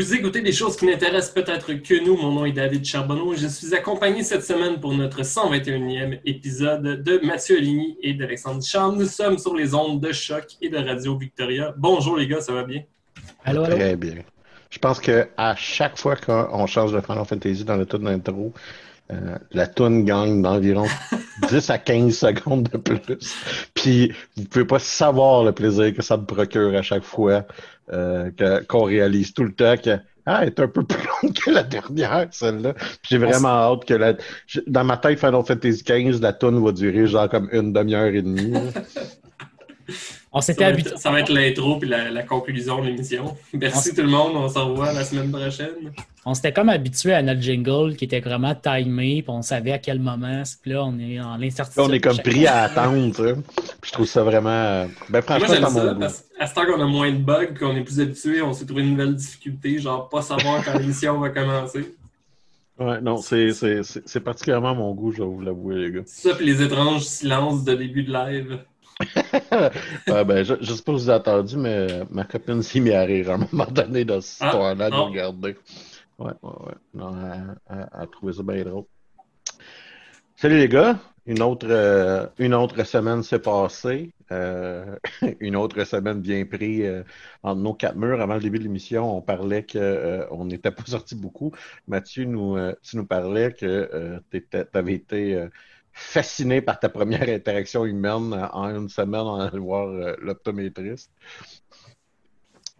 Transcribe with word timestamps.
Vous 0.00 0.14
écoutez 0.14 0.40
des 0.40 0.52
choses 0.52 0.78
qui 0.78 0.86
n'intéressent 0.86 1.34
peut-être 1.34 1.74
que 1.74 2.02
nous. 2.02 2.16
Mon 2.16 2.32
nom 2.32 2.46
est 2.46 2.52
David 2.52 2.86
Charbonneau. 2.86 3.34
Je 3.34 3.46
suis 3.48 3.74
accompagné 3.74 4.22
cette 4.22 4.42
semaine 4.42 4.80
pour 4.80 4.94
notre 4.94 5.20
121e 5.20 6.20
épisode 6.24 7.02
de 7.02 7.20
Mathieu 7.22 7.58
Aligny 7.58 7.98
et 8.02 8.14
d'Alexandre 8.14 8.62
Charles. 8.62 8.96
Nous 8.96 9.04
sommes 9.04 9.36
sur 9.36 9.54
les 9.54 9.74
ondes 9.74 10.00
de 10.00 10.10
choc 10.10 10.56
et 10.62 10.70
de 10.70 10.78
Radio 10.78 11.18
Victoria. 11.18 11.74
Bonjour 11.76 12.16
les 12.16 12.26
gars, 12.26 12.40
ça 12.40 12.54
va 12.54 12.64
bien? 12.64 12.82
Allô, 13.44 13.62
allô? 13.62 13.76
Très 13.76 13.94
bien. 13.94 14.14
Je 14.70 14.78
pense 14.78 15.00
que 15.00 15.28
à 15.36 15.54
chaque 15.54 15.98
fois 15.98 16.16
qu'on 16.16 16.66
change 16.66 16.94
de 16.94 17.00
Final 17.02 17.26
Fantasy 17.26 17.66
dans 17.66 17.76
le 17.76 17.84
tour 17.84 17.98
d'intro, 17.98 18.54
euh, 19.10 19.36
la 19.52 19.66
toune 19.66 20.04
gagne 20.04 20.42
d'environ 20.42 20.86
10 21.48 21.70
à 21.70 21.78
15 21.78 22.14
secondes 22.16 22.68
de 22.68 22.78
plus. 22.78 23.34
Puis 23.74 24.12
vous 24.36 24.44
pouvez 24.44 24.64
pas 24.64 24.78
savoir 24.78 25.44
le 25.44 25.52
plaisir 25.52 25.94
que 25.94 26.02
ça 26.02 26.16
me 26.16 26.24
procure 26.24 26.74
à 26.76 26.82
chaque 26.82 27.04
fois 27.04 27.44
euh, 27.92 28.30
qu'on 28.68 28.84
réalise 28.84 29.32
tout 29.34 29.44
le 29.44 29.52
temps 29.52 29.76
que 29.76 29.98
ah, 30.26 30.40
elle 30.42 30.48
est 30.48 30.60
un 30.60 30.68
peu 30.68 30.84
plus 30.84 31.02
longue 31.22 31.32
que 31.32 31.50
la 31.50 31.62
dernière, 31.62 32.28
celle-là. 32.30 32.74
J'ai 33.02 33.18
vraiment 33.18 33.48
hâte 33.48 33.84
que 33.84 33.94
la... 33.94 34.14
dans 34.66 34.84
ma 34.84 34.96
tête, 34.96 35.18
Final 35.18 35.42
Fantasy 35.44 35.82
XV, 35.82 36.20
la 36.20 36.32
toune 36.32 36.62
va 36.62 36.72
durer 36.72 37.06
genre 37.06 37.28
comme 37.28 37.48
une 37.52 37.72
demi-heure 37.72 38.14
et 38.14 38.22
demie. 38.22 38.52
On 40.32 40.40
Ça 40.40 40.46
s'était 40.52 40.62
va, 40.64 40.70
habitué. 40.70 40.90
être, 40.92 40.98
ça 40.98 41.10
va 41.10 41.20
être 41.20 41.32
l'intro 41.32 41.76
puis 41.80 41.88
la, 41.88 42.08
la 42.08 42.22
conclusion 42.22 42.80
de 42.80 42.86
l'émission. 42.86 43.36
Merci 43.52 43.92
tout 43.94 44.02
le 44.02 44.08
monde. 44.08 44.32
On 44.36 44.48
se 44.48 44.58
revoit 44.58 44.92
la 44.92 45.02
semaine 45.04 45.30
prochaine. 45.32 45.90
On 46.24 46.34
s'était 46.34 46.52
comme 46.52 46.68
habitué 46.68 47.14
à 47.14 47.22
notre 47.22 47.40
jingle 47.40 47.96
qui 47.96 48.04
était 48.04 48.20
vraiment 48.20 48.54
timé, 48.54 49.22
puis 49.22 49.30
on 49.30 49.42
savait 49.42 49.72
à 49.72 49.78
quel 49.78 49.98
moment. 49.98 50.42
Puis 50.62 50.70
là, 50.70 50.84
on 50.84 50.96
est 51.00 51.18
en 51.18 51.36
l'incertitude. 51.36 51.82
On 51.84 51.92
est 51.92 51.98
comme 52.00 52.18
pris 52.18 52.46
à 52.46 52.62
attendre, 52.64 53.08
tu 53.12 53.22
sais. 53.22 53.34
Puis 53.80 53.88
je 53.88 53.92
trouve 53.92 54.06
ça 54.06 54.22
vraiment. 54.22 54.50
euh, 54.50 54.86
Ben, 55.08 55.20
Moi, 55.28 55.38
franchement, 55.40 55.54
j'aime 55.54 55.64
à 55.64 55.70
mon 55.94 55.98
parce 56.00 56.24
qu'à 56.38 56.46
ce 56.46 56.54
temps 56.54 56.66
qu'on 56.66 56.80
a 56.80 56.86
moins 56.86 57.10
de 57.10 57.18
bugs 57.18 57.54
qu'on 57.58 57.74
est 57.76 57.82
plus 57.82 57.98
habitué, 58.00 58.40
on 58.42 58.52
s'est 58.52 58.66
trouvé 58.66 58.82
une 58.82 58.90
nouvelle 58.92 59.16
difficulté, 59.16 59.78
genre 59.78 60.08
pas 60.08 60.22
savoir 60.22 60.64
quand 60.64 60.74
l'émission 60.78 61.18
va 61.18 61.30
commencer. 61.30 61.92
Ouais, 62.78 63.00
non, 63.00 63.16
c'est- 63.16 63.52
c'est 63.52 63.82
c'est- 63.82 64.02
c'est 64.06 64.20
particulièrement 64.20 64.74
mon 64.76 64.94
goût, 64.94 65.10
je 65.12 65.18
vais 65.22 65.28
vous 65.28 65.40
l'avouer, 65.40 65.74
les 65.76 65.90
gars. 65.90 66.00
Ça, 66.06 66.34
puis 66.34 66.46
les 66.46 66.62
étranges 66.62 67.02
silences 67.02 67.64
de 67.64 67.74
début 67.74 68.04
de 68.04 68.12
live. 68.12 68.58
Ben, 70.06 70.42
je, 70.44 70.54
je 70.60 70.72
sais 70.72 70.82
pas 70.82 70.92
si 70.98 71.04
vous 71.04 71.10
avez 71.10 71.20
entendu, 71.20 71.56
mais 71.56 72.02
ma 72.10 72.24
copine 72.24 72.62
s'est 72.62 72.80
mise 72.80 72.92
à 72.94 73.02
rire 73.04 73.30
à 73.30 73.34
un 73.34 73.38
moment 73.50 73.70
donné 73.70 74.04
dans 74.04 74.20
cette 74.20 74.42
Ah, 74.42 74.46
histoire-là 74.46 74.90
de 74.90 74.94
regarder. 74.96 75.56
Ouais, 76.18 76.32
ouais, 76.42 76.50
ouais. 76.66 76.74
Non, 76.94 77.14
elle, 77.70 77.88
elle- 77.98 78.08
trouvé 78.10 78.32
ça 78.32 78.42
bien 78.42 78.62
drôle. 78.64 78.84
Salut 80.36 80.56
les 80.58 80.68
gars, 80.68 80.98
une 81.26 81.42
autre, 81.42 81.66
euh, 81.68 82.26
une 82.38 82.54
autre 82.54 82.82
semaine 82.84 83.22
s'est 83.22 83.38
passée. 83.38 84.12
Euh, 84.32 84.96
une 85.40 85.56
autre 85.56 85.84
semaine 85.84 86.20
bien 86.20 86.44
pris 86.46 86.86
euh, 86.86 87.02
entre 87.42 87.60
nos 87.60 87.74
quatre 87.74 87.96
murs. 87.96 88.20
Avant 88.20 88.34
le 88.34 88.40
début 88.40 88.58
de 88.58 88.64
l'émission, 88.64 89.16
on 89.18 89.22
parlait 89.22 89.66
qu'on 89.66 90.44
n'était 90.44 90.70
pas 90.70 90.84
sorti 90.86 91.14
beaucoup. 91.14 91.52
Mathieu, 91.86 92.24
nous, 92.24 92.56
tu 92.82 92.96
nous 92.96 93.06
parlais 93.06 93.52
que 93.52 94.20
tu 94.30 94.42
avais 94.72 94.94
été 94.94 95.48
fasciné 96.00 96.60
par 96.62 96.80
ta 96.80 96.88
première 96.88 97.28
interaction 97.28 97.84
humaine 97.84 98.32
en 98.52 98.68
une 98.74 98.88
semaine 98.88 99.20
en 99.20 99.38
allant 99.40 99.60
voir 99.60 99.88
euh, 99.88 100.14
l'optométriste. 100.20 101.10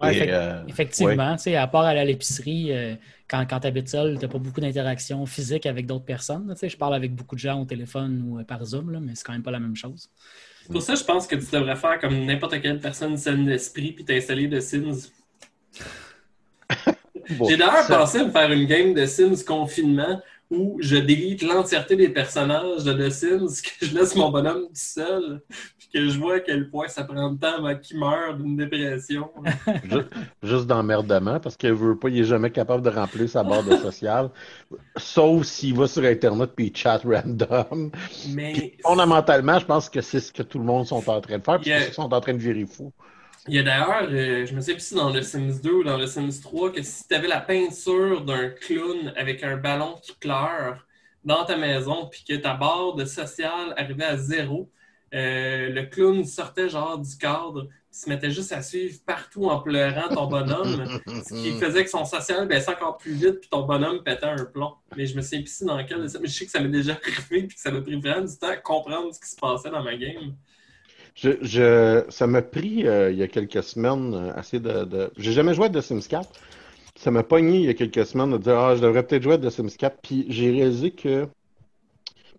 Ouais, 0.01 0.17
Et, 0.17 0.33
euh, 0.33 0.65
Effectivement, 0.67 1.37
tu 1.37 1.43
sais, 1.43 1.57
à 1.57 1.67
part 1.67 1.83
aller 1.85 2.01
à 2.01 2.05
l'épicerie, 2.07 2.73
euh, 2.73 2.95
quand, 3.29 3.45
quand 3.49 3.61
tu 3.61 3.67
habites 3.67 3.89
seul, 3.91 4.17
tu 4.19 4.25
n'as 4.25 4.33
pas 4.33 4.39
beaucoup 4.39 4.61
d'interactions 4.63 5.27
physiques 5.27 5.67
avec 5.67 5.87
d'autres 5.87 6.07
personnes. 6.07 6.49
là, 6.49 6.55
tu 6.55 6.61
sais. 6.61 6.69
Je 6.71 6.77
parle 6.79 6.95
avec 6.95 7.15
beaucoup 7.15 7.35
de 7.35 7.41
gens 7.41 7.61
au 7.61 7.67
téléphone 7.67 8.23
ou 8.27 8.39
euh, 8.41 8.45
par 8.45 8.65
Zoom, 8.65 8.91
là, 8.91 8.99
mais 9.01 9.13
c'est 9.15 9.25
quand 9.25 9.35
même 9.35 9.43
pas 9.43 9.51
la 9.51 9.61
même 9.61 9.77
chose. 9.77 10.09
C'est 10.63 10.73
pour 10.73 10.81
ça 10.83 10.95
que 10.95 10.99
je 11.01 11.05
pense 11.05 11.27
que 11.27 11.37
tu 11.37 11.47
devrais 11.53 11.77
faire 11.77 11.99
comme 12.01 12.25
n'importe 12.25 12.61
quelle 12.63 12.81
personne 12.81 13.17
saine 13.19 13.45
d'esprit 13.45 13.93
puis 13.93 14.05
t'installer 14.05 14.49
de 14.49 14.59
Sims. 14.61 15.11
bon, 17.31 17.49
J'ai 17.49 17.57
d'ailleurs 17.59 17.83
ça- 17.85 17.99
pensé 17.99 18.19
à 18.21 18.25
me 18.25 18.31
faire 18.31 18.51
une 18.51 18.65
game 18.65 18.95
de 18.95 19.05
Sims 19.05 19.45
confinement 19.47 20.21
où 20.51 20.79
je 20.81 20.97
délite 20.97 21.43
l'entièreté 21.43 21.95
des 21.97 22.09
personnages 22.09 22.83
de 22.85 22.93
The 22.93 23.11
Sims, 23.11 23.63
que 23.81 23.87
je 23.87 23.95
laisse 23.95 24.17
mon 24.17 24.31
bonhomme 24.31 24.65
tout 24.65 24.71
seul, 24.75 25.41
puis 25.79 25.89
que 25.95 26.09
je 26.09 26.19
vois 26.19 26.37
à 26.37 26.41
quel 26.41 26.69
point 26.71 26.89
ça 26.89 27.05
prend 27.05 27.31
de 27.33 27.39
temps 27.39 27.59
avant 27.59 27.77
qu'il 27.77 27.99
meure 27.99 28.37
d'une 28.37 28.57
dépression. 28.57 29.31
Juste, 29.85 30.09
juste 30.43 30.67
d'emmerdement, 30.67 31.39
parce 31.39 31.57
qu'il 31.57 31.73
veut 31.73 31.97
pas, 31.97 32.09
il 32.09 32.19
est 32.21 32.25
jamais 32.25 32.51
capable 32.51 32.83
de 32.83 32.91
remplir 32.91 33.29
sa 33.29 33.45
barre 33.45 33.63
de 33.63 33.77
social, 33.77 34.31
sauf 34.97 35.45
s'il 35.45 35.77
va 35.77 35.87
sur 35.87 36.05
Internet 36.05 36.51
puis 36.57 36.67
il 36.67 36.77
chat 36.77 37.01
random. 37.05 37.91
Mais 38.31 38.77
Fondamentalement, 38.83 39.59
je 39.59 39.67
pense 39.67 39.89
que 39.89 40.01
c'est 40.01 40.21
ce 40.21 40.33
que 40.33 40.43
tout 40.43 40.59
le 40.59 40.65
monde 40.65 40.87
sont 40.87 41.09
en 41.09 41.21
train 41.21 41.39
de 41.39 41.45
faire, 41.45 41.61
puis 41.61 41.71
Yeah. 41.71 41.93
sont 41.93 42.13
en 42.13 42.21
train 42.21 42.35
de 42.35 42.39
virer 42.39 42.67
fou. 42.67 42.93
Il 43.51 43.57
y 43.57 43.59
a 43.59 43.65
d'ailleurs, 43.65 44.09
euh, 44.09 44.47
je 44.47 44.55
me 44.55 44.61
sais 44.61 44.75
plus 44.75 44.87
si 44.87 44.95
dans 44.95 45.11
le 45.11 45.23
Sims 45.23 45.61
2 45.61 45.73
ou 45.73 45.83
dans 45.83 45.97
le 45.97 46.07
Sims 46.07 46.41
3, 46.41 46.71
que 46.73 46.83
si 46.83 47.09
tu 47.09 47.15
avais 47.17 47.27
la 47.27 47.41
peinture 47.41 48.25
d'un 48.25 48.49
clown 48.49 49.13
avec 49.17 49.43
un 49.43 49.57
ballon 49.57 49.97
qui 50.01 50.13
pleure 50.13 50.87
dans 51.25 51.45
ta 51.45 51.57
maison, 51.57 52.07
puis 52.07 52.23
que 52.27 52.35
ta 52.37 52.55
barre 52.55 52.95
de 52.95 53.05
social 53.05 53.75
arrivait 53.77 54.05
à 54.05 54.17
zéro, 54.17 54.71
euh, 55.15 55.69
le 55.69 55.83
clown 55.87 56.25
sortait 56.25 56.69
genre 56.69 56.97
du 56.97 57.17
cadre, 57.17 57.67
se 57.91 58.09
mettait 58.09 58.31
juste 58.31 58.53
à 58.53 58.63
suivre 58.63 59.01
partout 59.05 59.47
en 59.47 59.59
pleurant 59.59 60.15
ton 60.15 60.29
bonhomme, 60.29 60.87
ce 61.09 61.35
qui 61.35 61.51
faisait 61.59 61.83
que 61.83 61.91
son 61.91 62.05
social 62.05 62.47
baissait 62.47 62.71
encore 62.71 62.99
plus 62.99 63.15
vite, 63.15 63.41
puis 63.41 63.49
ton 63.51 63.67
bonhomme 63.67 64.05
pétait 64.05 64.27
un 64.27 64.45
plomb. 64.45 64.75
Mais 64.97 65.07
je 65.07 65.17
me 65.17 65.23
souviens 65.23 65.41
plus 65.41 65.57
si 65.57 65.65
dans 65.65 65.77
ça, 66.09 66.21
mais 66.21 66.29
je 66.29 66.33
sais 66.33 66.45
que 66.45 66.53
ça 66.53 66.61
m'est 66.61 66.69
déjà 66.69 66.93
arrivé, 67.05 67.49
puis 67.49 67.57
que 67.57 67.61
ça 67.61 67.73
m'a 67.73 67.81
pris 67.81 68.01
vraiment 68.01 68.25
du 68.25 68.39
temps 68.39 68.51
à 68.51 68.57
comprendre 68.59 69.13
ce 69.13 69.19
qui 69.19 69.29
se 69.29 69.37
passait 69.37 69.71
dans 69.71 69.83
ma 69.83 69.97
game. 69.97 70.37
Je, 71.15 71.31
je- 71.43 72.05
ça 72.09 72.27
m'a 72.27 72.43
pris 72.43 72.87
euh, 72.87 73.11
il 73.11 73.19
y 73.19 73.23
a 73.23 73.29
quelques 73.29 73.63
semaines 73.63 74.15
euh, 74.15 74.33
assez 74.35 74.61
de, 74.61 74.85
de... 74.85 75.11
J'ai 75.17 75.33
jamais 75.33 75.55
joué 75.55 75.67
à 75.67 75.71
The 75.71 75.81
Sims 75.81 76.01
4. 76.09 76.31
Ça 76.97 77.11
m'a 77.11 77.23
pogné 77.23 77.59
il 77.61 77.65
y 77.67 77.69
a 77.69 77.75
quelques 77.75 78.07
semaines 78.07 78.33
de 78.33 78.39
dire 78.39 78.59
Ah, 78.59 78.77
je 78.77 78.81
devrais 78.83 79.07
peut-être 79.07 79.23
jouer 79.23 79.35
à 79.35 79.39
The 79.39 79.51
Sims 79.51 79.77
4. 79.79 79.99
Puis 80.03 80.27
j'ai 80.29 80.51
réalisé 80.51 80.91
que 80.93 81.29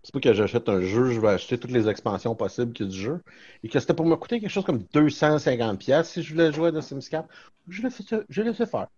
c'est 0.02 0.12
pas 0.12 0.20
que 0.20 0.32
j'achète 0.32 0.68
un 0.68 0.80
jeu, 0.80 1.10
je 1.12 1.20
vais 1.20 1.28
acheter 1.28 1.58
toutes 1.58 1.70
les 1.70 1.88
expansions 1.88 2.34
possibles 2.34 2.72
qu'il 2.72 2.86
y 2.86 2.88
a 2.88 2.92
du 2.92 2.98
jeu. 2.98 3.20
Et 3.62 3.68
que 3.68 3.78
c'était 3.78 3.94
pour 3.94 4.06
me 4.06 4.16
coûter 4.16 4.40
quelque 4.40 4.50
chose 4.50 4.64
comme 4.64 4.82
250$ 4.92 5.78
pièces 5.78 6.10
si 6.10 6.22
je 6.22 6.32
voulais 6.32 6.52
jouer 6.52 6.68
à 6.68 6.72
The 6.72 6.80
Sims 6.80 7.08
4. 7.08 7.28
Je 7.68 7.82
l'ai 7.82 7.90
fait, 7.90 8.04
je 8.28 8.42
l'ai 8.42 8.48
laissé 8.48 8.66
faire. 8.66 8.88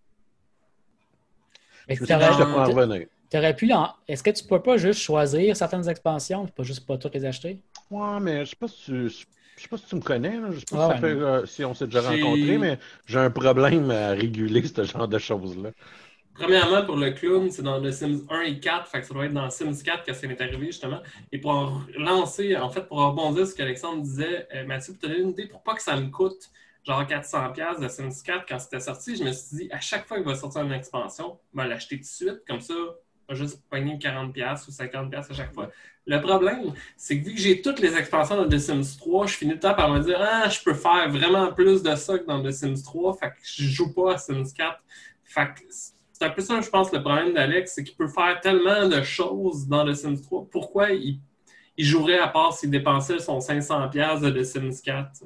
Mais 1.87 1.95
Je 1.95 2.01
te 2.01 2.07
t'aurais 3.29 3.55
pu. 3.55 3.71
Est-ce 4.07 4.23
que 4.23 4.31
tu 4.31 4.43
peux 4.45 4.61
pas 4.61 4.77
juste 4.77 4.99
choisir 5.01 5.55
certaines 5.55 5.87
expansions, 5.87 6.47
pas 6.47 6.63
juste 6.63 6.85
pas 6.85 6.97
toutes 6.97 7.13
les 7.13 7.25
acheter? 7.25 7.59
Ouais, 7.91 8.19
mais 8.19 8.45
je 8.45 8.51
sais 8.51 8.55
pas 8.55 8.67
si 8.67 8.83
tu, 8.85 9.09
je 9.57 9.61
sais 9.63 9.67
pas 9.69 9.77
si 9.77 9.85
tu 9.85 9.95
me 9.95 10.01
connais, 10.01 10.39
là. 10.39 10.51
Je 10.51 10.59
sais 10.59 10.65
pas 10.69 10.87
si, 10.87 10.93
ouais, 10.93 11.09
fait, 11.09 11.15
euh, 11.15 11.45
si 11.45 11.65
on 11.65 11.73
s'est 11.73 11.85
déjà 11.85 12.01
rencontrés, 12.01 12.57
mais 12.57 12.79
j'ai 13.05 13.19
un 13.19 13.29
problème 13.29 13.89
à 13.91 14.09
réguler 14.09 14.65
ce 14.65 14.83
genre 14.83 15.07
de 15.07 15.17
choses-là. 15.17 15.71
Premièrement, 16.33 16.85
pour 16.85 16.97
le 16.97 17.11
clown, 17.11 17.49
c'est 17.49 17.61
dans 17.61 17.77
le 17.77 17.93
Sims 17.93 18.25
1 18.29 18.41
et 18.41 18.59
4, 18.59 18.87
fait 18.89 18.99
que 18.99 19.07
ça 19.07 19.13
doit 19.13 19.25
être 19.25 19.33
dans 19.33 19.49
Sims 19.49 19.81
4 19.83 20.03
que 20.03 20.13
ça 20.13 20.27
m'est 20.27 20.41
arrivé 20.41 20.65
justement. 20.65 20.99
Et 21.31 21.39
pour 21.39 21.51
en 21.51 21.81
lancer, 21.97 22.57
en 22.57 22.69
fait, 22.69 22.81
pour 22.81 22.97
rebondir 22.97 23.45
sur 23.45 23.53
ce 23.53 23.55
qu'Alexandre 23.55 24.01
disait, 24.01 24.45
euh, 24.53 24.65
Mathieu, 24.65 24.93
pour 24.93 25.01
te 25.01 25.07
donner 25.07 25.21
une 25.21 25.29
idée, 25.29 25.47
pour 25.47 25.63
pas 25.63 25.75
que 25.75 25.81
ça 25.81 25.95
me 25.95 26.09
coûte 26.09 26.49
genre 26.85 27.03
400$ 27.03 27.81
de 27.81 27.87
Sims 27.87 28.23
4 28.23 28.45
quand 28.47 28.59
c'était 28.59 28.81
sorti, 28.81 29.15
je 29.15 29.23
me 29.23 29.31
suis 29.31 29.57
dit, 29.57 29.69
à 29.71 29.79
chaque 29.79 30.05
fois 30.05 30.17
qu'il 30.17 30.25
va 30.25 30.35
sortir 30.35 30.61
une 30.63 30.73
expansion, 30.73 31.39
je 31.53 31.61
vais 31.61 31.67
l'acheter 31.67 31.95
tout 31.95 32.01
de 32.01 32.07
suite, 32.07 32.41
comme 32.47 32.61
ça, 32.61 32.73
vais 33.29 33.35
juste 33.35 33.61
pogner 33.69 33.97
40$ 33.97 34.67
ou 34.67 34.71
50$ 34.71 35.15
à 35.15 35.33
chaque 35.33 35.53
fois. 35.53 35.69
Le 36.07 36.21
problème, 36.21 36.73
c'est 36.95 37.19
que 37.19 37.25
vu 37.25 37.33
que 37.33 37.41
j'ai 37.41 37.61
toutes 37.61 37.79
les 37.79 37.95
expansions 37.97 38.43
de 38.43 38.55
The 38.55 38.59
Sims 38.59 38.97
3, 38.99 39.27
je 39.27 39.33
finis 39.37 39.53
le 39.53 39.59
temps 39.59 39.73
par 39.73 39.91
me 39.91 39.99
dire, 39.99 40.19
ah, 40.19 40.47
je 40.49 40.61
peux 40.61 40.75
faire 40.75 41.09
vraiment 41.09 41.51
plus 41.51 41.81
de 41.81 41.95
ça 41.95 42.19
que 42.19 42.25
dans 42.25 42.43
The 42.43 42.51
Sims 42.51 42.83
3, 42.83 43.17
fait 43.17 43.29
que 43.29 43.35
je 43.43 43.63
joue 43.63 43.93
pas 43.93 44.13
à 44.13 44.17
Sims 44.17 44.53
4. 44.55 44.83
Fait 45.23 45.47
que 45.47 45.61
c'est 45.69 46.25
un 46.25 46.29
peu 46.29 46.41
ça, 46.41 46.61
je 46.61 46.69
pense, 46.69 46.91
le 46.93 47.01
problème 47.01 47.33
d'Alex, 47.33 47.73
c'est 47.73 47.83
qu'il 47.83 47.95
peut 47.95 48.07
faire 48.07 48.39
tellement 48.41 48.87
de 48.87 49.01
choses 49.01 49.67
dans 49.67 49.85
The 49.85 49.95
Sims 49.95 50.21
3. 50.21 50.47
Pourquoi 50.51 50.91
il, 50.91 51.19
il 51.75 51.85
jouerait 51.85 52.19
à 52.19 52.27
part 52.27 52.53
s'il 52.53 52.69
dépensait 52.69 53.19
son 53.19 53.39
500$ 53.39 54.21
de 54.21 54.29
The 54.29 54.43
Sims 54.43 54.81
4? 54.83 55.25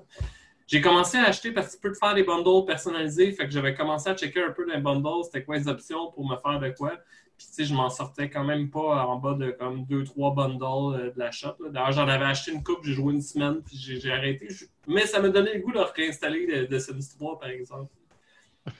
J'ai 0.65 0.81
commencé 0.81 1.17
à 1.17 1.23
acheter 1.23 1.51
parce 1.51 1.67
que 1.67 1.71
tu 1.73 1.79
peux 1.79 1.91
te 1.91 1.97
faire 1.97 2.13
des 2.13 2.23
bundles 2.23 2.63
personnalisés. 2.65 3.31
Fait 3.31 3.45
que 3.45 3.51
j'avais 3.51 3.73
commencé 3.73 4.07
à 4.07 4.15
checker 4.15 4.43
un 4.43 4.51
peu 4.51 4.71
les 4.71 4.79
bundles, 4.79 5.23
c'était 5.25 5.43
quoi 5.43 5.57
les 5.57 5.67
options 5.67 6.11
pour 6.11 6.29
me 6.29 6.37
faire 6.37 6.59
de 6.59 6.69
quoi. 6.69 6.93
Puis 7.39 7.47
tu 7.47 7.53
sais, 7.55 7.65
je 7.65 7.73
m'en 7.73 7.89
sortais 7.89 8.29
quand 8.29 8.45
même 8.45 8.69
pas 8.69 9.05
en 9.07 9.17
bas 9.17 9.33
de 9.35 9.51
comme 9.51 9.85
2-3 9.85 10.35
bundles 10.35 10.95
euh, 11.01 11.11
de 11.11 11.19
la 11.19 11.31
shop. 11.31 11.55
là. 11.61 11.69
D'ailleurs, 11.71 11.93
j'en 11.93 12.07
avais 12.09 12.25
acheté 12.25 12.51
une 12.53 12.63
coupe, 12.63 12.81
j'ai 12.83 12.93
joué 12.93 13.13
une 13.15 13.23
semaine, 13.23 13.63
puis 13.65 13.77
j'ai 13.77 14.11
arrêté. 14.11 14.47
Je- 14.51 14.65
Mais 14.87 15.07
ça 15.07 15.21
m'a 15.21 15.29
donné 15.29 15.55
le 15.55 15.61
goût 15.61 15.71
de 15.73 15.79
réinstaller 15.79 16.47
de, 16.47 16.65
de 16.67 16.79
Sims 16.79 16.99
3, 17.17 17.39
par 17.39 17.49
exemple. 17.49 17.91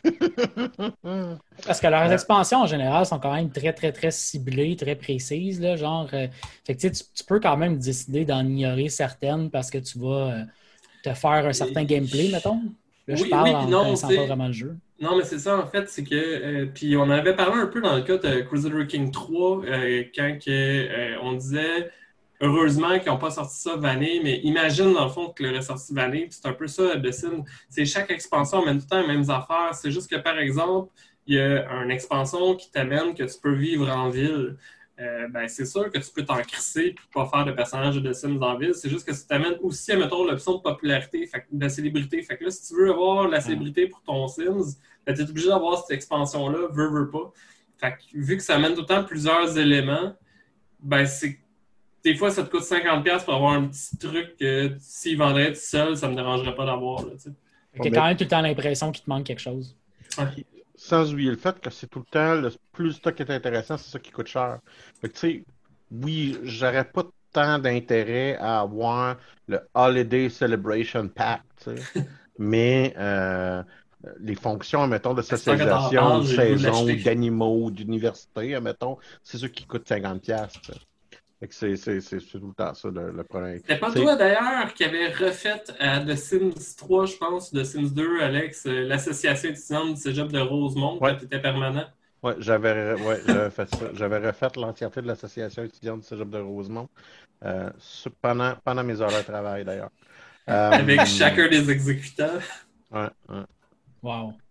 Parce 1.66 1.80
que 1.80 1.88
leurs 1.88 2.12
expansions 2.12 2.60
en 2.62 2.68
général 2.68 3.06
sont 3.06 3.20
quand 3.20 3.34
même 3.34 3.52
très, 3.52 3.74
très, 3.74 3.92
très 3.92 4.12
ciblées, 4.12 4.76
très 4.76 4.96
précises. 4.96 5.60
Là, 5.60 5.76
genre, 5.76 6.10
euh, 6.14 6.28
fait 6.66 6.76
que, 6.76 6.82
tu, 6.82 6.88
sais, 6.88 6.92
tu- 7.06 7.12
tu 7.14 7.24
peux 7.26 7.40
quand 7.40 7.58
même 7.58 7.78
décider 7.80 8.26
d'en 8.26 8.46
ignorer 8.46 8.90
certaines 8.90 9.50
parce 9.52 9.70
que 9.70 9.78
tu 9.78 10.00
vas 10.00 10.42
euh, 10.42 10.46
te 11.04 11.14
faire 11.14 11.46
un 11.48 11.54
certain 11.54 11.86
gameplay, 11.86 12.30
mettons. 12.30 12.62
Là, 13.10 13.16
je 13.16 13.24
Oui, 13.24 13.30
parle 13.30 13.50
oui, 13.50 13.56
en 13.56 13.68
non, 13.68 13.84
connaissant 13.86 14.08
c'est- 14.08 14.16
pas 14.18 14.26
vraiment 14.28 14.48
le 14.48 14.54
jeu. 14.54 14.78
Non, 15.02 15.18
mais 15.18 15.24
c'est 15.24 15.40
ça, 15.40 15.58
en 15.58 15.66
fait, 15.66 15.90
c'est 15.90 16.04
que. 16.04 16.14
euh, 16.16 16.66
puis 16.74 16.96
on 16.96 17.10
avait 17.10 17.36
parlé 17.36 17.60
un 17.60 17.66
peu 17.68 17.82
dans 17.82 17.96
le 17.96 18.04
cas 18.04 18.18
de 18.18 18.42
Crusader 18.42 18.86
King 18.86 19.12
3, 19.12 19.64
euh, 19.66 20.04
quand 20.16 20.38
que, 20.46 20.50
euh, 20.52 21.16
on 21.24 21.34
disait 21.34 21.90
heureusement 22.42 23.00
qu'ils 23.00 23.12
n'ont 23.12 23.18
pas 23.18 23.32
sorti 23.32 23.56
ça 23.58 23.76
vanille, 23.76 24.22
mais 24.24 24.40
imagine 24.44 24.94
dans 24.94 25.06
le 25.06 25.10
fond 25.12 25.30
que 25.30 25.44
le 25.44 25.60
sorti 25.62 25.94
vanille, 25.94 26.28
puis 26.28 26.38
c'est 26.42 26.48
un 26.48 26.54
peu 26.54 26.68
ça 26.68 26.96
de 26.96 27.12
Sim. 27.12 27.44
C'est 27.70 27.86
chaque 27.86 28.12
expansion 28.12 28.62
amène 28.62 28.78
tout 28.78 28.86
le 28.86 28.90
temps 28.90 29.02
les 29.02 29.08
mêmes 29.08 29.30
affaires. 29.30 29.74
C'est 29.74 29.92
juste 29.92 30.10
que 30.10 30.18
par 30.18 30.38
exemple, 30.38 30.90
il 31.28 31.36
y 31.36 31.40
a 31.40 31.68
une 31.84 31.92
expansion 31.92 32.56
qui 32.56 32.72
t'amène 32.72 33.14
que 33.16 33.24
tu 33.24 33.40
peux 33.42 33.54
vivre 33.54 33.90
en 33.90 34.10
ville. 34.10 34.56
Euh, 35.00 35.30
ben, 35.30 35.48
c'est 35.48 35.66
sûr 35.66 35.90
que 35.90 35.98
tu 35.98 36.12
peux 36.14 36.26
t'en 36.26 36.42
crisser 36.42 36.88
et 36.88 36.96
pas 37.14 37.26
faire 37.26 37.46
de 37.46 37.54
personnage 37.54 37.96
de 37.96 38.12
Sims 38.12 38.42
en 38.42 38.58
ville. 38.58 38.74
C'est 38.74 38.90
juste 38.90 39.08
que 39.08 39.14
ça 39.14 39.26
t'amène 39.28 39.56
aussi, 39.62 39.96
mettons, 39.96 40.26
l'option 40.26 40.58
de 40.58 40.62
popularité, 40.62 41.26
fait, 41.26 41.46
de 41.50 41.70
célébrité. 41.70 42.22
Fait 42.22 42.38
que 42.38 42.44
là, 42.44 42.52
si 42.52 42.68
tu 42.68 42.80
veux 42.80 42.90
avoir 42.92 43.30
la 43.30 43.40
célébrité 43.40 43.88
pour 43.88 44.02
ton 44.02 44.28
Sims, 44.28 44.78
ben, 45.06 45.16
tu 45.16 45.22
es 45.22 45.30
obligé 45.30 45.48
d'avoir 45.48 45.78
cette 45.80 45.96
expansion-là, 45.96 46.68
veux, 46.72 46.90
veux 46.90 47.10
pas. 47.10 47.32
Fait 47.78 47.92
que, 47.92 48.18
vu 48.18 48.36
que 48.36 48.44
ça 48.44 48.56
amène 48.56 48.74
tout 48.74 48.82
le 48.82 48.88
temps 48.88 49.04
plusieurs 49.06 49.58
éléments, 49.58 50.14
ben, 50.82 51.06
c'est. 51.06 51.40
Des 52.04 52.16
fois, 52.16 52.30
ça 52.32 52.44
te 52.44 52.50
coûte 52.50 52.64
50$ 52.64 53.24
pour 53.24 53.36
avoir 53.36 53.54
un 53.54 53.68
petit 53.68 53.98
truc 53.98 54.36
que 54.38 54.76
s'il 54.80 55.18
vendrait 55.18 55.54
tout 55.54 55.60
seul, 55.62 55.96
ça 55.96 56.10
me 56.10 56.16
dérangerait 56.16 56.56
pas 56.56 56.66
d'avoir. 56.66 57.06
tu 57.06 57.32
t'as 57.82 57.90
quand 57.90 58.06
même 58.06 58.18
tout 58.18 58.24
le 58.24 58.30
temps 58.30 58.42
l'impression 58.42 58.92
qu'il 58.92 59.04
te 59.04 59.10
manque 59.10 59.26
quelque 59.26 59.42
chose. 59.42 59.78
Sans 60.82 61.12
oublier 61.12 61.32
le 61.32 61.36
fait 61.36 61.60
que 61.60 61.70
c'est 61.70 61.88
tout 61.88 62.00
le 62.00 62.06
temps, 62.06 62.36
le 62.36 62.52
plus 62.72 62.86
le 62.86 62.92
stock 62.94 63.20
est 63.20 63.30
intéressant, 63.30 63.78
c'est 63.78 63.92
ça 63.92 64.00
qui 64.00 64.12
coûte 64.12 64.28
cher. 64.28 64.60
Fait 65.02 65.10
que, 65.10 65.14
tu 65.14 65.20
sais, 65.20 65.44
oui, 65.92 66.38
j'aurais 66.44 66.86
pas 66.86 67.04
tant 67.34 67.60
d'intérêt 67.60 68.38
à 68.38 68.62
avoir 68.62 69.18
le 69.48 69.60
Holiday 69.74 70.30
Celebration 70.30 71.10
Pack, 71.10 71.42
tu 71.58 71.76
sais. 71.76 72.08
mais 72.40 72.94
euh, 72.98 73.62
les 74.22 74.36
fonctions, 74.36 74.88
mettons, 74.88 75.14
de 75.14 75.22
socialisation, 75.22 76.20
de 76.20 76.26
saison, 76.26 76.86
d'animaux, 77.04 77.72
d'université, 77.72 78.58
mettons, 78.62 78.98
c'est 79.22 79.38
ça 79.38 79.50
qui 79.50 79.66
coûte 79.66 79.86
50$. 79.86 80.20
piastres, 80.20 80.72
c'est 81.50 81.76
c'est- 81.78 82.02
c'est- 82.02 82.20
c'est 82.20 82.40
tout 82.40 82.48
le 82.48 82.54
temps 82.54 82.74
ça 82.74 82.90
le, 82.90 83.12
le 83.12 83.24
problème. 83.24 83.60
C'était 83.60 83.80
pas 83.80 83.94
C'est- 83.94 84.00
toi 84.00 84.16
d'ailleurs 84.16 84.74
qui 84.74 84.84
avait 84.84 85.14
refait 85.14 85.62
à 85.80 86.00
The 86.02 86.16
Sims 86.16 86.76
3, 86.78 87.06
je 87.06 87.16
pense, 87.18 87.52
de 87.54 87.64
Sims 87.64 87.90
2, 87.94 88.22
Alex, 88.22 88.66
euh, 88.66 88.86
l'association 88.88 89.50
étudiante 89.50 89.94
du 89.96 90.02
cégep 90.02 90.28
de 90.32 90.40
Rosemont, 90.40 91.00
Ouais. 91.00 91.12
quand 91.12 91.16
tu 91.18 91.26
étais 91.26 91.42
permanent? 91.42 91.86
Ouais, 92.22 92.36
j'avais 92.40 92.96
ouais, 92.96 93.22
j'avais 93.26 93.50
fait 93.50 93.70
ça. 93.70 93.94
J'avais 93.94 94.18
refait 94.20 94.50
l'entièreté 94.58 95.02
de 95.02 95.08
l'association 95.08 95.64
étudiante 95.64 96.02
du 96.02 96.06
Cégep 96.08 96.30
de 96.30 96.40
Rosemont 96.40 96.90
euh, 97.46 97.70
pendant, 98.22 98.56
pendant 98.64 98.84
mes 98.84 99.02
heures 99.02 99.12
de 99.14 99.22
travail 99.24 99.66
d'ailleurs. 99.66 99.92
Euh, 100.50 100.72
Avec 100.72 101.06
chacun 101.06 101.48
des 101.48 101.70
exécutants. 101.70 102.40
Ouais, 102.92 103.10
ouais. 103.30 103.46
Wow. 104.02 104.42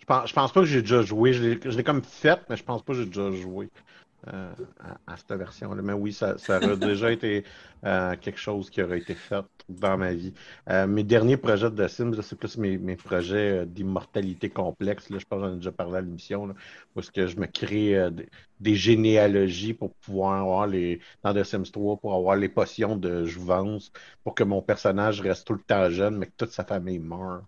Je 0.00 0.04
pense, 0.06 0.28
je 0.28 0.34
pense 0.34 0.52
pas 0.52 0.60
que 0.60 0.66
j'ai 0.66 0.80
déjà 0.82 1.02
joué. 1.02 1.32
Je 1.32 1.42
l'ai 1.42 1.60
je 1.62 1.76
l'ai 1.76 1.84
comme 1.84 2.02
fait, 2.02 2.40
mais 2.48 2.56
je 2.56 2.64
pense 2.64 2.82
pas 2.82 2.92
que 2.94 3.00
j'ai 3.00 3.06
déjà 3.06 3.30
joué 3.30 3.68
euh, 4.32 4.52
à, 4.80 5.12
à 5.12 5.16
cette 5.16 5.32
version-là. 5.32 5.82
Mais 5.82 5.92
oui, 5.92 6.12
ça, 6.12 6.38
ça 6.38 6.58
aurait 6.58 6.76
déjà 6.76 7.10
été 7.12 7.44
euh, 7.84 8.16
quelque 8.16 8.38
chose 8.38 8.70
qui 8.70 8.82
aurait 8.82 8.98
été 8.98 9.14
fait 9.14 9.44
dans 9.68 9.96
ma 9.98 10.12
vie. 10.14 10.34
Euh, 10.68 10.86
mes 10.86 11.04
derniers 11.04 11.36
projets 11.36 11.70
de 11.70 11.88
Sims, 11.88 12.20
c'est 12.22 12.38
plus 12.38 12.56
mes, 12.58 12.78
mes 12.78 12.96
projets 12.96 13.66
d'immortalité 13.66 14.50
complexe. 14.50 15.10
Là, 15.10 15.18
je 15.18 15.24
pense 15.26 15.40
que 15.40 15.46
j'en 15.46 15.52
ai 15.54 15.56
déjà 15.56 15.72
parlé 15.72 15.96
à 15.98 16.00
l'émission. 16.00 16.54
est-ce 16.96 17.10
que 17.10 17.26
je 17.26 17.36
me 17.36 17.46
crée 17.46 18.10
des, 18.10 18.28
des 18.60 18.74
généalogies 18.74 19.74
pour 19.74 19.94
pouvoir 19.94 20.40
avoir 20.40 20.66
les. 20.66 21.00
Dans 21.22 21.34
The 21.34 21.44
Sims 21.44 21.70
3, 21.72 21.96
pour 21.98 22.14
avoir 22.14 22.36
les 22.36 22.48
potions 22.48 22.96
de 22.96 23.24
jouvence, 23.24 23.92
pour 24.24 24.34
que 24.34 24.44
mon 24.44 24.62
personnage 24.62 25.20
reste 25.20 25.46
tout 25.46 25.54
le 25.54 25.60
temps 25.60 25.90
jeune, 25.90 26.16
mais 26.18 26.26
que 26.26 26.32
toute 26.36 26.50
sa 26.52 26.64
famille 26.64 26.98
meurt. 26.98 27.44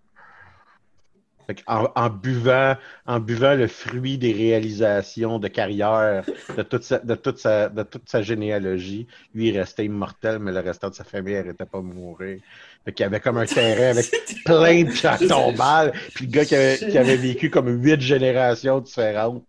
En, 1.67 1.87
en 1.95 2.09
buvant, 2.09 2.75
en 3.05 3.19
buvant 3.19 3.53
le 3.55 3.67
fruit 3.67 4.17
des 4.17 4.33
réalisations 4.33 5.39
de 5.39 5.47
carrière 5.47 6.23
de 6.57 6.63
toute 6.63 6.83
sa, 6.83 6.99
de 6.99 7.15
toute 7.15 7.37
sa, 7.37 7.69
de 7.69 7.83
toute 7.83 8.07
sa 8.09 8.21
généalogie, 8.21 9.07
lui, 9.33 9.49
il 9.49 9.57
restait 9.57 9.85
immortel, 9.85 10.39
mais 10.39 10.51
le 10.51 10.59
restant 10.59 10.89
de 10.89 10.95
sa 10.95 11.03
famille 11.03 11.35
n'arrêtait 11.35 11.65
pas 11.65 11.79
de 11.79 11.83
mourir. 11.83 12.39
Fait 12.85 12.91
qu'il 12.93 13.03
y 13.03 13.07
avait 13.07 13.19
comme 13.19 13.37
un 13.37 13.45
terrain 13.45 13.91
avec 13.91 14.11
plein 14.45 14.83
de 14.83 14.91
pierres 14.91 15.19
tombales, 15.19 15.93
puis 16.15 16.25
le 16.25 16.31
gars 16.31 16.45
qui 16.45 16.55
avait, 16.55 16.77
qui 16.77 16.97
avait 16.97 17.17
vécu 17.17 17.49
comme 17.49 17.69
huit 17.83 18.01
générations 18.01 18.79
différentes. 18.79 19.45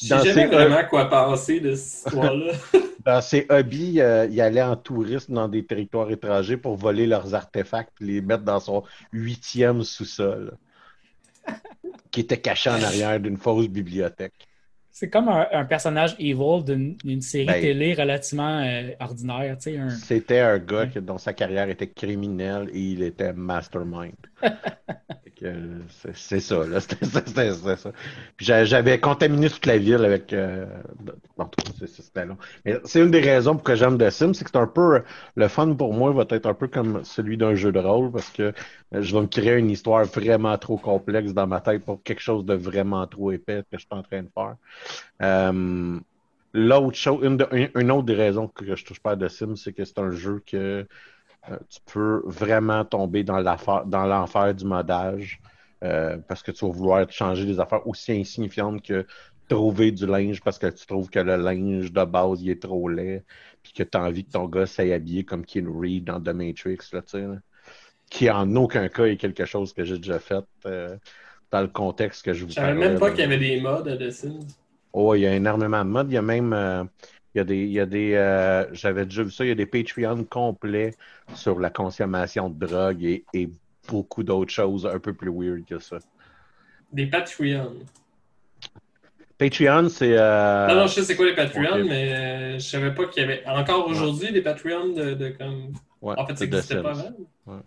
Je 0.00 0.06
sais 0.06 0.24
jamais 0.24 0.46
vraiment 0.46 0.84
quoi 0.88 1.10
penser 1.10 1.60
de 1.60 1.74
cette 1.74 2.06
histoire-là. 2.06 2.52
dans 3.04 3.20
ses 3.20 3.46
hobbies, 3.48 4.00
euh, 4.00 4.26
il 4.30 4.40
allait 4.40 4.62
en 4.62 4.76
tourisme 4.76 5.34
dans 5.34 5.48
des 5.48 5.64
territoires 5.64 6.10
étrangers 6.10 6.56
pour 6.56 6.76
voler 6.76 7.06
leurs 7.06 7.34
artefacts 7.34 7.92
et 8.00 8.04
les 8.04 8.20
mettre 8.20 8.44
dans 8.44 8.60
son 8.60 8.82
huitième 9.12 9.82
sous-sol, 9.82 10.52
qui 12.10 12.20
était 12.20 12.40
caché 12.40 12.70
en 12.70 12.82
arrière 12.82 13.20
d'une 13.20 13.36
fausse 13.36 13.68
bibliothèque. 13.68 14.49
C'est 15.00 15.08
comme 15.08 15.30
un, 15.30 15.64
personnage 15.64 16.14
evil 16.18 16.62
d'une 16.62 17.22
série 17.22 17.46
Ben, 17.46 17.58
télé 17.58 17.94
relativement 17.94 18.60
euh, 18.60 18.90
ordinaire. 19.00 19.56
tu 19.56 19.70
sais, 19.70 19.78
un- 19.78 19.88
C'était 19.88 20.40
un 20.40 20.58
gars 20.58 20.84
dont 21.00 21.16
sa 21.16 21.32
carrière 21.32 21.70
était 21.70 21.88
criminelle 21.88 22.68
et 22.74 22.80
il 22.80 23.02
était 23.02 23.32
mastermind. 23.32 24.12
C'est- 26.14 26.40
ça, 26.40 26.66
là. 26.66 26.80
C'était 26.80 27.52
ça. 27.76 27.92
J'avais 28.38 29.00
contaminé 29.00 29.48
toute 29.48 29.64
la 29.66 29.78
ville 29.78 30.04
avec. 30.04 30.32
Euh... 30.32 30.66
C'était 31.86 32.26
long. 32.26 32.36
Mais 32.64 32.78
c'est 32.84 33.00
une 33.00 33.10
des 33.10 33.20
raisons 33.20 33.54
pour 33.54 33.62
que 33.62 33.74
j'aime 33.74 33.96
The 33.96 34.10
Sims, 34.10 34.34
c'est 34.34 34.44
que 34.44 34.50
c'est 34.52 34.58
un 34.58 34.66
peu. 34.66 35.02
Le 35.36 35.48
fun 35.48 35.74
pour 35.74 35.94
moi 35.94 36.12
va 36.12 36.24
être 36.28 36.46
un 36.46 36.54
peu 36.54 36.68
comme 36.68 37.04
celui 37.04 37.38
d'un 37.38 37.54
jeu 37.54 37.72
de 37.72 37.78
rôle 37.78 38.12
parce 38.12 38.28
que 38.30 38.42
euh, 38.42 38.52
je 39.02 39.14
vais 39.14 39.22
me 39.22 39.26
créer 39.26 39.54
une 39.54 39.70
histoire 39.70 40.04
vraiment 40.04 40.56
trop 40.58 40.76
complexe 40.76 41.32
dans 41.32 41.46
ma 41.46 41.60
tête 41.60 41.84
pour 41.84 42.02
quelque 42.02 42.20
chose 42.20 42.44
de 42.44 42.54
vraiment 42.54 43.06
trop 43.06 43.32
épais 43.32 43.62
que 43.70 43.78
je 43.78 43.78
suis 43.78 43.88
en 43.90 44.02
train 44.02 44.22
de 44.22 44.28
faire. 44.34 44.56
Euh, 45.22 45.98
L'autre 46.52 46.96
chose, 46.96 47.20
une, 47.24 47.36
de- 47.36 47.48
une- 47.52 47.70
une 47.76 47.90
autre 47.92 48.06
des 48.06 48.14
raisons 48.14 48.48
que 48.48 48.74
je 48.74 48.84
touche 48.84 49.00
pas 49.00 49.12
à 49.12 49.16
The 49.16 49.28
Sims, 49.28 49.56
c'est 49.56 49.72
que 49.72 49.84
c'est 49.84 49.98
un 50.00 50.10
jeu 50.10 50.42
que 50.44 50.86
euh, 51.50 51.58
tu 51.68 51.80
peux 51.86 52.22
vraiment 52.26 52.84
tomber 52.84 53.24
dans 53.24 53.38
l'enfer 53.40 54.54
du 54.54 54.64
modage 54.64 55.40
euh, 55.84 56.18
parce 56.28 56.42
que 56.42 56.50
tu 56.52 56.64
vas 56.66 56.72
vouloir 56.72 57.10
changer 57.10 57.46
des 57.46 57.60
affaires 57.60 57.86
aussi 57.86 58.12
insignifiantes 58.12 58.82
que 58.82 59.06
trouver 59.48 59.92
du 59.92 60.06
linge 60.06 60.40
parce 60.42 60.58
que 60.58 60.66
tu 60.68 60.86
trouves 60.86 61.10
que 61.10 61.18
le 61.20 61.36
linge 61.36 61.92
de 61.92 62.04
base 62.04 62.42
il 62.42 62.50
est 62.50 62.62
trop 62.62 62.88
laid 62.88 63.24
puis 63.62 63.72
que 63.72 63.82
tu 63.82 63.96
as 63.98 64.02
envie 64.02 64.24
que 64.24 64.32
ton 64.32 64.46
gars 64.46 64.66
s'aille 64.66 64.92
habillé 64.92 65.24
comme 65.24 65.44
Keanu 65.44 65.70
Reed 65.78 66.04
dans 66.04 66.20
The 66.20 66.28
Matrix, 66.28 66.78
là, 66.92 67.02
qui 68.10 68.30
en 68.30 68.54
aucun 68.56 68.88
cas 68.88 69.04
est 69.06 69.16
quelque 69.16 69.44
chose 69.44 69.72
que 69.72 69.84
j'ai 69.84 69.96
déjà 69.98 70.18
fait 70.18 70.44
euh, 70.66 70.96
dans 71.50 71.60
le 71.60 71.68
contexte 71.68 72.24
que 72.24 72.32
je 72.32 72.44
vous 72.44 72.50
Je 72.50 72.56
savais 72.56 72.74
même 72.74 72.98
pas 72.98 73.10
qu'il 73.10 73.20
y 73.20 73.22
avait 73.22 73.38
des 73.38 73.60
modes 73.60 73.88
à 73.88 73.96
The 73.96 74.10
Sims. 74.10 74.46
Oh, 74.92 75.14
il 75.14 75.20
y 75.20 75.26
a 75.26 75.34
énormément 75.34 75.84
de 75.84 75.90
modes. 75.90 76.10
Il 76.10 76.14
y 76.14 76.18
a 76.18 76.22
même, 76.22 76.52
euh, 76.52 76.84
il 77.34 77.38
y 77.38 77.40
a 77.40 77.44
des, 77.44 77.58
il 77.58 77.72
y 77.72 77.80
a 77.80 77.86
des, 77.86 78.14
euh, 78.14 78.72
j'avais 78.74 79.04
déjà 79.04 79.22
vu 79.22 79.30
ça, 79.30 79.44
il 79.44 79.48
y 79.48 79.52
a 79.52 79.54
des 79.54 79.66
Patreons 79.66 80.24
complets 80.24 80.94
sur 81.34 81.60
la 81.60 81.70
consommation 81.70 82.50
de 82.50 82.66
drogue 82.66 83.04
et, 83.04 83.24
et 83.32 83.48
beaucoup 83.88 84.22
d'autres 84.22 84.52
choses 84.52 84.86
un 84.86 84.98
peu 84.98 85.12
plus 85.14 85.30
weird 85.30 85.64
que 85.64 85.78
ça. 85.78 85.98
Des 86.92 87.06
Patreons. 87.06 87.76
Patreon, 89.38 89.88
c'est. 89.88 90.18
euh, 90.18 90.66
non, 90.68 90.74
non, 90.74 90.86
je 90.86 90.94
sais 90.94 91.04
c'est 91.04 91.16
quoi 91.16 91.26
les 91.26 91.34
Patreons, 91.34 91.84
mais 91.84 92.58
je 92.58 92.64
savais 92.64 92.92
pas 92.92 93.06
qu'il 93.06 93.22
y 93.22 93.24
avait 93.24 93.42
encore 93.46 93.86
aujourd'hui 93.86 94.32
des 94.32 94.42
Patreons 94.42 94.88
de, 94.88 95.14
de 95.14 95.28
comme. 95.30 95.72
ouais, 96.02 96.14
En 96.18 96.26
fait, 96.26 96.36
ça 96.36 96.44
n'existait 96.44 96.82
pas 96.82 96.90
avant. 96.90 97.62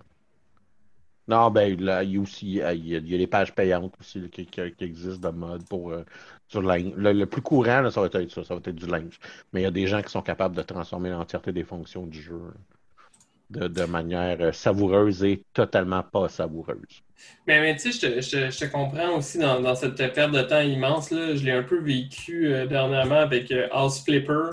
Non, 1.27 1.49
ben, 1.51 1.79
là, 1.79 2.03
il 2.03 2.13
y 2.13 2.17
a 2.17 2.21
aussi, 2.21 2.45
il 2.45 2.87
y 2.87 2.95
a, 2.95 2.99
les 2.99 3.27
pages 3.27 3.55
payantes 3.55 3.93
aussi 3.99 4.29
qui, 4.29 4.47
existent 4.79 5.31
de 5.31 5.35
mode 5.35 5.65
pour 5.67 5.91
euh, 5.91 6.03
le 6.53 6.61
linge. 6.61 6.93
Le, 6.97 7.13
le 7.13 7.25
plus 7.25 7.41
courant, 7.41 7.89
ça 7.89 8.01
va 8.01 8.07
être 8.07 8.29
ça, 8.29 8.43
ça 8.43 8.55
va 8.55 8.59
être 8.65 8.75
du 8.75 8.87
linge. 8.87 9.19
Mais 9.53 9.61
il 9.61 9.63
y 9.63 9.67
a 9.67 9.71
des 9.71 9.87
gens 9.87 10.01
qui 10.01 10.11
sont 10.11 10.21
capables 10.21 10.55
de 10.55 10.61
transformer 10.63 11.09
l'entièreté 11.09 11.51
des 11.53 11.63
fonctions 11.63 12.05
du 12.05 12.21
jeu 12.21 12.39
de, 13.49 13.67
de 13.67 13.85
manière 13.85 14.37
euh, 14.41 14.51
savoureuse 14.51 15.23
et 15.23 15.43
totalement 15.53 16.03
pas 16.03 16.27
savoureuse. 16.29 17.03
Mais, 17.47 17.75
tu 17.75 17.91
sais, 17.91 18.21
je 18.21 18.51
je 18.51 18.59
te 18.59 18.65
comprends 18.65 19.17
aussi 19.17 19.37
dans, 19.37 19.61
dans 19.61 19.75
cette 19.75 19.95
perte 19.95 20.31
de 20.31 20.41
temps 20.41 20.61
immense. 20.61 21.11
Là, 21.11 21.35
je 21.35 21.43
l'ai 21.43 21.51
un 21.51 21.63
peu 21.63 21.79
vécu 21.79 22.47
euh, 22.47 22.65
dernièrement 22.65 23.19
avec 23.19 23.51
euh, 23.51 23.67
House 23.71 24.03
Flipper, 24.03 24.51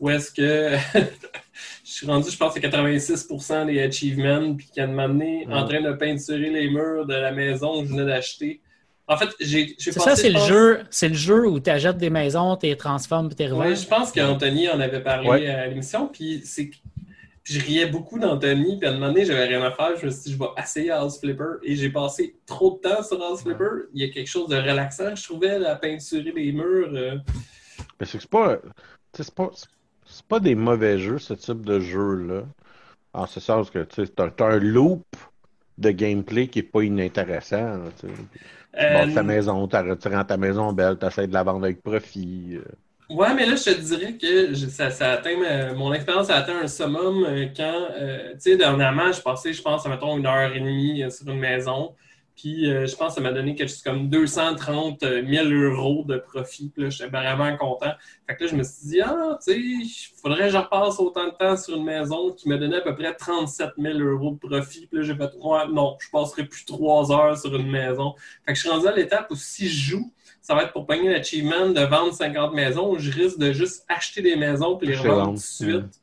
où 0.00 0.10
est-ce 0.10 0.30
que 0.30 0.76
je 1.84 1.90
suis 1.92 2.06
rendu, 2.06 2.30
je 2.30 2.36
pense, 2.36 2.56
à 2.56 2.60
86% 2.60 3.66
des 3.66 3.80
achievements, 3.82 4.54
puis 4.54 4.66
qui 4.72 4.80
a 4.80 4.86
m'amené 4.86 5.46
en 5.50 5.64
Mm. 5.64 5.68
train 5.68 5.80
de 5.82 5.92
peinturer 5.92 6.50
les 6.50 6.70
murs 6.70 7.06
de 7.06 7.14
la 7.14 7.32
maison 7.32 7.80
que 7.82 7.88
je 7.88 7.92
venais 7.92 8.06
d'acheter. 8.06 8.60
En 9.08 9.16
fait, 9.16 9.28
j'ai 9.40 9.74
C'est 9.78 9.92
ça, 9.92 10.14
c'est 10.14 10.28
le 10.28 10.34
pense- 10.34 10.48
jeu, 10.48 10.80
c'est 10.90 11.08
le 11.08 11.14
jeu 11.14 11.48
où 11.48 11.58
tu 11.58 11.68
achètes 11.68 11.96
des 11.98 12.10
maisons, 12.10 12.56
tu 12.56 12.66
les 12.66 12.76
transformes 12.76 13.28
puis 13.28 13.36
tu 13.36 13.42
les 13.42 13.52
Ouais, 13.52 13.74
je 13.74 13.86
pense 13.86 14.12
qu'Anthony 14.12 14.68
en 14.68 14.78
avait 14.78 15.02
parlé 15.02 15.28
Ouais. 15.28 15.46
à 15.48 15.66
l'émission, 15.66 16.06
puis 16.06 16.42
c'est 16.44 16.68
que- 16.70 16.76
puis 17.42 17.54
je 17.54 17.60
riais 17.64 17.86
beaucoup 17.86 18.20
d'Anthony, 18.20 18.78
puis 18.78 18.86
à 18.86 18.90
un 18.92 18.94
moment 18.94 19.08
donné, 19.08 19.24
j'avais 19.24 19.46
rien 19.46 19.62
à 19.62 19.72
faire, 19.72 19.96
je 20.00 20.06
me 20.06 20.10
suis 20.12 20.22
dit, 20.26 20.32
je 20.34 20.38
vais 20.38 20.50
essayer 20.62 20.90
House 20.92 21.18
Flipper, 21.18 21.54
et 21.64 21.74
j'ai 21.74 21.90
passé 21.90 22.36
trop 22.46 22.78
de 22.80 22.88
temps 22.88 23.02
sur 23.02 23.20
House 23.20 23.42
Flipper. 23.42 23.88
Il 23.94 24.00
y 24.00 24.08
a 24.08 24.12
quelque 24.12 24.28
chose 24.28 24.48
de 24.48 24.56
relaxant, 24.56 25.16
je 25.16 25.24
trouvais, 25.24 25.58
la 25.58 25.74
peinturer 25.74 26.30
les 26.36 26.52
murs. 26.52 26.90
euh, 26.94 27.16
Mais 27.98 28.06
c'est 28.06 28.24
pas, 28.28 28.58
c'est 29.12 29.34
pas, 29.34 29.50
c'est 30.20 30.28
pas 30.28 30.40
des 30.40 30.54
mauvais 30.54 30.98
jeux, 30.98 31.18
ce 31.18 31.34
type 31.34 31.64
de 31.64 31.80
jeu-là. 31.80 32.44
En 33.14 33.26
ce 33.26 33.40
sens 33.40 33.70
que 33.70 33.84
tu 33.84 34.08
t'as 34.10 34.30
un 34.40 34.58
loop 34.60 35.04
de 35.78 35.90
gameplay 35.92 36.48
qui 36.48 36.60
est 36.60 36.62
pas 36.64 36.82
inintéressant. 36.84 37.78
là, 37.78 37.90
euh, 38.90 39.06
ta 39.06 39.22
maison, 39.22 39.66
t'as- 39.68 39.96
tu 39.96 40.08
rends 40.08 40.24
ta 40.24 40.36
maison 40.36 40.72
belle, 40.72 40.98
tu 40.98 41.06
essaies 41.06 41.26
de 41.28 41.32
la 41.34 41.42
vendre 41.44 41.64
avec 41.64 41.82
profit. 41.82 42.56
euh. 42.56 42.64
Ouais, 43.08 43.34
mais 43.34 43.44
là, 43.44 43.56
je 43.56 43.64
te 43.64 43.80
dirais 43.80 44.16
que 44.16 44.54
je- 44.54 44.68
ça, 44.68 44.90
ça 44.92 45.12
atteint 45.12 45.36
ma- 45.36 45.74
mon 45.74 45.92
expérience 45.92 46.30
a 46.30 46.36
atteint 46.36 46.60
un 46.62 46.68
summum 46.68 47.24
euh, 47.24 47.48
quand, 47.56 47.88
euh, 47.98 48.34
tu 48.34 48.40
sais, 48.52 48.56
dernièrement, 48.56 49.10
je 49.10 49.20
passais, 49.20 49.52
je 49.52 49.60
pense, 49.62 49.84
à 49.84 49.88
mettons, 49.88 50.16
une 50.16 50.26
heure 50.26 50.52
et 50.54 50.60
demie 50.60 51.02
euh, 51.02 51.10
sur 51.10 51.28
une 51.28 51.40
maison. 51.40 51.96
Puis, 52.40 52.70
euh, 52.70 52.86
je 52.86 52.96
pense 52.96 53.08
que 53.08 53.14
ça 53.16 53.20
m'a 53.20 53.32
donné 53.32 53.54
quelque 53.54 53.68
chose 53.68 53.82
comme 53.82 54.08
230 54.08 55.00
000 55.00 55.48
euros 55.48 56.04
de 56.08 56.16
profit. 56.16 56.70
Puis 56.70 56.84
là, 56.84 56.88
j'étais 56.88 57.10
vraiment 57.10 57.54
content. 57.58 57.92
Fait 58.26 58.34
que 58.34 58.44
là, 58.44 58.50
je 58.50 58.56
me 58.56 58.62
suis 58.62 58.88
dit, 58.88 59.00
ah, 59.02 59.38
tu 59.44 59.52
sais, 59.52 59.58
il 59.58 59.90
faudrait 60.22 60.46
que 60.46 60.52
je 60.52 60.56
repasse 60.56 60.98
autant 61.00 61.26
de 61.26 61.32
temps 61.32 61.58
sur 61.58 61.76
une 61.76 61.84
maison 61.84 62.32
qui 62.32 62.48
me 62.48 62.56
donnait 62.56 62.78
à 62.78 62.80
peu 62.80 62.94
près 62.94 63.14
37 63.14 63.72
000 63.76 63.98
euros 63.98 64.38
de 64.42 64.48
profit. 64.48 64.86
Puis 64.86 65.00
là, 65.00 65.02
j'ai 65.04 65.14
fait, 65.14 65.30
ouais, 65.38 65.68
non, 65.70 65.98
je 66.00 66.08
passerai 66.10 66.44
plus 66.44 66.64
trois 66.64 67.12
heures 67.12 67.36
sur 67.36 67.54
une 67.54 67.70
maison. 67.70 68.14
Fait 68.46 68.52
que 68.52 68.56
je 68.56 68.60
suis 68.62 68.70
rendu 68.70 68.86
à 68.86 68.92
l'étape 68.92 69.30
où 69.30 69.36
si 69.36 69.68
je 69.68 69.90
joue, 69.90 70.10
ça 70.40 70.54
va 70.54 70.62
être 70.62 70.72
pour 70.72 70.86
pogner 70.86 71.10
l'achievement 71.10 71.68
de 71.68 71.80
vendre 71.82 72.14
50 72.14 72.54
maisons. 72.54 72.98
Je 72.98 73.12
risque 73.12 73.38
de 73.38 73.52
juste 73.52 73.84
acheter 73.86 74.22
des 74.22 74.36
maisons 74.36 74.78
puis 74.78 74.86
les 74.86 74.96
revendre 74.96 75.16
vendre. 75.16 75.28
tout 75.32 75.64
de 75.64 75.70
suite. 75.72 76.00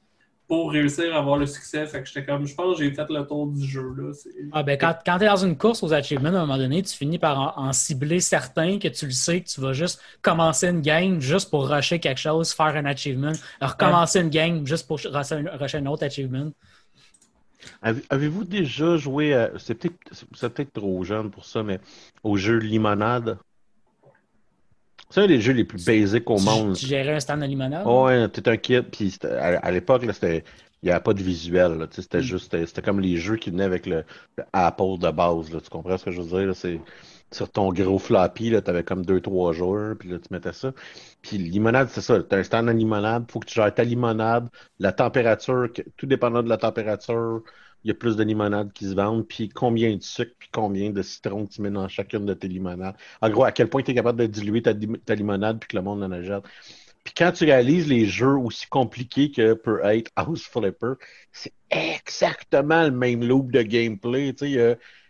Pour 0.48 0.72
réussir 0.72 1.13
à 1.13 1.20
avoir 1.20 1.38
le 1.38 1.46
succès. 1.46 1.86
Fait 1.88 2.01
que 2.01 2.08
j'étais 2.08 2.25
comme, 2.25 2.46
je 2.46 2.56
pense 2.56 2.77
que 2.77 2.84
j'ai 2.84 2.94
fait 2.94 3.10
le 3.10 3.24
tour 3.25 3.48
du 3.48 3.66
jeu. 3.68 3.94
Là. 3.98 4.12
Ah 4.54 4.63
ben 4.63 4.77
quand, 4.77 4.96
quand 5.06 5.18
tu 5.18 5.25
es 5.25 5.27
dans 5.27 5.36
une 5.36 5.58
course 5.58 5.84
aux 5.84 5.92
achievements, 5.94 6.30
à 6.30 6.38
un 6.38 6.46
moment 6.46 6.58
donné, 6.58 6.82
tu 6.84 6.96
finis 6.96 7.20
par 7.20 7.58
en, 7.58 7.68
en 7.68 7.74
cibler 7.74 8.20
certains 8.22 8.80
que 8.80 8.88
tu 8.88 9.06
le 9.06 9.12
sais 9.12 9.42
que 9.42 9.48
tu 9.50 9.60
vas 9.60 9.74
juste 9.74 10.01
commencer 10.22 10.68
une 10.68 10.82
game 10.82 11.20
juste 11.20 11.50
pour 11.50 11.70
rusher 11.70 12.00
quelque 12.00 12.20
chose, 12.20 12.54
faire 12.54 12.68
un 12.68 12.86
achievement, 12.86 13.34
recommencer 13.62 14.22
une 14.22 14.30
game 14.30 14.66
juste 14.66 14.88
pour 14.88 14.98
rusher 15.00 15.34
un, 15.36 15.58
rusher 15.58 15.77
un 15.80 15.86
autre 15.88 16.06
achievement. 16.06 16.51
Avez- 17.82 18.04
Avez-vous 18.10 18.44
déjà 18.46 18.98
joué, 18.98 19.34
à- 19.34 19.51
c'est 19.58 19.75
peut-être 19.75 19.96
c'est 20.34 20.50
peut-être 20.50 20.74
trop 20.74 21.04
jeune 21.04 21.30
pour 21.32 21.44
ça, 21.46 21.63
mais 21.63 21.80
au 22.24 22.38
jeu 22.38 22.58
Limonade? 22.58 23.38
C'est 25.10 25.22
un 25.22 25.28
des 25.28 25.42
jeux 25.42 25.54
les 25.54 25.64
plus 25.66 25.80
basiques 25.84 26.30
au 26.30 26.36
Tu- 26.36 26.44
monde. 26.44 26.74
Tu, 26.74 26.86
gérais 26.86 27.16
un 27.16 27.20
stand 27.20 27.42
de 27.42 27.46
limonade? 27.46 27.84
Oh, 27.84 28.06
ouais, 28.06 28.28
t'es 28.30 28.48
un 28.50 28.58
kid, 28.58 28.90
puis 28.92 29.12
c'était- 29.12 29.30
à, 29.30 29.60
à 29.60 29.72
l'époque, 29.72 30.04
là, 30.06 30.14
c'était, 30.14 30.44
il 30.82 30.88
n'y 30.88 30.92
avait 30.92 31.02
pas 31.04 31.14
de 31.14 31.22
visuel, 31.24 31.88
sais, 31.92 32.02
Mm. 32.02 32.02
c'était 32.02 32.22
juste, 32.24 32.46
c'était 32.46 32.66
c'était 32.66 32.82
comme 32.82 33.00
les 33.00 33.18
jeux 33.18 33.38
qui 33.38 33.50
venaient 33.52 33.64
avec 33.64 33.86
le, 33.86 34.04
le 34.38 34.44
Apple 34.52 34.98
de 35.00 35.10
base, 35.12 35.52
là, 35.52 35.62
tu 35.62 35.70
comprends 35.70 35.98
ce 35.98 36.06
que 36.06 36.12
je 36.12 36.22
veux 36.22 36.46
dire? 36.46 36.56
C'est, 36.56 36.82
sur 37.32 37.52
ton 37.52 37.72
gros 37.74 38.00
floppy, 38.00 38.50
là, 38.50 38.62
t'avais 38.62 38.84
comme 38.84 39.06
deux, 39.06 39.22
trois 39.22 39.54
joueurs, 39.54 39.96
puis 39.98 40.10
là, 40.10 40.18
tu 40.20 40.28
mettais 40.32 40.54
ça. 40.54 40.74
Puis 41.22 41.38
limonade, 41.38 41.90
c'est 41.90 42.02
ça, 42.02 42.22
t'as 42.24 42.38
un 42.40 42.44
stand 42.44 42.70
à 42.70 42.74
limonade, 42.74 43.30
faut 43.32 43.40
que 43.40 43.46
tu 43.48 43.56
gères 43.56 43.74
ta 43.74 43.84
limonade, 43.84 44.50
la 44.80 44.92
température, 44.94 45.68
tout 45.98 46.06
dépendant 46.08 46.44
de 46.44 46.50
la 46.50 46.58
température, 46.58 47.42
il 47.84 47.88
y 47.90 47.92
a 47.92 47.94
plus 47.94 48.16
de 48.16 48.24
limonade 48.24 48.72
qui 48.74 48.86
se 48.86 48.94
vendent, 48.96 49.28
puis 49.28 49.50
combien 49.50 49.96
de 49.96 50.02
sucre, 50.02 50.34
puis 50.40 50.50
combien 50.52 50.90
de 50.92 51.02
citron 51.02 51.46
tu 51.48 51.62
mets 51.62 51.72
dans 51.72 51.88
chacune 51.88 52.26
de 52.26 52.34
tes 52.34 52.48
limonades. 52.48 52.96
En 53.22 53.30
gros, 53.30 53.44
à 53.46 53.52
quel 53.52 53.70
point 53.70 53.82
tu 53.84 53.92
es 53.92 53.94
capable 53.96 54.20
de 54.20 54.26
diluer 54.28 54.62
ta, 54.62 54.74
lim- 54.74 54.98
ta 55.06 55.16
limonade, 55.16 55.60
puis 55.60 55.70
que 55.70 55.78
le 55.78 55.84
monde 55.84 56.04
en 56.04 56.12
achète. 56.12 56.44
Puis 57.04 57.14
quand 57.16 57.32
tu 57.32 57.46
réalises 57.46 57.88
les 57.88 58.06
jeux 58.06 58.36
aussi 58.38 58.68
compliqués 58.68 59.32
que 59.32 59.54
peut 59.54 59.80
être 59.86 60.12
House 60.16 60.44
Flipper, 60.44 60.94
c'est 61.32 61.54
exactement 61.70 62.84
le 62.84 62.92
même 62.92 63.24
loop 63.24 63.52
de 63.52 63.62
gameplay. 63.62 64.34
Tu 64.34 64.40
sais, 64.46 64.52
il 64.52 64.56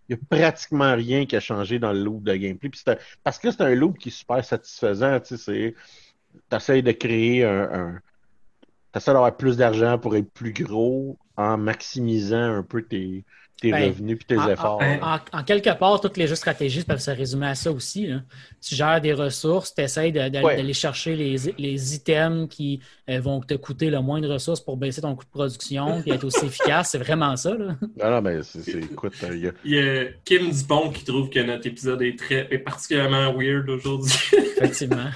y 0.10 0.14
a, 0.14 0.18
pratiquement 0.30 0.96
rien 0.96 1.26
qui 1.26 1.36
a 1.36 1.40
changé 1.40 1.80
dans 1.80 1.94
le 1.94 2.04
loop 2.04 2.24
de 2.24 2.36
gameplay. 2.36 2.70
Puis 2.70 2.82
un- 2.88 2.98
parce 3.24 3.40
que 3.40 3.52
c'est 3.52 3.62
un 3.62 3.74
loop 3.76 3.98
qui 3.98 4.10
est 4.10 4.12
super 4.12 4.44
satisfaisant. 4.46 5.20
Tu 5.20 5.38
sais, 5.38 5.74
t'essayes 6.50 6.84
de 6.84 6.92
créer 6.92 7.44
un, 7.46 7.72
un 7.74 8.02
d'avoir 9.06 9.36
plus 9.36 9.58
d'argent 9.58 9.98
pour 9.98 10.16
être 10.16 10.32
plus 10.32 10.54
gros 10.54 11.18
en 11.36 11.58
maximisant 11.58 12.56
un 12.58 12.64
peu 12.64 12.82
tes, 12.82 13.24
tes 13.62 13.72
Ben, 13.72 13.90
revenus 13.90 14.18
puis 14.18 14.26
tes 14.28 14.38
En, 14.38 14.50
efforts. 14.50 14.82
en- 14.82 15.16
en- 15.16 15.40
en 15.40 15.44
quelque 15.44 15.76
part, 15.78 16.00
tous 16.02 16.16
les 16.16 16.28
jeux 16.28 16.36
stratégiques 16.36 16.86
peuvent 16.88 17.00
se 17.00 17.10
résumer 17.12 17.48
à 17.48 17.56
ça 17.56 17.72
aussi. 17.72 18.06
là. 18.08 18.22
Tu 18.62 18.76
gères 18.76 19.02
des 19.02 19.14
ressources, 19.14 19.74
tu 19.74 19.82
essaies 19.82 20.12
d'aller 20.12 20.42
Ouais. 20.44 20.74
chercher 20.74 21.16
les, 21.16 21.36
les 21.58 21.96
items 21.96 22.48
qui 22.50 22.80
euh, 23.10 23.20
vont 23.20 23.40
te 23.42 23.54
coûter 23.56 23.90
le 23.90 24.00
moins 24.02 24.20
de 24.22 24.28
ressources 24.28 24.62
pour 24.62 24.78
baisser 24.78 25.02
ton 25.02 25.16
coût 25.16 25.24
de 25.26 25.30
production 25.30 26.04
et 26.06 26.12
être 26.14 26.24
aussi 26.24 26.46
efficace. 26.46 26.90
C'est 26.92 26.98
vraiment 27.00 27.36
ça. 27.36 27.56
Là. 27.56 27.76
Non, 28.04 28.12
non, 28.12 28.22
mais 28.22 28.44
c'est, 28.44 28.62
c'est- 28.62 28.78
écoute, 28.80 29.14
euh, 29.24 29.36
il 29.36 29.42
y 29.42 29.48
a- 29.48 29.52
Il 29.66 29.72
y 29.74 29.80
a 29.80 30.06
Kim 30.26 30.52
Dupont 30.52 30.90
qui 30.92 31.04
trouve 31.04 31.30
que 31.30 31.40
notre 31.40 31.66
épisode 31.68 32.02
est 32.04 32.18
très 32.18 32.48
est 32.52 32.60
particulièrement 32.60 33.34
weird 33.36 33.68
aujourd'hui. 33.70 34.14
Effectivement. 34.34 35.10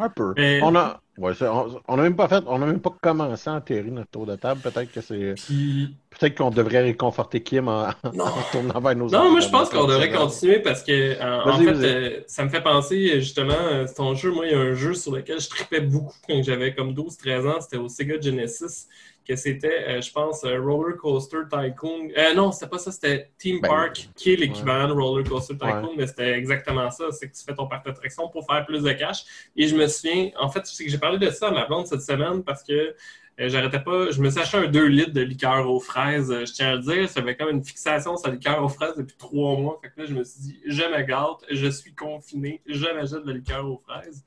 Un 0.00 0.08
peu. 0.08 0.32
Mais- 0.36 0.60
On 0.62 0.76
a, 0.76 1.00
ouais, 1.18 1.32
on, 1.42 1.80
on 1.88 1.98
a 1.98 2.02
même 2.02 2.14
pas 2.14 2.28
fait, 2.28 2.44
on 2.46 2.62
a 2.62 2.66
même 2.66 2.80
pas 2.80 2.94
commencé 3.02 3.50
en 3.50 3.60
théorie 3.60 3.90
notre 3.90 4.10
tour 4.10 4.26
de 4.26 4.36
table. 4.36 4.60
Peut-être 4.60 4.92
que 4.92 5.00
c'est, 5.00 5.34
Puis, 5.34 5.96
peut-être 6.10 6.36
qu'on 6.38 6.50
devrait 6.50 6.82
réconforter 6.82 7.42
Kim 7.42 7.66
en, 7.66 7.88
tournant 8.52 8.80
vers 8.80 8.94
nos 8.94 9.08
Non, 9.08 9.30
moi 9.30 9.40
je 9.40 9.48
pense 9.48 9.70
qu'on 9.70 9.86
devrait 9.86 10.12
continuer 10.12 10.60
parce 10.60 10.84
que 10.84 11.20
en, 11.20 11.50
en 11.50 11.58
fait, 11.58 11.66
euh, 11.74 12.20
ça 12.28 12.44
me 12.44 12.48
fait 12.48 12.62
penser 12.62 13.10
euh, 13.14 13.18
justement, 13.20 13.54
euh, 13.54 13.86
ton 13.96 14.14
jeu, 14.14 14.30
moi 14.30 14.46
il 14.46 14.52
y 14.52 14.54
a 14.54 14.60
un 14.60 14.74
jeu 14.74 14.94
sur 14.94 15.12
lequel 15.14 15.40
je 15.40 15.48
tripais 15.48 15.80
beaucoup 15.80 16.14
quand 16.28 16.40
j'avais 16.44 16.74
comme 16.74 16.92
12-13 16.92 17.48
ans, 17.48 17.60
c'était 17.60 17.78
au 17.78 17.88
Sega 17.88 18.20
Genesis, 18.20 18.86
que 19.28 19.36
c'était, 19.36 19.84
euh, 19.88 20.00
je 20.00 20.10
pense, 20.10 20.42
euh, 20.44 20.58
Roller 20.58 20.96
Coaster 20.96 21.42
Tycoon. 21.50 22.08
Euh, 22.16 22.34
non, 22.34 22.50
c'était 22.50 22.68
pas 22.68 22.78
ça, 22.78 22.90
c'était 22.90 23.30
Team 23.38 23.60
Ben, 23.60 23.68
Park, 23.68 24.08
qui 24.16 24.32
est 24.32 24.36
l'équivalent 24.36 24.88
de 24.88 24.94
Roller 25.00 25.28
Coaster 25.28 25.54
Tycoon, 25.54 25.88
Ouais. 25.88 25.94
mais 25.98 26.06
c'était 26.06 26.32
exactement 26.32 26.90
ça, 26.90 27.04
c'est 27.12 27.28
que 27.28 27.36
tu 27.36 27.44
fais 27.44 27.54
ton 27.54 27.66
parc 27.68 27.84
d'attraction 27.84 28.28
pour 28.28 28.46
faire 28.46 28.64
plus 28.64 28.82
de 28.82 28.92
cash. 28.92 29.24
Et 29.54 29.66
je 29.68 29.76
me 29.76 29.86
souviens, 29.86 30.30
en 30.40 30.48
fait, 30.48 30.64
c'est 30.66 30.84
que 30.84 30.90
j'ai 30.90 30.98
parlé 30.98 31.18
de 31.18 31.30
ça 31.30 31.48
à 31.48 31.50
ma 31.50 31.66
blonde 31.66 31.86
cette 31.86 32.02
semaine 32.02 32.42
parce 32.42 32.62
que 32.62 32.94
j'arrêtais 33.38 33.80
pas. 33.80 34.10
Je 34.10 34.20
me 34.20 34.30
suis 34.30 34.40
acheté 34.40 34.56
un 34.56 34.66
2 34.66 34.86
litres 34.86 35.12
de 35.12 35.20
liqueur 35.20 35.70
aux 35.70 35.78
fraises. 35.78 36.32
Je 36.32 36.52
tiens 36.52 36.70
à 36.70 36.74
le 36.76 36.80
dire, 36.80 37.08
j'avais 37.14 37.36
comme 37.36 37.50
une 37.50 37.62
fixation 37.64 38.16
sur 38.16 38.28
la 38.28 38.34
liqueur 38.34 38.62
aux 38.64 38.68
fraises 38.68 38.96
depuis 38.96 39.16
trois 39.16 39.56
mois. 39.56 39.78
Fait 39.82 39.90
que 39.90 40.00
là, 40.00 40.06
je 40.06 40.14
me 40.14 40.24
suis 40.24 40.40
dit, 40.40 40.60
je 40.66 40.82
me 40.82 41.02
gâte, 41.02 41.44
je 41.50 41.66
suis 41.68 41.94
confiné, 41.94 42.62
je 42.66 42.86
m'achète 42.86 43.22
de 43.22 43.28
la 43.28 43.34
liqueur 43.34 43.64
aux 43.70 43.78
fraises. 43.86 44.24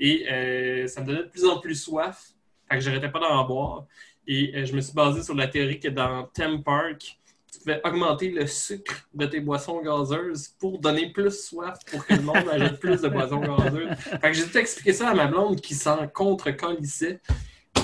Et 0.00 0.26
euh, 0.30 0.86
ça 0.86 1.02
me 1.02 1.06
donnait 1.06 1.24
de 1.24 1.28
plus 1.28 1.44
en 1.44 1.58
plus 1.60 1.74
soif. 1.74 2.30
Fait 2.70 2.76
que 2.78 2.84
j'arrêtais 2.84 3.08
pas 3.10 3.20
d'en 3.20 3.44
boire. 3.44 3.86
Et 4.30 4.52
euh, 4.54 4.64
je 4.66 4.74
me 4.74 4.80
suis 4.82 4.92
basé 4.92 5.22
sur 5.22 5.34
la 5.34 5.48
théorie 5.48 5.80
que 5.80 5.88
dans 5.88 6.24
Theme 6.34 6.62
Park, 6.62 7.18
tu 7.50 7.58
pouvais 7.60 7.80
augmenter 7.82 8.30
le 8.30 8.46
sucre 8.46 9.08
de 9.14 9.24
tes 9.24 9.40
boissons 9.40 9.80
gazeuses 9.80 10.48
pour 10.60 10.78
donner 10.78 11.10
plus 11.10 11.46
soif 11.46 11.78
pour 11.90 12.06
que 12.06 12.12
le 12.12 12.20
monde 12.20 12.36
achète 12.52 12.78
plus 12.78 13.00
de 13.00 13.08
boissons 13.08 13.40
gazeuses. 13.40 13.88
Fait 13.96 14.18
que 14.20 14.32
j'ai 14.34 14.44
tout 14.46 14.58
expliqué 14.58 14.92
ça 14.92 15.08
à 15.08 15.14
ma 15.14 15.26
blonde 15.26 15.60
qui 15.62 15.74
s'en 15.74 16.06
contre-colissait. 16.08 17.20
Euh, 17.78 17.80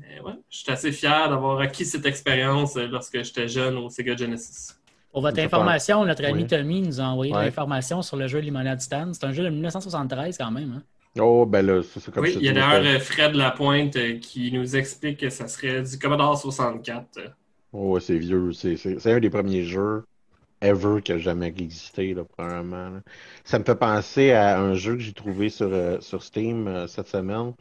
mais 0.00 0.20
ouais, 0.20 0.32
je 0.50 0.58
suis 0.58 0.70
assez 0.72 0.90
fier 0.90 1.28
d'avoir 1.28 1.60
acquis 1.60 1.84
cette 1.84 2.06
expérience 2.06 2.76
euh, 2.76 2.88
lorsque 2.88 3.22
j'étais 3.22 3.46
jeune 3.46 3.76
au 3.76 3.88
Sega 3.88 4.16
Genesis. 4.16 4.74
Pour 5.12 5.22
votre 5.22 5.38
information, 5.40 6.04
notre 6.04 6.24
ami 6.24 6.42
Oui. 6.42 6.46
Tommy 6.48 6.82
nous 6.82 7.00
a 7.00 7.04
envoyé 7.04 7.32
Ouais. 7.32 7.44
l'information 7.44 8.02
sur 8.02 8.16
le 8.16 8.26
jeu 8.26 8.40
Limonade 8.40 8.80
Stand. 8.80 9.14
C'est 9.14 9.24
un 9.24 9.32
jeu 9.32 9.44
de 9.44 9.48
1973 9.48 10.36
quand 10.38 10.50
même. 10.50 10.74
Hein? 10.78 10.82
Oh, 11.18 11.46
ben 11.46 11.62
là, 11.66 11.82
c'est 11.82 12.12
comme 12.12 12.24
oui, 12.24 12.34
il 12.38 12.42
y 12.46 12.48
a 12.48 12.52
d'ailleurs 12.52 12.84
euh, 12.96 13.00
Fred 13.00 13.34
Lapointe 13.34 13.96
euh, 13.96 14.18
qui 14.18 14.52
nous 14.52 14.76
explique 14.76 15.20
que 15.20 15.30
ça 15.30 15.48
serait 15.48 15.82
du 15.82 15.98
Commodore 15.98 16.38
64. 16.38 17.18
euh. 17.18 17.28
Oh, 17.72 17.98
c'est 18.00 18.18
vieux. 18.18 18.52
C'est 18.52 19.06
un 19.12 19.20
des 19.20 19.30
premiers 19.30 19.64
jeux 19.64 20.04
ever 20.60 21.02
qui 21.02 21.12
a 21.12 21.18
jamais 21.18 21.48
existé, 21.48 22.14
là, 22.14 22.24
probablement. 22.24 22.90
là. 22.90 23.02
Ça 23.44 23.58
me 23.58 23.64
fait 23.64 23.74
penser 23.76 24.32
à 24.32 24.60
un 24.60 24.74
jeu 24.74 24.94
que 24.96 25.00
j'ai 25.02 25.12
trouvé 25.12 25.50
sur, 25.50 25.68
euh, 25.72 26.00
sur 26.00 26.22
Steam 26.22 26.66
euh, 26.68 26.86
cette 26.86 27.08
semaine, 27.08 27.54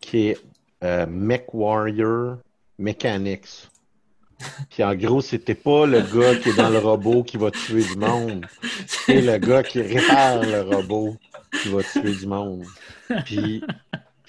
qui 0.00 0.28
est 0.28 0.38
euh, 0.84 1.06
Mech 1.06 1.46
Warrior 1.54 2.38
Mechanics. 2.78 3.68
Puis 4.70 4.82
en 4.84 4.94
gros, 4.94 5.20
c'était 5.20 5.54
pas 5.54 5.86
le 5.86 6.02
gars 6.02 6.36
qui 6.36 6.50
est 6.50 6.52
dans 6.52 6.70
le 6.70 6.78
robot 6.78 7.24
qui 7.24 7.36
va 7.36 7.50
tuer 7.50 7.84
du 7.84 7.96
monde. 7.96 8.48
C'est 8.90 9.20
le 9.22 9.38
gars 9.38 9.64
qui 9.64 9.82
répare 9.82 10.44
le 10.44 10.62
robot 10.62 11.20
qui 11.56 11.68
va 11.68 11.84
tuer 11.84 12.14
du 12.14 12.26
monde. 12.26 12.70
Puis, 13.24 13.68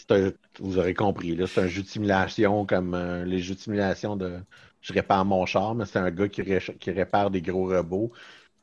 un- 0.10 0.32
vous 0.60 0.78
aurez 0.80 0.94
compris, 0.94 1.36
là, 1.36 1.48
c'est 1.48 1.62
un 1.62 1.68
jeu 1.68 1.84
de 1.84 1.88
simulation 1.88 2.66
comme 2.66 2.94
euh, 2.96 3.26
les 3.26 3.40
jeux 3.40 3.56
de 3.56 3.60
simulation 3.60 4.16
de 4.16 4.40
je 4.82 4.94
répare 4.94 5.26
mon 5.26 5.46
char, 5.46 5.76
mais 5.76 5.86
c'est 5.86 6.00
un 6.00 6.12
gars 6.12 6.30
qui, 6.30 6.42
ré- 6.42 6.78
qui 6.80 6.92
répare 6.92 7.32
des 7.32 7.42
gros 7.42 7.68
robots. 7.68 8.12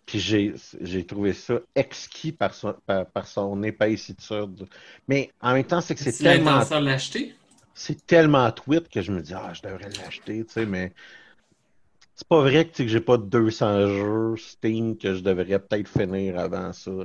Puis 0.06 0.20
j'ai 0.20 0.54
j'ai 0.82 1.06
trouvé 1.06 1.32
ça 1.34 1.60
exquis 1.74 2.32
par 2.32 2.54
son, 2.54 2.74
par, 2.86 3.06
par 3.10 3.26
son 3.28 3.62
épaissitude. 3.64 4.68
Mais 5.08 5.32
en 5.40 5.54
même 5.54 5.66
temps, 5.66 5.80
c'est 5.82 5.94
que 5.94 6.00
c'est 6.02 6.12
C'est 6.12 6.22
tellement 6.22 6.66
l'acheter? 6.80 7.34
c'est 7.74 8.06
tellement 8.06 8.50
tweet 8.52 8.88
que 8.88 9.02
je 9.02 9.12
me 9.12 9.20
dis, 9.22 9.34
ah, 9.34 9.52
je 9.54 9.62
devrais 9.62 9.90
l'acheter, 9.90 10.44
tu 10.46 10.52
sais, 10.52 10.66
mais 10.66 10.94
c'est 12.16 12.28
pas 12.28 12.40
vrai 12.40 12.66
que, 12.66 12.82
que 12.82 12.88
j'ai 12.88 13.00
pas 13.00 13.18
200 13.18 13.88
jeux 13.88 14.36
Steam 14.38 14.96
que 14.96 15.14
je 15.14 15.20
devrais 15.20 15.58
peut-être 15.58 15.88
finir 15.88 16.38
avant 16.38 16.72
ça. 16.72 16.90
Là. 16.90 17.04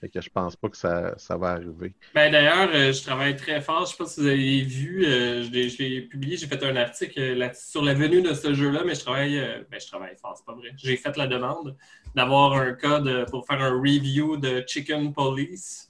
Fait 0.00 0.08
que 0.08 0.20
je 0.20 0.28
pense 0.28 0.56
pas 0.56 0.68
que 0.68 0.76
ça, 0.76 1.14
ça 1.16 1.36
va 1.36 1.52
arriver. 1.52 1.94
Ben, 2.14 2.30
D'ailleurs, 2.30 2.68
euh, 2.74 2.92
je 2.92 3.02
travaille 3.02 3.36
très 3.36 3.60
fort. 3.60 3.86
Je 3.86 3.92
sais 3.92 3.96
pas 3.96 4.06
si 4.06 4.20
vous 4.20 4.26
avez 4.26 4.62
vu, 4.62 5.06
euh, 5.06 5.44
je 5.44 5.78
l'ai 5.78 6.02
publié, 6.02 6.36
j'ai 6.36 6.46
fait 6.46 6.62
un 6.64 6.76
article 6.76 7.18
euh, 7.18 7.48
sur 7.54 7.82
la 7.82 7.94
venue 7.94 8.20
de 8.20 8.34
ce 8.34 8.52
jeu-là, 8.52 8.82
mais 8.84 8.94
je 8.94 9.00
travaille, 9.00 9.38
euh, 9.38 9.62
ben, 9.70 9.80
je 9.80 9.86
travaille 9.86 10.16
fort, 10.20 10.34
c'est 10.36 10.44
pas 10.44 10.54
vrai. 10.54 10.72
J'ai 10.76 10.96
fait 10.96 11.16
la 11.16 11.28
demande 11.28 11.76
d'avoir 12.14 12.54
un 12.54 12.72
code 12.72 13.26
pour 13.30 13.46
faire 13.46 13.62
un 13.62 13.70
review 13.70 14.36
de 14.36 14.64
Chicken 14.66 15.12
Police, 15.14 15.88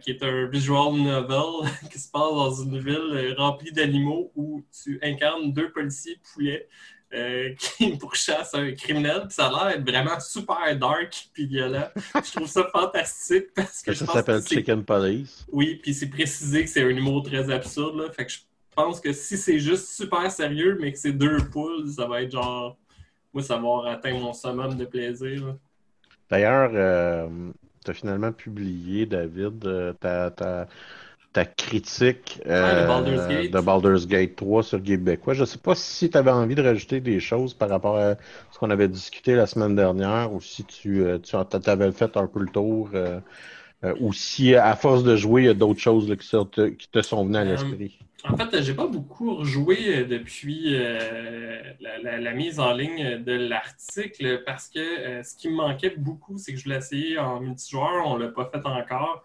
qui 0.00 0.10
est 0.10 0.22
un 0.22 0.46
visual 0.46 0.94
novel 0.94 1.70
qui 1.92 1.98
se 1.98 2.10
passe 2.10 2.32
dans 2.32 2.54
une 2.54 2.78
ville 2.78 3.34
remplie 3.36 3.70
d'animaux 3.70 4.32
où 4.34 4.64
tu 4.82 4.98
incarnes 5.02 5.52
deux 5.52 5.70
policiers 5.70 6.18
poulets 6.32 6.68
euh, 7.14 7.54
qui 7.58 7.96
pourchassent 7.96 8.54
un 8.54 8.72
criminel. 8.72 9.22
Puis 9.22 9.32
ça 9.34 9.46
a 9.46 9.50
l'air 9.50 9.76
d'être 9.78 9.90
vraiment 9.90 10.20
super 10.20 10.76
dark 10.78 11.28
puis 11.32 11.46
violent. 11.46 11.88
Je 12.14 12.32
trouve 12.32 12.48
ça 12.48 12.68
fantastique 12.72 13.46
parce 13.54 13.82
que 13.82 13.92
je 13.92 13.98
Ça 13.98 14.04
pense 14.06 14.14
s'appelle 14.14 14.42
Chicken 14.46 14.84
Police. 14.84 15.46
oui, 15.50 15.76
puis 15.82 15.94
c'est 15.94 16.08
précisé 16.10 16.64
que 16.64 16.70
c'est 16.70 16.82
un 16.82 16.88
humour 16.90 17.22
très 17.22 17.50
absurde. 17.50 17.96
Là. 17.98 18.10
Fait 18.10 18.26
que 18.26 18.32
je 18.32 18.38
pense 18.74 19.00
que 19.00 19.12
si 19.12 19.36
c'est 19.36 19.58
juste 19.58 19.88
super 19.88 20.30
sérieux, 20.30 20.76
mais 20.80 20.92
que 20.92 20.98
c'est 20.98 21.12
deux 21.12 21.38
poules, 21.50 21.88
ça 21.88 22.06
va 22.06 22.22
être 22.22 22.30
genre. 22.32 22.76
Moi, 23.32 23.42
ça 23.42 23.54
va 23.54 23.60
avoir 23.60 23.86
atteint 23.86 24.12
mon 24.12 24.32
summum 24.32 24.76
de 24.76 24.84
plaisir. 24.84 25.56
D'ailleurs, 26.30 26.70
tu 27.84 27.90
as 27.90 27.94
finalement 27.94 28.32
publié, 28.32 29.06
David, 29.06 29.64
euh, 29.66 29.92
ta, 29.94 30.66
ta, 31.32 31.44
critique 31.44 32.40
euh, 32.46 32.82
de 32.82 32.86
Baldur's 32.86 33.26
Gate. 33.28 33.50
de 33.52 33.60
Baldur's 33.60 34.06
Gate 34.06 34.36
3 34.36 34.62
sur 34.62 34.82
Québécois. 34.82 35.34
Je 35.34 35.44
sais 35.44 35.58
pas 35.58 35.74
si 35.74 36.10
tu 36.10 36.16
avais 36.18 36.30
envie 36.30 36.54
de 36.54 36.62
rajouter 36.62 37.00
des 37.00 37.20
choses 37.20 37.54
par 37.54 37.68
rapport 37.68 37.96
à 37.98 38.16
ce 38.50 38.58
qu'on 38.58 38.70
avait 38.70 38.88
discuté 38.88 39.34
la 39.34 39.46
semaine 39.46 39.76
dernière 39.76 40.32
ou 40.32 40.40
si 40.40 40.64
tu, 40.64 41.02
euh, 41.04 41.18
tu 41.18 41.36
avais 41.36 41.92
fait 41.92 42.16
un 42.16 42.26
peu 42.26 42.40
le 42.40 42.48
tour 42.48 42.90
euh, 42.94 43.20
euh, 43.84 43.94
ou 44.00 44.12
si 44.12 44.54
à 44.54 44.74
force 44.76 45.04
de 45.04 45.16
jouer, 45.16 45.42
il 45.42 45.46
y 45.46 45.48
a 45.48 45.54
d'autres 45.54 45.80
choses 45.80 46.08
là, 46.08 46.16
qui, 46.16 46.26
sortent- 46.26 46.76
qui 46.76 46.88
te 46.90 47.02
sont 47.02 47.24
venues 47.24 47.38
à 47.38 47.44
l'esprit. 47.44 47.98
En 48.24 48.36
fait, 48.36 48.62
j'ai 48.62 48.74
pas 48.74 48.88
beaucoup 48.88 49.36
rejoué 49.36 50.04
depuis 50.04 50.70
la, 51.80 51.98
la- 52.02 52.18
la 52.18 52.32
mise 52.32 52.58
en 52.60 52.72
ligne 52.72 53.22
de 53.22 53.32
l'article 53.32 54.42
parce 54.44 54.68
que 54.68 55.22
ce 55.22 55.36
qui 55.36 55.48
me 55.48 55.54
manquait 55.56 55.94
beaucoup, 55.96 56.36
c'est 56.38 56.52
que 56.52 56.58
je 56.58 56.64
voulais 56.64 56.78
essayer 56.78 57.18
en 57.18 57.40
multijoueur. 57.40 58.06
On 58.06 58.16
l'a 58.16 58.28
pas 58.28 58.50
fait 58.52 58.66
encore. 58.66 59.22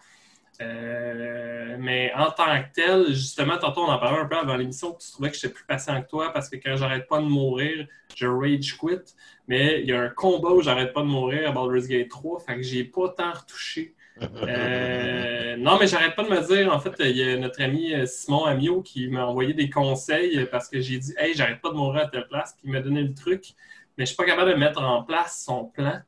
Euh, 0.64 1.78
mais 1.80 2.12
en 2.16 2.32
tant 2.32 2.46
que 2.46 2.74
tel, 2.74 3.08
justement, 3.08 3.58
tantôt 3.58 3.82
on 3.82 3.90
en 3.90 4.00
parlait 4.00 4.20
un 4.20 4.26
peu 4.26 4.38
avant 4.38 4.56
l'émission, 4.56 4.94
que 4.94 5.04
tu 5.04 5.12
trouvais 5.12 5.30
que 5.30 5.36
j'étais 5.36 5.54
plus 5.54 5.66
patient 5.66 6.02
que 6.02 6.08
toi 6.08 6.32
parce 6.32 6.50
que 6.50 6.56
quand 6.56 6.76
j'arrête 6.76 7.08
pas 7.08 7.20
de 7.20 7.26
mourir, 7.26 7.88
je 8.16 8.28
rage 8.28 8.78
quit. 8.78 9.14
Mais 9.48 9.82
il 9.82 9.90
y 9.90 9.94
a 9.94 10.02
un 10.02 10.10
combat 10.10 10.52
où 10.52 10.62
j'arrête 10.62 10.94
pas 10.94 11.02
de 11.02 11.08
mourir 11.08 11.50
à 11.50 11.52
Baldur's 11.52 11.88
Gate 11.88 12.10
3, 12.10 12.40
fait 12.40 12.56
que 12.56 12.62
j'ai 12.62 12.84
pas 12.84 13.10
tant 13.10 13.32
retouché. 13.32 13.96
Euh, 14.44 15.58
non, 15.58 15.80
mais 15.80 15.88
j'arrête 15.88 16.16
pas 16.16 16.24
de 16.24 16.30
me 16.30 16.40
dire, 16.48 16.72
en 16.72 16.80
fait, 16.80 16.94
il 17.00 17.18
y 17.18 17.24
a 17.24 17.36
notre 17.36 17.62
ami 17.64 17.94
euh, 17.94 18.06
Simon 18.06 18.46
Amio 18.46 18.84
qui 18.84 19.08
m'a 19.08 19.26
envoyé 19.26 19.56
des 19.56 19.72
conseils 19.72 20.46
parce 20.52 20.70
que 20.70 20.80
j'ai 20.80 21.00
dit, 21.00 21.14
hey, 21.18 21.34
j'arrête 21.34 21.62
pas 21.62 21.70
de 21.70 21.76
mourir 21.76 22.04
à 22.04 22.08
telle 22.08 22.28
place, 22.28 22.54
puis 22.54 22.68
il 22.68 22.72
m'a 22.72 22.82
donné 22.82 23.02
le 23.02 23.16
truc, 23.16 23.56
mais 23.98 24.06
je 24.06 24.10
suis 24.10 24.16
pas 24.16 24.26
capable 24.26 24.52
de 24.52 24.56
mettre 24.56 24.84
en 24.84 25.02
place 25.04 25.44
son 25.44 25.66
plan. 25.66 26.00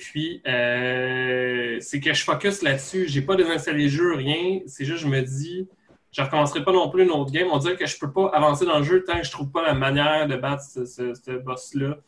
Puis, 0.00 0.40
euh, 0.46 1.76
c'est 1.80 2.00
que 2.00 2.14
je 2.14 2.24
focus 2.24 2.62
là-dessus. 2.62 3.06
J'ai 3.06 3.20
pas 3.20 3.36
désinstallé 3.36 3.84
le 3.84 3.88
jeu, 3.90 4.14
rien. 4.14 4.60
C'est 4.66 4.86
juste, 4.86 5.02
je 5.02 5.06
me 5.06 5.20
dis, 5.20 5.68
je 6.10 6.22
recommencerai 6.22 6.64
pas 6.64 6.72
non 6.72 6.88
plus 6.88 7.02
une 7.04 7.10
autre 7.10 7.30
game. 7.30 7.48
On 7.52 7.58
dirait 7.58 7.76
que 7.76 7.86
je 7.86 7.98
peux 7.98 8.10
pas 8.10 8.28
avancer 8.32 8.64
dans 8.64 8.78
le 8.78 8.84
jeu 8.84 9.04
tant 9.06 9.18
que 9.18 9.24
je 9.26 9.30
trouve 9.30 9.50
pas 9.50 9.62
la 9.62 9.74
manière 9.74 10.26
de 10.26 10.36
battre 10.36 10.62
ce, 10.62 10.86
ce- 10.86 11.12
ce 11.14 11.32
boss-là, 11.32 11.98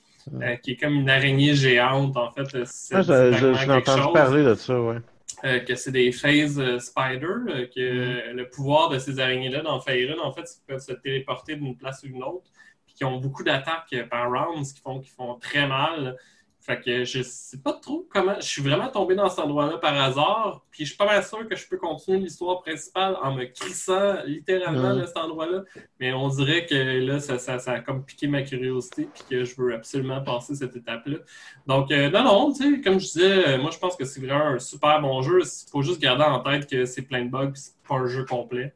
euh, 0.41 0.57
qui 0.57 0.73
est 0.73 0.77
comme 0.77 0.95
une 0.95 1.11
araignée 1.11 1.55
géante, 1.55 2.17
en 2.17 2.31
fait. 2.33 2.55
euh, 2.55 2.65
Ah, 2.93 3.03
je- 3.03 3.67
quelque 3.67 3.71
entendu 3.91 4.03
chose. 4.03 4.13
parler 4.15 4.43
de 4.45 4.55
ça, 4.55 4.81
ouais. 4.81 4.97
Euh, 5.45 5.59
que 5.59 5.75
c'est 5.75 5.93
des 5.93 6.13
phase 6.13 6.63
spider, 6.79 7.69
que 7.75 8.33
le 8.33 8.49
pouvoir 8.49 8.89
de 8.89 8.99
ces 8.99 9.19
araignées-là 9.21 9.61
dans 9.63 9.81
Faerun, 9.81 10.19
en 10.23 10.33
fait, 10.33 10.47
c'est 10.47 10.55
qu'ils 10.57 10.67
peuvent 10.67 10.79
se 10.81 10.93
téléporter 10.93 11.57
d'une 11.57 11.77
place 11.77 12.05
à 12.05 12.07
une 12.07 12.23
autre, 12.23 12.49
puis 12.87 12.95
qui 12.95 13.05
ont 13.05 13.19
beaucoup 13.19 13.43
d'attaques 13.43 13.95
par 14.09 14.31
round, 14.31 14.65
ce 14.65 14.73
qui 14.73 14.81
font, 14.81 15.01
qui 15.01 15.11
font 15.11 15.35
très 15.35 15.67
mal. 15.67 16.17
Fait 16.65 16.81
que 16.81 17.05
je 17.05 17.23
sais 17.23 17.59
pas 17.59 17.73
trop 17.73 18.07
comment. 18.09 18.37
Je 18.37 18.47
suis 18.47 18.63
vraiment 18.63 18.89
tombé 18.89 19.17
dans 19.17 19.29
cet 19.29 19.41
endroit-là 19.41 19.79
par 19.79 20.01
hasard, 20.01 20.65
puis 20.71 20.85
je 20.85 20.91
suis 20.91 20.97
pas 20.97 21.07
mal 21.07 21.25
sûr 21.25 21.49
que 21.49 21.57
je 21.57 21.69
peux 21.69 21.77
continuer 21.77 22.19
l'histoire 22.19 22.63
principale 22.63 23.17
en 23.21 23.35
me 23.35 23.47
crissant 23.47 24.23
littéralement 24.25 24.95
de 24.95 25.05
cet 25.05 25.17
endroit-là. 25.17 25.65
Mais 25.99 26.13
on 26.13 26.29
dirait 26.29 26.65
que 26.67 26.75
là, 26.75 27.19
ça, 27.19 27.39
ça, 27.39 27.59
ça 27.59 27.73
a 27.73 27.81
comme 27.81 28.05
piqué 28.05 28.29
ma 28.29 28.43
curiosité, 28.43 29.09
puis 29.13 29.25
que 29.29 29.45
je 29.45 29.61
veux 29.61 29.75
absolument 29.75 30.23
passer 30.23 30.55
cette 30.55 30.77
étape-là. 30.77 31.19
Donc, 31.67 31.91
euh, 31.91 32.11
non, 32.11 32.23
non, 32.23 32.53
tu 32.53 32.77
sais, 32.77 32.81
comme 32.81 33.01
je 33.01 33.07
disais, 33.07 33.49
euh, 33.49 33.59
moi, 33.59 33.73
je 33.73 33.79
pense 33.79 33.97
que 33.97 34.05
c'est 34.05 34.21
vraiment 34.21 34.47
un 34.47 34.59
super 34.61 35.01
bon 35.03 35.21
jeu. 35.21 35.41
Il 35.43 35.71
faut 35.71 35.83
juste 35.83 36.01
garder 36.01 36.23
en 36.23 36.39
tête 36.39 36.71
que 36.71 36.85
c'est 36.85 37.03
plein 37.03 37.25
de 37.25 37.31
bugs, 37.31 37.51
puis 37.51 37.61
c'est 37.61 37.75
pas 37.89 37.97
un 37.97 38.07
jeu 38.07 38.25
complet. 38.25 38.73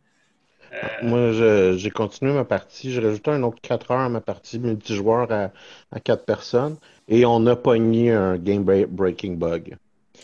Euh, 0.72 0.88
Moi, 1.02 1.33
je- 1.33 1.76
j'ai 1.79 1.90
continué 1.90 2.33
ma 2.33 2.44
partie. 2.44 2.90
J'ai 2.92 3.00
rajouté 3.00 3.31
un 3.31 3.42
autre 3.42 3.61
4 3.62 3.90
heures 3.90 4.00
à 4.00 4.09
ma 4.09 4.20
partie 4.20 4.59
multijoueur 4.59 5.31
à, 5.33 5.50
à 5.92 6.00
4 6.00 6.24
personnes. 6.24 6.76
Et 7.09 7.24
on 7.26 7.46
a 7.46 7.57
pogné 7.57 8.12
un 8.12 8.37
game 8.38 8.64
break- 8.64 8.88
breaking 8.90 9.37
bug. 9.38 9.76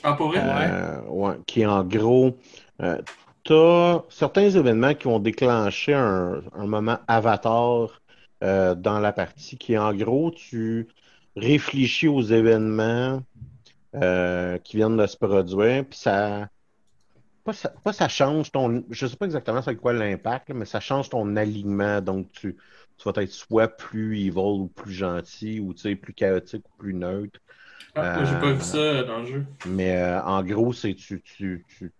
ah, 0.02 0.14
pour 0.14 0.28
vrai? 0.28 0.40
Euh, 0.40 1.02
ouais, 1.09 1.35
qui 1.46 1.66
en 1.66 1.85
gros, 1.85 2.37
euh, 2.83 2.98
tu 3.44 3.52
as 3.55 4.02
certains 4.09 4.50
événements 4.50 4.94
qui 4.94 5.05
vont 5.05 5.18
déclencher 5.18 5.94
un, 5.94 6.42
un 6.55 6.66
moment 6.66 6.98
avatar 7.09 8.00
euh, 8.42 8.74
dans 8.74 8.98
la 9.00 9.12
partie 9.12 9.59
qui, 9.59 9.76
en 9.78 9.94
gros, 9.94 10.31
tu 10.31 10.88
réfléchis 11.37 12.09
aux 12.09 12.22
événements 12.22 13.22
euh, 13.94 14.59
qui 14.59 14.76
viennent 14.76 14.96
de 14.96 15.07
se 15.07 15.16
produire, 15.16 15.85
puis 15.88 15.98
ça, 15.98 16.48
pas 17.44 17.52
ça, 17.52 17.70
pas 17.85 17.92
ça 17.92 18.09
change 18.09 18.52
ton, 18.52 18.85
je 18.90 19.07
sais 19.07 19.16
pas 19.16 19.26
exactement 19.26 19.62
c'est 19.62 19.76
quoi 19.76 19.92
l'impact, 19.92 20.50
mais 20.50 20.64
ça 20.64 20.81
change 20.81 21.11
ton 21.11 21.37
alignement, 21.37 22.00
donc 22.00 22.31
tu, 22.33 22.57
tu 22.98 23.11
vas 23.11 23.22
être 23.22 23.31
soit 23.33 23.68
plus 23.68 24.18
evil 24.20 24.38
ou 24.38 24.68
plus 24.68 24.92
gentil, 24.92 25.61
ou 25.61 25.74
tu 25.74 25.83
sais, 25.83 25.96
plus 25.96 26.14
chaotique 26.14 26.64
ou 26.68 26.76
plus 26.78 26.94
neutre. 26.94 27.40
Ah, 27.94 28.05
moi, 28.14 28.24
j'ai 28.24 28.37
pas 28.37 28.52
Euh, 28.52 28.55
vu 28.55 28.61
ça 28.61 29.02
dans 29.05 29.20
le 29.20 29.26
jeu. 29.26 29.46
Mais 29.64 29.96
euh, 29.96 30.22
en 30.22 30.42
gros, 30.44 30.72
c'est 30.72 30.94
tu, 30.94 31.20
tu, 31.22 31.64
tu, 31.68 31.92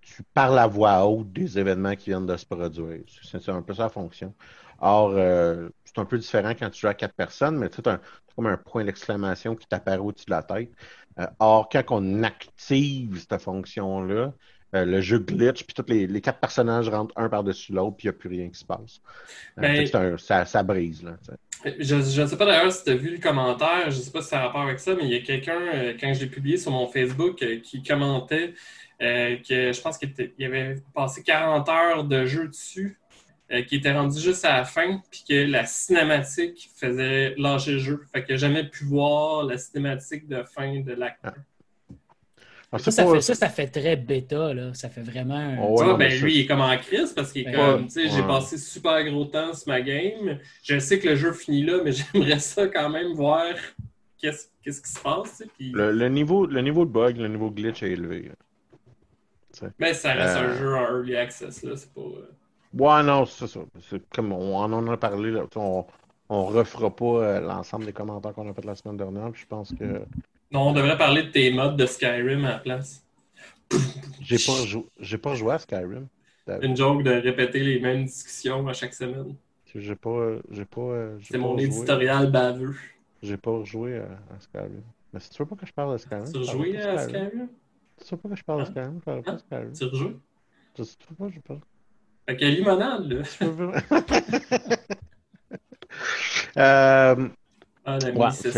tu 0.00 0.22
parles 0.34 0.58
à 0.58 0.66
voix 0.66 1.06
haute 1.06 1.32
des 1.32 1.58
événements 1.58 1.94
qui 1.96 2.10
viennent 2.10 2.26
de 2.26 2.36
se 2.36 2.46
produire. 2.46 3.02
C'est 3.22 3.40
c'est 3.42 3.50
un 3.52 3.62
peu 3.62 3.74
ça 3.74 3.84
la 3.84 3.88
fonction. 3.90 4.34
Or, 4.80 5.12
euh, 5.14 5.68
c'est 5.84 5.98
un 5.98 6.04
peu 6.04 6.18
différent 6.18 6.50
quand 6.58 6.70
tu 6.70 6.80
joues 6.80 6.88
à 6.88 6.94
quatre 6.94 7.14
personnes, 7.14 7.56
mais 7.56 7.68
tu 7.68 7.80
as 7.88 8.00
comme 8.36 8.46
un 8.46 8.56
point 8.56 8.84
d'exclamation 8.84 9.56
qui 9.56 9.66
t'apparaît 9.66 9.98
au-dessus 9.98 10.26
de 10.26 10.30
la 10.30 10.42
tête. 10.42 10.70
Euh, 11.18 11.26
or, 11.40 11.68
quand 11.68 11.82
on 11.90 12.22
active 12.22 13.18
cette 13.28 13.40
fonction-là, 13.42 14.32
euh, 14.74 14.84
le 14.84 15.00
jeu 15.00 15.18
glitch, 15.18 15.64
puis 15.64 15.74
tous 15.74 15.84
les, 15.88 16.06
les 16.06 16.20
quatre 16.20 16.38
personnages 16.38 16.88
rentrent 16.88 17.14
un 17.16 17.28
par-dessus 17.28 17.72
l'autre, 17.72 17.96
puis 17.96 18.06
il 18.06 18.10
n'y 18.10 18.16
a 18.16 18.18
plus 18.18 18.28
rien 18.28 18.48
qui 18.50 18.58
se 18.58 18.64
passe. 18.64 19.00
Ben- 19.56 19.86
c'est 19.86 19.94
un- 19.96 20.18
ça, 20.18 20.44
ça 20.44 20.62
brise, 20.62 21.02
là. 21.02 21.16
Je 21.80 21.94
ne 22.20 22.26
sais 22.26 22.36
pas 22.36 22.46
d'ailleurs 22.46 22.70
si 22.70 22.84
tu 22.84 22.90
as 22.90 22.94
vu 22.94 23.10
le 23.10 23.18
commentaire, 23.18 23.90
je 23.90 23.96
ne 23.96 24.02
sais 24.02 24.10
pas 24.12 24.22
si 24.22 24.28
ça 24.28 24.40
a 24.40 24.46
rapport 24.46 24.60
avec 24.60 24.78
ça, 24.78 24.94
mais 24.94 25.04
il 25.04 25.10
y 25.10 25.16
a 25.16 25.20
quelqu'un, 25.20 25.58
quand 25.98 26.14
je 26.14 26.20
l'ai 26.20 26.30
publié 26.30 26.56
sur 26.58 26.70
mon 26.70 26.86
Facebook, 26.86 27.44
qui 27.64 27.82
commentait 27.82 28.54
euh, 29.00 29.36
que 29.38 29.72
je 29.72 29.80
pense 29.80 29.98
qu'il 29.98 30.44
avait 30.44 30.76
passé 30.94 31.22
40 31.22 31.68
heures 31.68 32.04
de 32.04 32.26
jeu 32.26 32.46
dessus, 32.48 32.98
euh, 33.52 33.62
qui 33.62 33.76
était 33.76 33.92
rendu 33.92 34.20
juste 34.20 34.44
à 34.44 34.58
la 34.58 34.64
fin, 34.64 35.00
puis 35.10 35.24
que 35.28 35.34
la 35.50 35.64
cinématique 35.66 36.68
faisait 36.76 37.34
lâcher 37.38 37.72
le 37.72 37.78
jeu. 37.78 38.04
Fait 38.12 38.22
qu'il 38.24 38.34
n'a 38.34 38.38
jamais 38.38 38.64
pu 38.64 38.84
voir 38.84 39.44
la 39.44 39.56
cinématique 39.58 40.28
de 40.28 40.42
fin 40.42 40.80
de 40.80 40.92
l'acte. 40.92 41.20
Ah. 41.24 41.34
Alors, 42.70 42.84
Ça, 42.84 42.90
ça, 42.90 43.04
pas- 43.04 43.14
fait, 43.14 43.20
ça, 43.22 43.34
ça 43.34 43.48
fait 43.48 43.68
très 43.68 43.96
bêta, 43.96 44.52
là. 44.52 44.74
Ça 44.74 44.90
fait 44.90 45.00
vraiment. 45.00 45.34
un- 45.36 45.56
Oh, 45.58 45.74
Tu 45.76 45.80
ouais, 45.80 45.88
vois, 45.88 45.96
ben, 45.96 46.20
lui, 46.20 46.34
il 46.34 46.40
est 46.40 46.46
comme 46.46 46.60
en 46.60 46.76
crise 46.76 47.14
parce 47.14 47.32
qu'il 47.32 47.42
est 47.48 47.50
Ouais. 47.50 47.54
comme, 47.56 47.84
tu 47.86 47.92
sais, 47.92 48.08
j'ai 48.10 48.22
passé 48.22 48.58
super 48.58 49.02
gros 49.06 49.24
temps 49.24 49.54
sur 49.54 49.68
ma 49.68 49.80
game. 49.80 50.38
Je 50.62 50.78
sais 50.78 50.98
que 50.98 51.08
le 51.08 51.16
jeu 51.16 51.32
finit 51.32 51.64
là, 51.64 51.80
mais 51.82 51.92
j'aimerais 52.36 52.38
ça 52.40 52.66
quand 52.66 52.90
même 52.90 53.14
voir 53.14 53.46
qu'est-ce 54.20 54.48
qu'est-ce 54.62 54.82
qui 54.82 54.90
se 54.92 55.00
passe. 55.00 55.30
tu 55.38 55.44
sais, 55.44 55.50
Puis, 55.56 55.70
le, 55.72 55.92
le 55.92 56.08
niveau, 56.10 56.44
le 56.44 56.60
niveau 56.60 56.84
de 56.84 56.90
bug, 56.90 57.16
le 57.16 57.28
niveau 57.28 57.48
de 57.48 57.54
glitch 57.54 57.82
est 57.82 57.92
élevé. 57.92 58.32
Mais 59.78 59.94
ça 59.94 60.12
reste 60.12 60.36
Euh. 60.36 60.50
un 60.50 60.58
jeu 60.58 60.74
en 60.74 60.82
early 60.98 61.16
access, 61.16 61.62
là. 61.62 61.74
C'est 61.74 61.92
pas. 61.94 62.02
Ouais, 62.72 63.02
non, 63.02 63.24
c'est 63.26 63.46
ça. 63.46 63.60
Comme 64.10 64.32
on 64.32 64.56
en 64.56 64.86
a 64.88 64.96
parlé, 64.96 65.30
là, 65.30 65.46
on, 65.56 65.86
on 66.28 66.44
refera 66.46 66.94
pas 66.94 67.04
euh, 67.06 67.40
l'ensemble 67.40 67.86
des 67.86 67.92
commentaires 67.92 68.34
qu'on 68.34 68.48
a 68.50 68.54
fait 68.54 68.64
la 68.64 68.74
semaine 68.74 68.96
dernière. 68.96 69.30
puis 69.32 69.42
je 69.42 69.46
pense 69.46 69.72
que 69.72 70.06
Non, 70.50 70.68
on 70.68 70.72
devrait 70.74 70.98
parler 70.98 71.22
de 71.22 71.30
tes 71.30 71.50
modes 71.50 71.76
de 71.78 71.86
Skyrim 71.86 72.44
à 72.44 72.50
la 72.50 72.58
place. 72.58 73.02
j'ai 74.20 74.38
pas, 74.38 74.64
jou- 74.64 74.88
j'ai 74.98 75.18
pas 75.18 75.34
joué 75.34 75.54
à 75.54 75.58
Skyrim. 75.58 76.08
Une 76.60 76.76
joke 76.76 77.02
de 77.02 77.10
répéter 77.10 77.58
les 77.60 77.80
mêmes 77.80 78.04
discussions 78.04 78.68
à 78.68 78.72
chaque 78.72 78.94
semaine. 78.94 79.34
J'ai 79.74 79.94
pas, 79.96 80.40
j'ai 80.50 80.64
pas, 80.64 80.80
euh, 80.80 81.18
C'est 81.30 81.38
mon 81.38 81.56
éditorial 81.58 82.30
baveux. 82.32 82.74
J'ai 83.22 83.36
pas 83.36 83.52
rejoué 83.52 83.98
à, 83.98 84.40
Skyrim. 84.40 84.82
Mais 85.12 85.20
si 85.20 85.30
tu 85.30 85.38
veux 85.42 85.46
pas 85.48 85.54
que 85.56 85.66
je 85.66 85.72
parle 85.72 85.92
de 85.92 85.98
Skyrim, 85.98 86.32
Tu 86.32 86.38
rejoué 86.38 86.68
à 86.82 86.98
Skyrim? 86.98 87.48
Tu 87.98 88.06
veux 88.14 88.18
pas 88.20 88.28
que 88.30 88.36
je 88.36 88.44
parle 88.44 88.60
de? 88.62 88.66
Skyrim, 88.66 89.00
de 89.00 89.22
Hein? 89.26 89.38
Skyrim. 89.38 89.78
Tu 89.78 89.84
rejoues? 89.84 90.20
Tu 90.74 90.82
veux 91.10 91.16
pas, 91.16 91.28
je 91.30 91.40
parle. 91.40 91.60
Fait 92.28 92.36
que 92.36 92.44
limonade, 92.44 93.10
là. 93.10 93.22
Euh, 96.56 97.28
Ah, 97.84 97.98
la 98.02 98.10
Ouais, 98.10 98.30
fait 98.30 98.50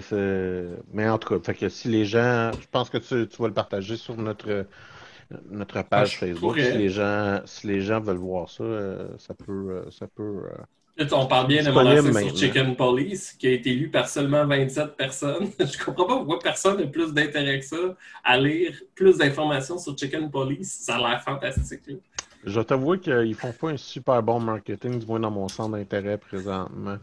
c'est- 0.00 0.82
Mais 0.94 1.06
en 1.08 1.18
tout 1.18 1.28
cas, 1.38 1.44
fait 1.44 1.54
que 1.58 1.68
si 1.68 1.88
les 1.88 2.06
gens. 2.06 2.50
Je 2.58 2.66
pense 2.70 2.88
que 2.88 2.96
tu, 2.98 3.28
tu 3.28 3.42
vas 3.42 3.48
le 3.48 3.54
partager 3.54 3.96
sur 3.96 4.16
notre, 4.16 4.66
notre 5.50 5.82
page 5.82 6.14
Ah, 6.16 6.20
Facebook. 6.20 6.40
pourrais. 6.40 6.72
Si 6.72 6.78
les, 6.78 6.88
gens, 6.88 7.40
si 7.44 7.66
les 7.66 7.82
gens 7.82 8.00
veulent 8.00 8.16
voir 8.16 8.48
ça, 8.48 8.64
euh, 8.64 9.08
ça 9.18 9.34
peut. 9.34 9.70
euh, 9.86 9.90
Ça 9.90 10.06
peut 10.06 10.22
euh, 10.46 11.06
on 11.12 11.26
parle 11.26 11.46
bien 11.46 11.62
de 11.62 11.70
mon 11.70 12.12
sur. 12.28 12.36
Chicken 12.36 12.76
Police, 12.76 13.32
qui 13.32 13.46
a 13.48 13.52
été 13.52 13.72
lu 13.74 13.90
par 13.90 14.08
seulement 14.08 14.46
27 14.46 14.96
personnes. 14.96 15.50
Je 15.60 15.84
comprends 15.84 16.06
pas 16.06 16.16
pourquoi 16.16 16.38
personne 16.38 16.78
n'a 16.80 16.86
plus 16.86 17.12
d'intérêt 17.12 17.58
que 17.60 17.64
ça 17.66 17.76
à 18.24 18.38
lire 18.38 18.78
plus 18.94 19.16
d'informations 19.18 19.78
sur 19.78 19.96
Chicken 19.96 20.30
Police. 20.30 20.72
Ça 20.82 20.96
a 20.96 20.98
l'air 21.10 21.22
fantastique. 21.22 21.80
là. 21.86 21.94
Je 22.44 22.58
vais 22.58 22.64
t'avouer 22.64 22.98
qu'ils 22.98 23.34
font 23.34 23.52
pas 23.52 23.70
un 23.70 23.76
super 23.76 24.22
bon 24.22 24.40
marketing, 24.40 24.98
du 24.98 25.06
moins 25.06 25.20
dans 25.20 25.30
mon 25.30 25.48
centre 25.48 25.76
d'intérêt 25.76 26.18
présentement. 26.18 26.98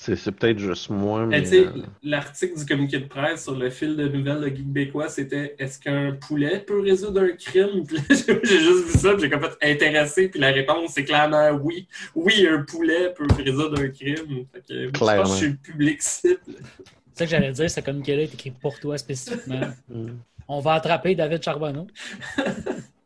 C'est, 0.00 0.30
peut-être 0.30 0.60
juste 0.60 0.90
moi, 0.90 1.26
mais. 1.26 1.52
Euh, 1.54 1.72
L'article 2.04 2.56
du 2.56 2.64
communiqué 2.64 3.00
de 3.00 3.08
presse 3.08 3.42
sur 3.42 3.56
le 3.56 3.68
fil 3.68 3.96
de 3.96 4.06
nouvelles 4.06 4.42
de 4.42 4.46
Geekbécois, 4.46 5.08
c'était 5.08 5.56
Est-ce 5.58 5.80
qu'un 5.80 6.12
poulet 6.12 6.60
peut 6.60 6.80
résoudre 6.80 7.20
un 7.22 7.32
crime 7.32 7.82
J'ai 8.08 8.60
juste 8.60 8.86
vu 8.86 8.92
ça, 8.96 9.14
puis 9.14 9.22
j'ai 9.22 9.28
fait 9.28 9.72
intéressé, 9.72 10.28
puis 10.28 10.38
la 10.38 10.52
réponse 10.52 10.92
c'est 10.92 11.02
clairement 11.02 11.50
oui. 11.50 11.88
Oui, 12.14 12.46
un 12.46 12.62
poulet 12.62 13.12
peut 13.12 13.26
résoudre 13.36 13.80
un 13.82 13.88
crime. 13.88 14.46
Fait 14.52 14.64
que, 14.68 14.74
moi, 14.74 14.84
je 14.84 14.90
pense 14.90 14.98
Clairement. 15.00 15.22
que 15.24 15.30
je 15.30 15.34
suis 15.34 15.48
le 15.48 15.56
public 15.56 16.02
cible. 16.02 16.40
C'est 16.46 17.18
ça 17.18 17.24
que 17.24 17.30
j'allais 17.32 17.52
dire, 17.52 17.68
ce 17.68 17.80
communiqué-là 17.80 18.22
est 18.22 18.34
écrit 18.34 18.52
pour 18.52 18.78
toi 18.78 18.96
spécifiquement. 18.98 19.62
mm. 19.88 20.10
On 20.46 20.60
va 20.60 20.74
attraper 20.74 21.16
David 21.16 21.42
Charbonneau. 21.42 21.88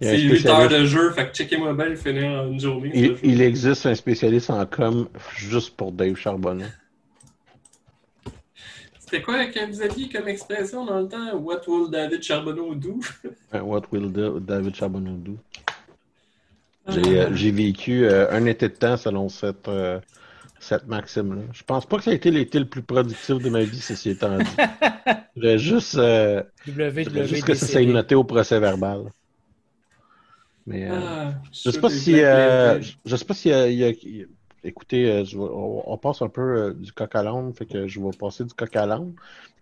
Il 0.00 0.06
y 0.06 0.10
a 0.10 0.16
C'est 0.16 0.24
un 0.24 0.30
8 0.30 0.46
heures 0.46 0.68
de 0.68 0.84
jeu, 0.84 1.10
fait 1.12 1.28
que 1.28 1.34
checker 1.34 1.56
mobile 1.56 1.96
finir 1.96 2.30
en 2.30 2.46
une 2.46 2.60
journée. 2.60 3.16
Il, 3.22 3.40
existe 3.40 3.86
un 3.86 3.94
spécialiste 3.94 4.50
en 4.50 4.64
com 4.66 5.08
juste 5.36 5.76
pour 5.76 5.92
Dave 5.92 6.16
Charbonneau. 6.16 6.66
C'était 8.98 9.22
quoi 9.22 9.44
que 9.46 9.70
vous 9.70 9.82
aviez 9.82 10.08
comme 10.08 10.28
expression 10.28 10.84
dans 10.84 11.00
le 11.00 11.08
temps? 11.08 11.34
What 11.36 11.60
will 11.68 11.90
David 11.90 12.22
Charbonneau 12.22 12.74
do? 12.74 13.00
Euh, 13.54 13.60
What 13.60 13.82
will 13.92 14.10
Da- 14.10 14.40
David 14.40 14.74
Charbonneau 14.74 15.16
do? 15.16 15.36
Ah. 16.86 16.92
J'ai 16.92 17.20
euh, 17.20 17.34
j'ai 17.34 17.50
vécu 17.50 18.04
euh, 18.04 18.30
un 18.30 18.44
été 18.46 18.68
de 18.68 18.74
temps 18.74 18.96
selon 18.96 19.28
cette, 19.28 19.68
euh, 19.68 20.00
cette 20.58 20.86
maxime-là. 20.86 21.42
Je 21.52 21.62
pense 21.62 21.86
pas 21.86 21.98
que 21.98 22.04
ça 22.04 22.10
a 22.10 22.14
été 22.14 22.30
l'été 22.30 22.58
le 22.58 22.64
plus 22.64 22.82
productif 22.82 23.36
de 23.38 23.48
ma 23.50 23.62
vie, 23.62 23.78
ceci 23.78 24.10
étant 24.10 24.38
dit. 24.38 24.44
Je 25.36 25.40
voudrais 25.40 25.58
juste, 25.58 25.96
euh, 25.96 26.42
je 26.64 26.70
voudrais 26.70 27.26
juste 27.26 27.44
que 27.44 27.54
ça 27.54 27.80
WWDC. 27.80 27.92
noté 27.92 28.14
au 28.14 28.22
procès 28.22 28.60
verbal. 28.60 29.10
Mais 30.66 30.86
euh, 30.86 31.10
Ah, 31.10 31.40
je 31.64 31.70
sais 31.70 31.78
pas 31.78 31.90
si, 31.90 32.22
euh, 32.22 32.80
je 32.80 32.94
je 33.04 33.16
sais 33.16 33.24
pas 33.24 33.34
si 33.34 33.52
euh, 33.52 33.68
il 33.70 33.78
y 33.78 33.84
a- 33.84 33.90
il 33.90 34.16
y 34.16 34.22
a- 34.22 34.26
écoutez, 34.64 35.10
euh, 35.10 35.24
je 35.24 35.38
on, 35.38 35.90
on 35.92 35.98
passe 35.98 36.22
un 36.22 36.28
peu 36.28 36.40
euh, 36.42 36.74
du 36.74 36.92
coq 36.92 37.14
à 37.14 37.22
l'âne, 37.22 37.52
fait 37.54 37.66
que 37.66 37.86
je 37.86 38.00
vais 38.00 38.12
passer 38.12 38.44
du 38.44 38.54
coq 38.54 38.74
à 38.76 38.86
l'âne. 38.86 39.14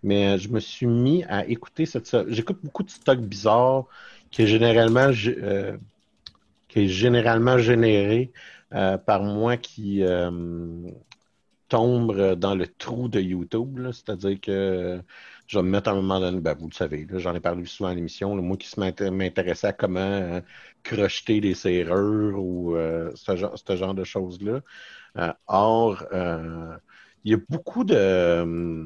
Mais 0.03 0.37
je 0.39 0.49
me 0.49 0.59
suis 0.59 0.87
mis 0.87 1.23
à 1.25 1.45
écouter 1.47 1.85
cette, 1.85 2.29
j'écoute 2.29 2.59
beaucoup 2.63 2.83
de 2.83 2.89
stock 2.89 3.19
bizarre 3.19 3.85
qui 4.31 4.43
est 4.43 4.47
généralement, 4.47 5.11
gé- 5.11 5.37
euh, 5.41 5.77
qui 6.67 6.81
est 6.81 6.87
généralement 6.87 7.57
généré 7.57 8.31
euh, 8.73 8.97
par 8.97 9.23
moi 9.23 9.57
qui 9.57 10.03
euh, 10.03 10.31
tombe 11.69 12.35
dans 12.35 12.55
le 12.55 12.67
trou 12.67 13.07
de 13.09 13.19
YouTube. 13.19 13.79
C'est-à-dire 13.91 14.39
que 14.41 15.01
je 15.47 15.59
vais 15.59 15.63
me 15.63 15.69
mettre 15.69 15.89
à 15.89 15.93
un 15.93 15.95
moment 15.95 16.19
donné, 16.19 16.39
ben, 16.39 16.55
vous 16.57 16.67
le 16.69 16.73
savez, 16.73 17.05
j'en 17.15 17.35
ai 17.35 17.39
parlé 17.39 17.65
souvent 17.65 17.89
à 17.89 17.93
l'émission, 17.95 18.35
moi 18.35 18.57
qui 18.57 18.69
m'intéressais 18.79 19.67
à 19.67 19.73
comment 19.73 19.99
euh, 19.99 20.41
crocheter 20.83 21.41
des 21.41 21.53
serrures 21.53 22.39
ou 22.39 22.75
euh, 22.75 23.11
ce, 23.15 23.35
genre, 23.35 23.53
ce 23.57 23.75
genre 23.75 23.93
de 23.93 24.03
choses-là. 24.03 24.61
Euh, 25.17 25.33
or, 25.47 26.03
euh, 26.13 26.77
il 27.23 27.31
y 27.31 27.35
a 27.35 27.37
beaucoup 27.49 27.83
de. 27.83 28.85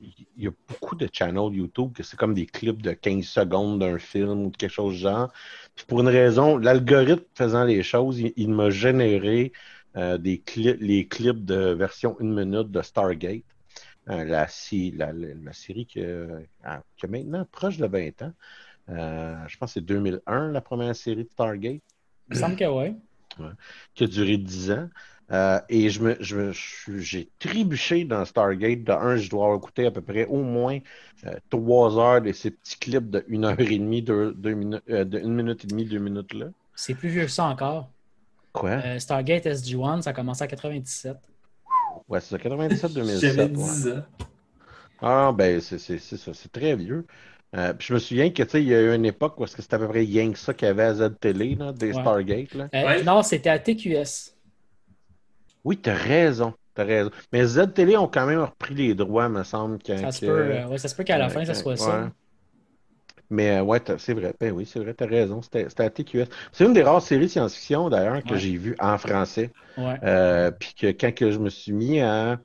il 0.00 0.44
y 0.44 0.46
a 0.46 0.50
beaucoup 0.68 0.94
de 0.94 1.08
channels 1.12 1.54
YouTube 1.54 1.92
que 1.94 2.02
c'est 2.02 2.16
comme 2.16 2.34
des 2.34 2.46
clips 2.46 2.82
de 2.82 2.92
15 2.92 3.24
secondes 3.24 3.80
d'un 3.80 3.98
film 3.98 4.46
ou 4.46 4.50
de 4.50 4.56
quelque 4.56 4.70
chose 4.70 4.94
du 4.94 5.00
genre. 5.00 5.32
Puis 5.74 5.84
pour 5.86 6.00
une 6.00 6.08
raison, 6.08 6.58
l'algorithme 6.58 7.24
faisant 7.34 7.64
les 7.64 7.82
choses, 7.82 8.20
il, 8.20 8.50
m'a 8.50 8.70
généré 8.70 9.52
euh, 9.96 10.18
des 10.18 10.38
clips, 10.40 10.78
les 10.80 11.06
clips 11.08 11.44
de 11.44 11.72
version 11.72 12.16
une 12.20 12.34
minute 12.34 12.70
de 12.70 12.82
Stargate. 12.82 13.44
Euh, 14.08 14.24
la, 14.24 14.46
série 14.48 15.86
qui, 15.86 16.00
a- 16.00 16.82
a 17.02 17.06
maintenant 17.08 17.44
proche 17.50 17.76
de 17.78 17.86
20 17.86 18.22
ans. 18.22 18.32
Euh, 18.88 19.36
je 19.48 19.56
pense 19.58 19.70
que 19.74 19.80
c'est 19.80 19.86
2001, 19.86 20.52
la 20.52 20.60
première 20.60 20.94
série 20.94 21.24
de 21.24 21.30
Stargate 21.30 21.82
Il 22.30 22.36
me 22.36 22.40
semble 22.40 22.56
que 22.56 22.64
oui. 22.64 22.96
qui 23.94 24.04
a 24.04 24.06
duré 24.06 24.36
10 24.38 24.70
ans. 24.70 24.88
Euh, 25.32 25.60
et 25.68 25.90
je 25.90 26.00
me, 26.02 26.16
je 26.20 26.36
me- 26.36 26.52
j'ai 27.00 27.28
trébuché 27.40 28.04
dans 28.04 28.24
Stargate. 28.24 28.84
De 28.84 28.92
un, 28.92 29.16
je 29.16 29.28
dois 29.28 29.44
avoir 29.46 29.58
écouté 29.58 29.86
à 29.86 29.90
peu 29.90 30.00
près 30.02 30.24
au 30.26 30.42
moins 30.42 30.78
euh, 31.24 31.34
trois 31.50 31.98
heures 31.98 32.22
de 32.22 32.30
ces 32.32 32.52
petits 32.52 32.78
clips 32.78 33.10
de 33.10 33.24
une 33.26 33.44
heure 33.44 33.58
et 33.58 33.78
demie, 33.78 34.02
deux, 34.02 34.32
deux 34.34 34.54
minutes, 34.54 34.82
euh, 34.88 35.04
de 35.04 35.18
une 35.18 35.34
minute 35.34 35.64
et 35.64 35.66
demie, 35.66 35.84
deux 35.84 35.98
minutes 35.98 36.32
là. 36.32 36.46
C'est 36.76 36.94
plus 36.94 37.08
vieux 37.08 37.24
que 37.24 37.30
ça 37.30 37.44
encore. 37.46 37.90
Quoi? 38.52 38.84
Euh, 38.84 38.98
Stargate 38.98 39.46
SG-1, 39.46 40.02
ça 40.02 40.10
a 40.10 40.12
commencé 40.12 40.44
en 40.44 40.48
97. 40.48 41.18
Ouais, 42.08 42.20
c'est 42.20 42.30
ça, 42.30 42.38
97-2007. 42.38 43.20
J'avais 43.20 43.42
ouais. 43.42 43.48
10 43.48 43.88
ans. 43.88 44.02
Ah, 45.00 45.32
ben, 45.36 45.60
c'est 45.60 45.78
c'est- 45.78 45.98
c'est 45.98 46.16
ça, 46.16 46.32
c'est 46.34 46.50
très 46.50 46.74
vieux. 46.76 47.06
Euh, 47.54 47.72
puis 47.74 47.86
je 47.88 47.94
me 47.94 47.98
souviens 47.98 48.30
que, 48.30 48.42
tu 48.42 48.48
sais, 48.50 48.62
il 48.62 48.68
y 48.68 48.74
a 48.74 48.80
eu 48.82 48.94
une 48.94 49.04
époque 49.04 49.38
où 49.40 49.46
c'était 49.46 49.74
à 49.74 49.78
peu 49.78 49.88
près 49.88 50.00
rien 50.00 50.32
que 50.32 50.38
ça 50.38 50.52
qu'il 50.54 50.66
y 50.68 50.70
avait 50.70 50.82
à 50.84 50.94
Z-Télé, 50.94 51.54
là, 51.54 51.72
des 51.72 51.92
Ouais. 51.92 52.00
Stargate, 52.00 52.54
là. 52.54 52.68
Euh, 52.74 52.84
Ouais. 52.86 53.02
Non, 53.04 53.22
c'était 53.22 53.50
à 53.50 53.58
TQS. 53.58 54.34
Oui, 55.64 55.76
t'as 55.78 55.94
raison. 55.94 56.54
T'as 56.74 56.84
raison. 56.84 57.10
Mais 57.32 57.44
Z-Télé 57.44 57.96
ont 57.96 58.08
quand 58.08 58.26
même 58.26 58.40
repris 58.40 58.74
les 58.74 58.94
droits, 58.94 59.28
me 59.28 59.42
semble. 59.44 59.78
Quand, 59.84 59.96
Ça 59.98 60.12
se 60.12 60.20
peut, 60.26 60.32
euh, 60.32 60.66
ouais, 60.68 60.78
ça 60.78 60.88
se 60.88 60.94
peut 60.94 61.04
qu'à 61.04 61.18
la 61.18 61.28
fin, 61.28 61.44
ça 61.44 61.54
soit 61.54 61.76
ça. 61.76 62.10
Mais 63.30 63.58
euh, 63.58 63.62
ouais, 63.62 63.80
c'est 63.98 64.14
vrai. 64.14 64.34
Ben 64.40 64.52
oui, 64.52 64.66
c'est 64.66 64.78
vrai, 64.78 64.94
t'as 64.94 65.06
raison. 65.06 65.42
C'était 65.42 65.68
c'était 65.68 65.84
à 65.84 65.90
TQS. 65.90 66.26
C'est 66.52 66.64
une 66.64 66.72
des 66.72 66.82
rares 66.82 67.02
séries 67.02 67.28
science-fiction, 67.28 67.88
d'ailleurs, 67.90 68.22
que 68.22 68.32
Ouais. 68.34 68.38
j'ai 68.38 68.56
vues 68.56 68.76
en 68.78 68.98
français. 68.98 69.50
Ouais. 69.76 69.96
Euh, 70.04 70.50
puis 70.50 70.74
que 70.74 70.86
quand 70.88 71.12
que 71.14 71.30
je 71.30 71.38
me 71.38 71.50
suis 71.50 71.72
mis 71.72 72.00
à. 72.00 72.38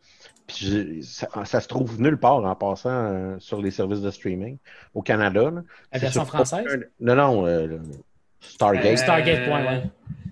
ça, 1.04 1.28
ça 1.46 1.62
se 1.62 1.68
trouve 1.68 2.02
nulle 2.02 2.18
part 2.18 2.44
en 2.44 2.56
passant 2.56 2.90
euh, 2.90 3.36
sur 3.40 3.62
les 3.62 3.72
services 3.72 4.02
de 4.02 4.12
streaming 4.12 4.58
au 4.94 5.02
Canada. 5.02 5.52
là. 5.52 5.62
La 5.94 6.00
version 6.00 6.26
française? 6.26 6.66
Non, 7.00 7.16
non, 7.16 7.46
euh, 7.48 7.78
Stargate. 8.42 8.98
Stargate, 8.98 9.46
point, 9.48 9.64
ouais. 9.66 9.84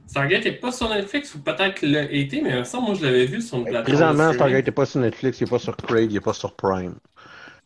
Stargate 0.07 0.43
n'est 0.45 0.51
pas 0.53 0.71
sur 0.71 0.89
Netflix 0.89 1.35
ou 1.35 1.39
peut-être 1.43 1.83
l'a 1.83 2.11
été, 2.11 2.41
mais 2.41 2.63
ça, 2.63 2.79
moi, 2.79 2.95
je 2.95 3.05
l'avais 3.05 3.27
vu 3.27 3.41
sur 3.41 3.59
une 3.59 3.65
plateforme. 3.65 3.85
Présentement. 3.85 4.33
Stargate 4.33 4.65
n'est 4.65 4.71
pas 4.71 4.85
sur 4.87 4.99
Netflix, 4.99 5.39
il 5.39 5.43
n'est 5.43 5.49
pas 5.51 5.59
sur 5.59 5.77
Crave, 5.77 6.05
il 6.05 6.13
n'est 6.13 6.19
pas 6.19 6.33
sur 6.33 6.55
Prime. 6.55 6.95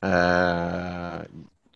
Euh, 0.03 1.19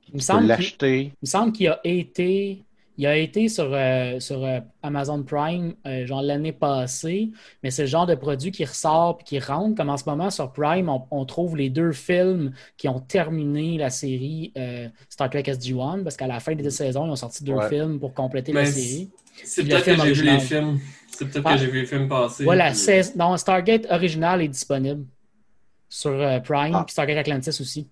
Il 0.10 0.16
me 0.16 0.20
semble 0.22 0.40
qu'il- 0.42 0.48
l'acheter. 0.50 1.00
il 1.06 1.12
me 1.24 1.28
semble 1.28 1.52
qu'il 1.52 1.68
a 1.68 1.80
été, 1.84 2.64
il 2.98 3.06
a 3.06 3.16
été 3.18 3.48
sur, 3.50 3.70
euh, 3.74 4.20
sur 4.20 4.44
euh, 4.44 4.60
Amazon 4.82 5.22
Prime 5.24 5.74
euh, 5.86 6.06
genre 6.08 6.22
l'année 6.22 6.52
passée, 6.54 7.30
mais 7.62 7.70
c'est 7.72 7.84
le 7.84 7.88
genre 7.88 8.06
de 8.08 8.16
produit 8.16 8.52
qui 8.52 8.66
ressort 8.66 9.18
et 9.22 9.24
qui 9.24 9.40
rentre. 9.40 9.76
Comme 9.76 9.90
en 9.90 9.98
ce 9.98 10.06
moment 10.08 10.30
sur 10.30 10.52
Prime, 10.52 10.90
on, 10.90 11.04
on 11.12 11.26
trouve 11.26 11.56
les 11.58 11.70
deux 11.70 11.92
films 11.92 12.54
qui 12.78 12.88
ont 12.88 13.00
terminé 13.00 13.78
la 13.78 13.90
série 13.90 14.52
euh, 14.58 14.88
Star 15.10 15.30
Trek 15.30 15.44
SG-1 15.44 16.04
parce 16.04 16.18
qu'à 16.18 16.28
la 16.28 16.40
fin 16.40 16.56
des 16.56 16.64
deux 16.64 16.70
saisons, 16.70 17.06
ils 17.06 17.12
ont 17.12 17.16
sorti 17.16 17.44
deux 17.44 17.54
Ouais. 17.54 17.70
films 17.70 18.00
pour 18.00 18.14
compléter 18.14 18.52
Mais 18.54 18.62
la 18.64 18.72
série. 18.72 19.10
C'est 19.44 19.64
peut-être 19.64 19.86
que 19.86 19.96
j'ai 20.06 20.14
vu 20.14 20.24
les 20.24 20.40
films. 20.40 20.80
C'est 21.12 21.26
peut-être 21.26 21.46
Ah. 21.46 21.54
que 21.54 21.60
j'ai 21.60 21.68
vu 21.68 21.80
les 21.82 21.86
films 21.86 22.08
passer. 22.08 22.46
La 22.46 22.72
puis- 22.72 23.12
non, 23.18 23.38
Stargate 23.38 23.86
original 23.92 24.42
est 24.42 24.48
disponible 24.48 25.06
sur 25.90 26.12
euh, 26.12 26.40
Prime, 26.40 26.74
Ah. 26.74 26.84
puis 26.86 26.94
Stargate 26.94 27.18
Atlantis 27.18 27.50
aussi. 27.62 27.88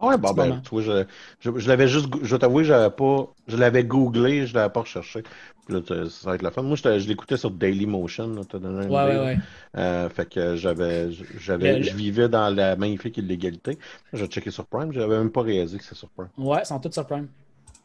Ouais, 0.00 0.16
bon, 0.16 0.32
ben, 0.32 0.60
tu 0.62 0.70
vois, 0.70 0.82
je, 0.82 1.04
je, 1.40 1.58
je 1.58 1.68
l'avais 1.68 1.88
juste, 1.88 2.08
je 2.22 2.32
vais 2.34 2.38
t'avouer, 2.38 2.62
j'avais 2.64 2.94
pas, 2.94 3.34
je 3.48 3.56
l'avais 3.56 3.84
googlé, 3.84 4.46
je 4.46 4.54
l'avais 4.54 4.72
pas 4.72 4.80
recherché. 4.82 5.22
Puis 5.66 5.74
là, 5.74 5.80
ça 6.08 6.30
va 6.30 6.34
être 6.36 6.42
la 6.42 6.52
fin. 6.52 6.62
Moi, 6.62 6.76
je 6.76 7.08
l'écoutais 7.08 7.36
sur 7.36 7.50
Dailymotion, 7.50 8.28
là, 8.34 8.42
t'as 8.48 8.58
donné 8.60 8.86
une 8.86 8.92
Ouais, 8.92 9.02
idée, 9.02 9.18
ouais, 9.18 9.24
ouais. 9.24 9.38
Euh, 9.76 10.08
fait 10.08 10.28
que 10.28 10.54
j'avais, 10.56 11.10
j'avais, 11.10 11.82
je 11.82 11.96
vivais 11.96 12.28
dans 12.28 12.48
la 12.54 12.76
magnifique 12.76 13.16
illégalité. 13.18 13.78
Je 14.12 14.24
checké 14.26 14.50
sur 14.52 14.66
Prime, 14.66 14.92
j'avais 14.92 15.18
même 15.18 15.32
pas 15.32 15.42
réalisé 15.42 15.78
que 15.78 15.84
c'est 15.84 15.96
sur 15.96 16.10
Prime. 16.10 16.28
Ouais, 16.38 16.60
ils 16.62 16.66
sont 16.66 16.78
tous 16.80 16.92
sur 16.92 17.06
Prime. 17.06 17.28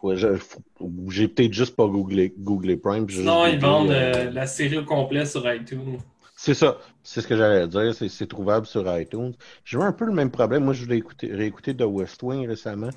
Ouais, 0.01 0.17
je- 0.17 0.27
j'ai 1.09 1.27
peut-être 1.29 1.53
juste 1.53 1.75
pas 1.75 1.87
googlé, 1.87 2.33
googlé 2.37 2.75
Prime. 2.77 3.09
j'ai 3.09 3.23
juste 3.23 3.35
ils 3.53 3.59
vendent 3.59 3.89
euh, 3.91 4.25
euh, 4.27 4.31
la 4.31 4.47
série 4.47 4.77
au 4.77 4.85
complet 4.85 5.25
sur 5.25 5.51
iTunes. 5.51 5.97
C'est 6.45 6.55
ça, 6.55 6.77
c'est 7.03 7.21
ce 7.21 7.27
que 7.27 7.37
j'allais 7.37 7.69
dire, 7.69 7.93
c'est 7.95 8.27
trouvable 8.27 8.65
sur 8.65 8.83
iTunes. 8.99 9.33
J'ai 9.63 9.77
eu 9.77 9.81
un 9.81 9.93
peu 9.93 10.03
le 10.03 10.11
même 10.11 10.29
problème. 10.29 10.65
Moi, 10.65 10.73
je 10.73 10.83
voulais 10.83 10.97
écouter, 10.97 11.33
réécouter 11.33 11.73
The 11.73 11.83
West 11.85 12.21
Wing 12.21 12.45
récemment. 12.45 12.89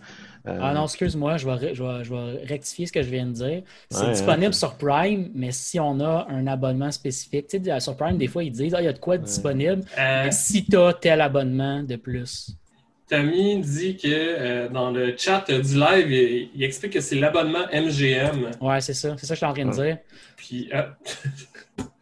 Euh, 0.49 0.59
Ah 0.61 0.75
non, 0.75 0.83
excuse-moi, 0.83 1.37
je 1.37 1.49
vais, 1.49 1.73
je, 1.73 1.81
vais, 1.85 2.03
je 2.03 2.13
vais 2.13 2.45
rectifier 2.45 2.87
ce 2.87 2.93
que 2.93 3.03
je 3.03 3.09
viens 3.09 3.25
de 3.27 3.33
dire. 3.35 3.63
C'est 3.89 4.05
Ouais, 4.05 4.11
disponible 4.11 4.47
hein. 4.47 4.53
sur 4.53 4.77
Prime, 4.77 5.31
mais 5.33 5.53
si 5.53 5.79
on 5.79 6.01
a 6.01 6.27
un 6.29 6.49
abonnement 6.49 6.91
spécifique, 6.91 7.47
tu 7.47 7.63
sais, 7.63 7.79
sur 7.81 7.97
Prime, 7.97 8.19
des 8.19 8.27
fois, 8.27 8.43
ils 8.43 8.51
disent 8.51 8.75
Ah, 8.75 8.83
il 8.83 8.87
y 8.87 8.89
a 8.89 8.93
de 8.93 8.99
quoi 8.99 9.17
de 9.17 9.23
disponible. 9.25 9.85
Euh, 9.97 10.25
Mais 10.25 10.33
si 10.33 10.65
tu 10.67 10.77
as 10.77 10.95
tel 10.95 11.21
abonnement 11.21 11.85
de 11.85 11.95
plus. 11.95 12.51
Tommy 13.09 13.61
dit 13.61 13.97
que 13.97 14.09
euh, 14.09 14.69
dans 14.69 14.91
le 14.91 15.15
chat 15.17 15.45
euh, 15.51 15.63
du 15.63 15.77
live, 15.79 16.11
il, 16.11 16.51
il 16.57 16.65
explique 16.65 16.95
que 16.95 17.01
c'est 17.01 17.15
l'abonnement 17.15 17.67
MGM. 17.73 18.57
Ouais, 18.61 18.81
c'est 18.81 18.95
ça. 18.95 19.15
C'est 19.17 19.27
ça 19.27 19.35
que 19.35 19.41
je 19.41 19.45
suis 19.45 19.47
en 19.47 19.53
train 19.55 19.67
de 19.67 19.71
dire. 19.71 19.99
Puis, 20.37 20.69
euh, 20.75 20.83
que 21.77 21.83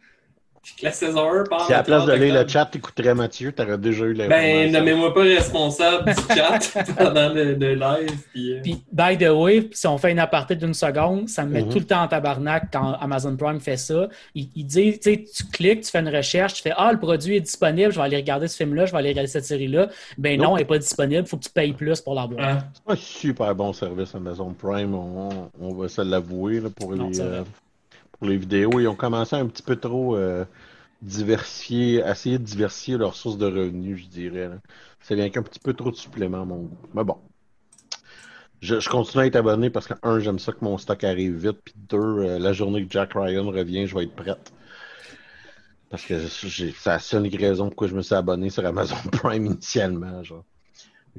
la 0.81 0.91
saison 0.91 1.31
1 1.31 1.43
part. 1.45 1.65
Si 1.67 1.73
à 1.73 1.77
la 1.77 1.83
place 1.83 2.03
30 2.05 2.09
de 2.17 2.23
lire 2.23 2.33
le 2.43 2.47
chat, 2.47 2.65
t'écouterais 2.65 3.15
Mathieu, 3.15 3.51
t'aurais 3.51 3.77
déjà 3.77 4.05
eu 4.05 4.13
Ben, 4.13 4.29
l'information. 4.29 4.79
nommez-moi 4.79 5.13
pas 5.13 5.21
responsable 5.21 6.05
du 6.13 6.35
chat 6.35 6.59
pendant 6.97 7.29
le, 7.33 7.53
le 7.53 7.73
live. 7.75 8.17
Puis, 8.33 8.53
euh, 8.53 8.59
Puis, 8.61 8.83
by 8.91 9.17
the 9.17 9.29
way, 9.29 9.69
si 9.71 9.87
on 9.87 9.97
fait 9.97 10.11
une 10.11 10.19
aparté 10.19 10.55
d'une 10.55 10.73
seconde, 10.73 11.29
ça 11.29 11.45
me 11.45 11.51
met 11.51 11.61
Mhm. 11.63 11.69
tout 11.69 11.79
le 11.79 11.85
temps 11.85 12.01
en 12.03 12.07
tabarnak 12.07 12.69
quand 12.73 12.93
Amazon 12.99 13.35
Prime 13.37 13.59
fait 13.59 13.77
ça. 13.77 14.09
Il, 14.35 14.49
il 14.55 14.65
dit, 14.65 14.99
tu 14.99 15.11
sais, 15.13 15.25
tu 15.33 15.43
cliques, 15.45 15.81
tu 15.81 15.91
fais 15.91 15.99
une 15.99 16.13
recherche, 16.15 16.55
tu 16.55 16.61
fais 16.61 16.73
Ah, 16.75 16.91
le 16.91 16.99
produit 16.99 17.37
est 17.37 17.41
disponible, 17.41 17.91
je 17.91 17.97
vais 17.97 18.05
aller 18.05 18.17
regarder 18.17 18.47
ce 18.47 18.57
film-là, 18.57 18.85
je 18.85 18.91
vais 18.91 18.97
aller 18.97 19.09
regarder 19.09 19.27
cette 19.29 19.45
série-là. 19.45 19.87
Ben 20.17 20.39
non, 20.39 20.55
elle 20.57 20.63
n'est 20.63 20.67
pas 20.67 20.77
disponible, 20.77 21.21
il 21.25 21.27
faut 21.27 21.37
que 21.37 21.43
tu 21.43 21.49
payes 21.51 21.73
plus 21.73 22.01
pour 22.01 22.15
l'avoir. 22.15 22.45
hein. 22.47 22.59
C'est 22.73 22.93
un 22.93 22.95
super 22.95 23.55
bon 23.55 23.71
service 23.73 24.13
Amazon 24.13 24.53
Prime, 24.53 24.93
on, 24.93 25.49
on 25.61 25.73
va 25.73 25.87
se 25.87 26.01
l'avouer 26.01 26.59
là, 26.59 26.69
pour, 26.75 26.93
Non, 26.95 27.09
les, 27.09 27.19
euh, 27.21 27.43
pour 28.19 28.27
les 28.27 28.37
vidéos. 28.37 28.79
Ils 28.79 28.87
ont 28.87 28.95
commencé 28.95 29.35
un 29.35 29.45
petit 29.47 29.63
peu 29.63 29.75
trop 29.75 30.15
euh, 30.15 30.43
diversifier, 31.05 32.03
essayer 32.05 32.37
de 32.39 32.43
diversifier 32.43 32.97
leurs 32.97 33.15
sources 33.15 33.37
de 33.37 33.45
revenus, 33.45 34.03
je 34.03 34.07
dirais. 34.07 34.49
là. 34.49 34.55
C'est 35.01 35.15
bien 35.15 35.29
qu'un 35.29 35.43
petit 35.43 35.59
peu 35.59 35.73
trop 35.73 35.91
de 35.91 35.95
suppléments 35.95 36.45
mon 36.45 36.63
goût. 36.63 36.77
Mais 36.93 37.03
bon. 37.03 37.17
Je, 38.61 38.79
je 38.79 38.89
continue 38.89 39.23
à 39.23 39.27
être 39.27 39.35
abonné 39.35 39.69
parce 39.69 39.87
que, 39.87 39.93
un, 40.01 40.19
j'aime 40.19 40.39
ça 40.39 40.51
que 40.51 40.63
mon 40.63 40.77
stock 40.77 41.03
arrive 41.03 41.35
vite, 41.35 41.59
puis 41.63 41.75
deux, 41.77 41.97
euh, 41.97 42.39
la 42.39 42.53
journée 42.53 42.85
que 42.85 42.91
Jack 42.91 43.13
Ryan 43.13 43.45
revient, 43.45 43.85
je 43.85 43.95
vais 43.95 44.05
être 44.05 44.15
prête. 44.15 44.51
Parce 45.89 46.03
que 46.03 46.27
c'est 46.27 46.73
la 46.85 46.99
seule 46.99 47.27
raison 47.35 47.67
pourquoi 47.67 47.87
je 47.87 47.95
me 47.95 48.01
suis 48.01 48.15
abonné 48.15 48.49
sur 48.49 48.65
Amazon 48.65 48.95
Prime 49.11 49.45
initialement. 49.45 50.23
Genre. 50.23 50.43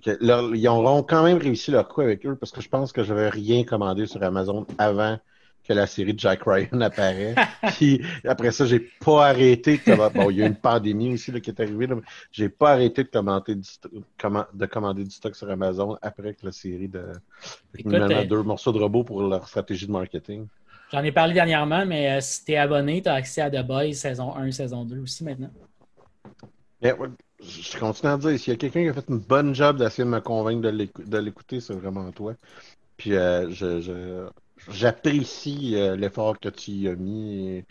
Ils 0.04 0.68
auront 0.68 1.02
quand 1.02 1.22
même 1.22 1.38
réussi 1.38 1.70
leur 1.70 1.88
coup 1.88 2.02
avec 2.02 2.26
eux 2.26 2.36
parce 2.36 2.52
que 2.52 2.60
je 2.60 2.68
pense 2.68 2.92
que 2.92 3.02
j'avais 3.02 3.30
rien 3.30 3.64
commandé 3.64 4.06
sur 4.06 4.22
Amazon 4.22 4.66
avant 4.76 5.18
que 5.66 5.72
la 5.72 5.86
série 5.86 6.14
de 6.14 6.18
Jack 6.18 6.42
Ryan 6.46 6.80
apparaît. 6.80 7.34
Puis 7.76 8.02
après 8.24 8.52
ça, 8.52 8.64
j'ai 8.66 8.80
pas 8.80 9.28
arrêté 9.28 9.78
de. 9.78 10.12
Bon, 10.14 10.30
il 10.30 10.36
y 10.38 10.42
a 10.42 10.46
une 10.46 10.54
pandémie 10.56 11.12
aussi 11.12 11.32
là, 11.32 11.40
qui 11.40 11.50
est 11.50 11.60
arrivée, 11.60 11.86
là, 11.86 11.96
mais 11.96 12.02
j'ai 12.32 12.48
pas 12.48 12.72
arrêté 12.72 13.04
de 13.04 13.08
commander, 13.08 13.54
du 13.54 13.62
sto- 13.68 13.88
comman- 14.18 14.46
de 14.54 14.66
commander 14.66 15.04
du 15.04 15.10
stock 15.10 15.34
sur 15.34 15.50
Amazon 15.50 15.96
après 16.02 16.34
que 16.34 16.46
la 16.46 16.52
série 16.52 16.88
de. 16.88 17.04
Écoute, 17.78 17.92
euh, 17.94 18.24
deux 18.24 18.42
morceaux 18.42 18.72
de 18.72 18.78
robot 18.78 19.04
pour 19.04 19.22
leur 19.22 19.46
stratégie 19.48 19.86
de 19.86 19.92
marketing. 19.92 20.46
J'en 20.92 21.02
ai 21.02 21.10
parlé 21.12 21.34
dernièrement, 21.34 21.84
mais 21.84 22.12
euh, 22.12 22.20
si 22.20 22.44
tu 22.44 22.52
es 22.52 22.56
abonné, 22.56 23.02
tu 23.02 23.08
as 23.08 23.14
accès 23.14 23.40
à 23.40 23.50
The 23.50 23.66
Boys 23.66 23.92
saison 23.94 24.34
1, 24.36 24.52
saison 24.52 24.84
2 24.84 25.00
aussi 25.00 25.24
maintenant. 25.24 25.50
Ouais, 26.82 26.94
je 27.42 27.78
continue 27.78 28.12
à 28.12 28.16
dire, 28.18 28.38
s'il 28.38 28.52
y 28.52 28.54
a 28.54 28.56
quelqu'un 28.56 28.82
qui 28.82 28.88
a 28.90 28.92
fait 28.94 29.08
une 29.08 29.18
bonne 29.18 29.54
job 29.54 29.78
d'essayer 29.78 30.04
de 30.04 30.10
me 30.10 30.20
convaincre 30.20 30.60
de 30.62 30.68
l'écou- 30.68 31.02
de 31.04 31.18
l'écouter, 31.18 31.60
c'est 31.60 31.74
vraiment 31.74 32.10
toi. 32.12 32.34
Puis 32.96 33.14
euh, 33.14 33.50
je, 33.50 33.80
je- 33.80 34.28
j'apprécie 34.70 35.76
euh, 35.76 35.96
l'effort 35.96 36.38
que 36.40 36.48
tu 36.48 36.70
y 36.72 36.88
as 36.88 36.96
mis 36.96 37.48
et, 37.48 37.66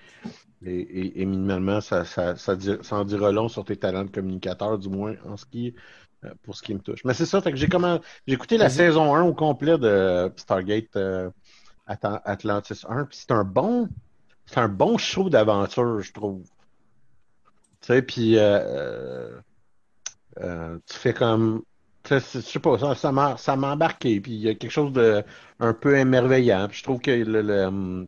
et, 0.66 0.72
et- 0.82 1.22
et 1.22 1.26
minimalement, 1.26 1.82
ça, 1.82 2.06
ça, 2.06 2.36
ça, 2.38 2.58
en 2.92 3.06
dira 3.06 3.32
long 3.32 3.50
sur 3.50 3.66
tes 3.66 3.78
talents 3.78 4.06
de 4.06 4.12
communicateur, 4.12 4.80
du 4.80 4.90
moins 4.90 5.16
en 5.26 5.38
ce 5.38 5.46
qui, 5.46 5.76
euh, 6.26 6.34
pour 6.44 6.56
ce 6.56 6.64
qui 6.64 6.74
me 6.74 6.80
touche. 6.82 7.04
Mais 7.06 7.14
c'est 7.14 7.26
ça, 7.26 7.42
fait 7.42 7.52
que 7.52 7.58
j'ai 7.58 7.68
comment, 7.70 8.00
j'ai 8.28 8.36
écouté 8.36 8.58
la 8.58 8.70
saison 8.70 9.16
1 9.16 9.24
au 9.24 9.34
complet 9.36 9.78
de 9.78 10.32
Stargate 10.38 10.96
euh, 10.98 11.30
Atlan- 11.88 12.22
Atlantis 12.26 12.82
1, 12.90 13.06
puis 13.06 13.18
c'est 13.20 13.32
un 13.32 13.44
bon, 13.46 13.90
c'est 14.48 14.60
un 14.60 14.70
bon 14.70 14.98
show 14.98 15.30
d'aventure, 15.30 16.02
je 16.02 16.14
trouve. 16.14 16.44
Tu 17.82 17.88
sais, 17.88 18.02
puis 18.02 18.38
euh, 18.38 18.42
euh, 18.60 19.42
euh, 20.40 20.80
tu 20.88 20.98
fais 20.98 21.14
comme. 21.14 21.64
Je 22.10 22.20
sais 22.20 22.60
pas, 22.60 22.78
ça, 22.80 22.96
ça 22.96 23.12
m'a 23.12 23.38
ça 23.38 23.56
m'a 23.56 23.74
embarqué. 23.74 24.20
Puis 24.22 24.34
il 24.34 24.40
y 24.42 24.50
a 24.50 24.56
quelque 24.56 24.72
chose 24.72 24.94
de 24.94 25.24
un 25.60 25.74
peu 25.74 25.98
émerveillant. 25.98 26.68
Puis 26.68 26.80
je 26.80 26.84
trouve 26.84 27.00
que 27.02 27.12
le, 27.12 27.42
le, 27.42 27.66
hum, 27.66 28.08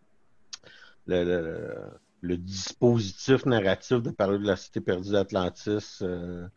le, 1.06 1.24
le- 1.24 2.00
le 2.22 2.38
dispositif 2.38 3.46
narratif 3.46 4.02
de 4.02 4.10
parler 4.10 4.40
de 4.40 4.46
la 4.48 4.56
cité 4.56 4.82
perdue 4.82 5.12
d'Atlantis, 5.12 6.00
euh, 6.02 6.48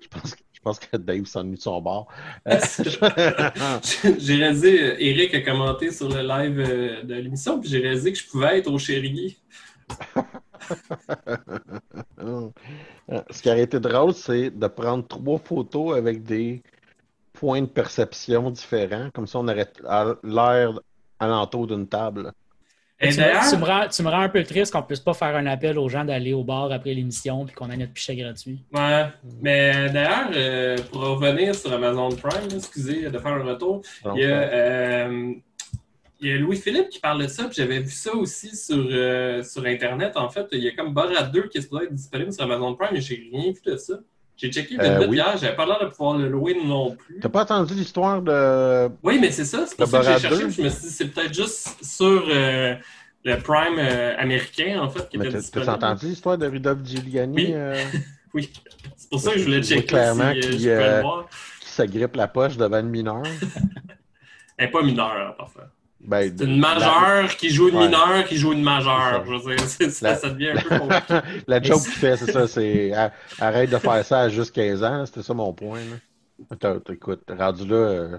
je 0.00 0.08
pense 0.08 0.34
que 0.34 0.42
je 0.52 0.60
pense 0.60 0.78
que 0.80 0.96
Dave 0.96 1.24
s'ennuie 1.26 1.56
de 1.58 1.62
son 1.62 1.80
bord. 1.82 2.08
Euh, 2.48 2.58
j'ai 4.18 4.34
réalisé, 4.36 4.82
euh, 4.82 4.96
Eric 4.98 5.34
a 5.34 5.40
commenté 5.42 5.90
sur 5.92 6.08
le 6.08 6.22
live 6.22 6.56
de 7.06 7.14
l'émission, 7.14 7.60
puis 7.60 7.68
j'ai 7.70 7.78
réalisé 7.80 8.12
que 8.12 8.18
je 8.18 8.26
pouvais 8.28 8.58
être 8.58 8.70
au 8.72 8.78
Chéri. 8.78 9.38
Ce 13.30 13.42
qui 13.42 13.48
aurait 13.50 13.62
été 13.62 13.80
drôle, 13.80 14.14
c'est 14.14 14.50
de 14.50 14.66
prendre 14.66 15.06
trois 15.06 15.38
photos 15.38 15.96
avec 15.96 16.22
des 16.22 16.62
points 17.44 17.60
de 17.60 17.66
perception 17.66 18.50
différents. 18.50 19.10
Comme 19.14 19.26
ça, 19.26 19.38
on 19.38 19.48
aurait 19.48 19.70
à- 19.86 20.14
l'air 20.22 20.80
alentour 21.20 21.66
d'une 21.66 21.86
table. 21.86 22.32
Et 23.00 23.10
tu, 23.10 23.16
d'ailleurs, 23.18 23.44
me, 23.44 23.50
tu 23.50 23.56
me 23.58 23.64
rends, 23.64 23.88
tu 23.88 24.02
me 24.02 24.08
rends 24.08 24.20
un 24.20 24.28
peu 24.30 24.42
triste 24.44 24.72
qu'on 24.72 24.78
ne 24.80 24.84
puisse 24.84 25.00
pas 25.00 25.12
faire 25.12 25.36
un 25.36 25.44
appel 25.46 25.78
aux 25.78 25.88
gens 25.90 26.04
d'aller 26.04 26.32
au 26.32 26.42
bar 26.42 26.72
après 26.72 26.94
l'émission 26.94 27.44
puis 27.44 27.54
qu'on 27.54 27.68
ait 27.70 27.76
notre 27.76 27.92
pichet 27.92 28.16
gratuit. 28.16 28.64
Ouais, 28.72 29.06
mais 29.42 29.90
d'ailleurs, 29.90 30.30
euh, 30.34 30.78
pour 30.90 31.02
revenir 31.02 31.54
sur 31.54 31.70
Amazon 31.72 32.08
Prime, 32.10 32.48
excusez 32.54 33.10
de 33.10 33.18
faire 33.18 33.32
un 33.32 33.42
retour, 33.44 33.82
il 34.14 34.22
y 34.22 34.24
a, 34.24 34.28
euh, 34.28 35.32
il 36.20 36.28
y 36.28 36.32
a 36.32 36.38
Louis-Philippe 36.38 36.88
qui 36.88 37.00
parle 37.00 37.22
de 37.22 37.26
ça, 37.28 37.44
puis 37.44 37.56
j'avais 37.56 37.80
vu 37.80 37.90
ça 37.90 38.14
aussi 38.14 38.56
sur, 38.56 38.86
euh, 38.90 39.42
sur 39.42 39.66
Internet. 39.66 40.16
En 40.16 40.30
fait, 40.30 40.46
il 40.52 40.60
y 40.62 40.68
a 40.68 40.74
comme 40.74 40.94
Borat 40.94 41.24
2 41.24 41.48
qui 41.48 41.58
est 41.58 41.62
supposé 41.62 41.84
être 41.86 41.94
disponible 41.94 42.32
sur 42.32 42.44
Amazon 42.44 42.74
Prime, 42.74 42.90
mais 42.92 43.00
j'ai 43.02 43.28
rien 43.30 43.52
vu 43.52 43.60
de 43.66 43.76
ça. 43.76 43.94
J'ai 44.36 44.50
checké 44.50 44.76
Euh, 44.78 44.82
Velvet 44.82 45.06
oui. 45.06 45.16
hier, 45.16 45.36
j'avais 45.36 45.54
pas 45.56 45.64
l'air 45.64 45.78
de 45.80 45.86
pouvoir 45.90 46.18
le 46.18 46.28
louer 46.28 46.56
non 46.64 46.96
plus. 46.96 47.20
T'as 47.20 47.28
pas 47.28 47.42
entendu 47.42 47.74
l'histoire 47.74 48.20
de. 48.20 48.88
Oui, 49.02 49.18
mais 49.20 49.30
c'est 49.30 49.44
ça, 49.44 49.64
c'est 49.66 49.76
pour 49.76 49.86
Le 49.86 49.90
ça 49.90 49.98
que 50.00 50.04
j'ai 50.06 50.18
cherché. 50.18 50.28
2? 50.28 50.46
puis 50.48 50.54
Je 50.56 50.62
me 50.62 50.68
suis 50.70 50.80
dit, 50.88 50.90
c'est 50.90 51.08
peut-être 51.08 51.34
juste 51.34 51.84
sur 51.84 52.24
euh, 52.28 52.74
le 53.24 53.36
Prime 53.38 53.78
euh, 53.78 54.16
américain, 54.18 54.80
en 54.82 54.90
fait, 54.90 55.08
qui 55.08 55.18
Mais 55.18 55.26
était 55.26 55.34
t'as- 55.34 55.40
disponible. 55.40 55.66
t'as 55.70 55.76
entendu 55.76 56.06
l'histoire 56.06 56.36
de 56.38 56.46
Rudolph 56.46 56.84
Giuliani 56.84 57.34
Oui. 57.36 57.52
euh, 57.54 57.82
Oui, 58.34 58.50
c'est 58.96 59.08
pour 59.08 59.20
ça 59.20 59.30
que 59.32 59.38
je 59.38 59.44
voulais 59.44 59.58
Oui, 59.58 59.64
checker 59.64 59.86
clairement 59.86 60.32
si 60.32 60.38
euh, 60.38 60.40
qu'il, 60.40 60.58
je 60.60 60.68
euh, 60.68 60.96
le 60.96 61.02
voir. 61.02 61.28
qui 61.60 61.68
s'agrippe 61.68 62.16
la 62.16 62.26
poche 62.26 62.56
devant 62.56 62.80
une 62.80 62.88
mineure? 62.88 63.22
Elle 64.58 64.66
n'est 64.66 64.70
pas 64.72 64.82
mineure, 64.82 65.12
hein, 65.16 65.34
parfois. 65.38 65.64
Ben, 66.06 66.34
C'est 66.36 66.44
une 66.44 66.58
majeure 66.60 67.34
qui 67.36 67.50
joue 67.50 67.68
une 67.68 67.76
Ouais. 67.76 67.84
mineure 67.86 68.24
qui 68.26 68.36
joue 68.36 68.52
une 68.52 68.62
majeure. 68.62 69.24
Je 69.26 69.32
veux 69.32 69.56
dire, 69.56 69.64
c'est 69.68 69.90
ça, 69.90 70.08
La- 70.10 70.16
ça 70.16 70.30
devient 70.30 70.50
un 70.50 70.60
peu 70.60 70.68
compliqué. 70.78 71.14
La, 71.46 71.62
joke 71.62 71.82
qu'il 71.82 71.92
fait, 71.92 72.16
c'est 72.16 72.30
ça, 72.32 72.46
c'est 72.46 72.92
arrête 73.40 73.70
de 73.70 73.78
faire 73.78 74.04
ça 74.04 74.20
à 74.20 74.28
juste 74.28 74.54
15 74.54 74.82
ans, 74.84 75.06
c'était 75.06 75.22
ça 75.22 75.34
mon 75.34 75.52
point. 75.52 75.80
Là. 75.80 76.76
Écoute, 76.90 77.22
rendu 77.30 77.66
là, 77.66 77.76
euh, 77.76 78.18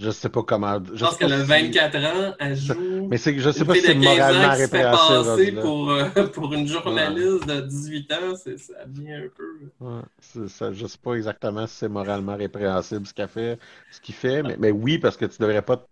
je 0.00 0.10
sais 0.10 0.28
pas 0.28 0.42
comment. 0.44 0.80
Je 0.94 1.04
pense 1.04 1.16
qu'elle 1.16 1.32
a 1.32 1.40
si- 1.40 1.44
24 1.46 1.96
ans, 1.96 2.34
elle 2.38 2.56
joue. 2.56 3.08
Mais 3.10 3.16
c'est 3.16 3.36
je 3.38 3.50
sais 3.50 3.64
pas 3.64 3.74
si 3.74 3.80
c'est 3.80 3.94
de 3.94 4.02
15 4.04 4.18
moralement 4.18 4.54
répréhensible. 4.54 5.60
pour, 5.60 5.90
euh, 5.90 6.04
pour 6.34 6.52
une 6.54 6.68
journaliste 6.68 7.46
de 7.46 7.60
18 7.62 8.12
ans, 8.12 8.36
ça 8.36 8.84
devient 8.86 9.12
un 9.14 9.28
peu... 9.34 9.44
Ouais, 9.80 10.02
c'est 10.20 10.48
ça, 10.48 10.72
je 10.72 10.86
sais 10.86 10.98
pas 11.02 11.14
exactement 11.14 11.66
si 11.66 11.74
c'est 11.76 11.88
moralement 11.88 12.36
répréhensible 12.36 13.06
ce 13.06 13.14
qu'elle 13.14 13.28
fait, 13.28 13.58
ce 13.90 14.00
qu'il 14.00 14.14
fait, 14.14 14.42
mais, 14.42 14.56
mais 14.58 14.70
oui, 14.70 14.98
parce 14.98 15.16
que 15.16 15.24
tu 15.24 15.38
devrais 15.40 15.62
pas 15.62 15.84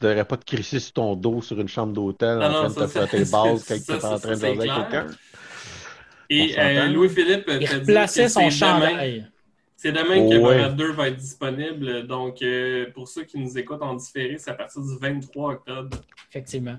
tu 0.00 0.06
devrais 0.06 0.24
pas 0.24 0.36
te 0.38 0.44
crisser 0.44 0.80
sur 0.80 0.92
ton 0.94 1.14
dos 1.14 1.42
sur 1.42 1.60
une 1.60 1.68
chambre 1.68 1.92
d'hôtel 1.92 2.42
en 2.42 2.50
train 2.50 2.68
de 2.68 2.74
te 2.74 2.86
faire 2.86 3.08
tes 3.10 3.24
ça, 3.24 3.38
quand 3.44 3.56
tu 3.66 3.72
es 3.92 4.04
en 4.04 4.18
train 4.18 4.34
de 4.34 4.40
jaser 4.40 4.56
quelqu'un. 4.56 5.06
Et 6.30 6.54
euh, 6.58 6.86
Louis-Philippe 6.88 7.50
Il 7.60 7.66
replaçait 7.68 8.24
que 8.24 8.28
son 8.30 8.50
chandail. 8.50 9.26
c'est 9.76 9.92
demain 9.92 10.14
que 10.28 10.38
Ouais. 10.38 10.58
Borat 10.58 10.68
2 10.70 10.92
va 10.92 11.08
être 11.08 11.16
disponible. 11.16 12.06
Donc, 12.06 12.40
euh, 12.42 12.86
pour 12.94 13.08
ceux 13.08 13.24
qui 13.24 13.38
nous 13.38 13.58
écoutent 13.58 13.82
en 13.82 13.94
différé, 13.94 14.38
c'est 14.38 14.50
à 14.50 14.54
partir 14.54 14.80
du 14.80 14.96
23 14.98 15.52
octobre. 15.54 15.98
Effectivement. 16.30 16.78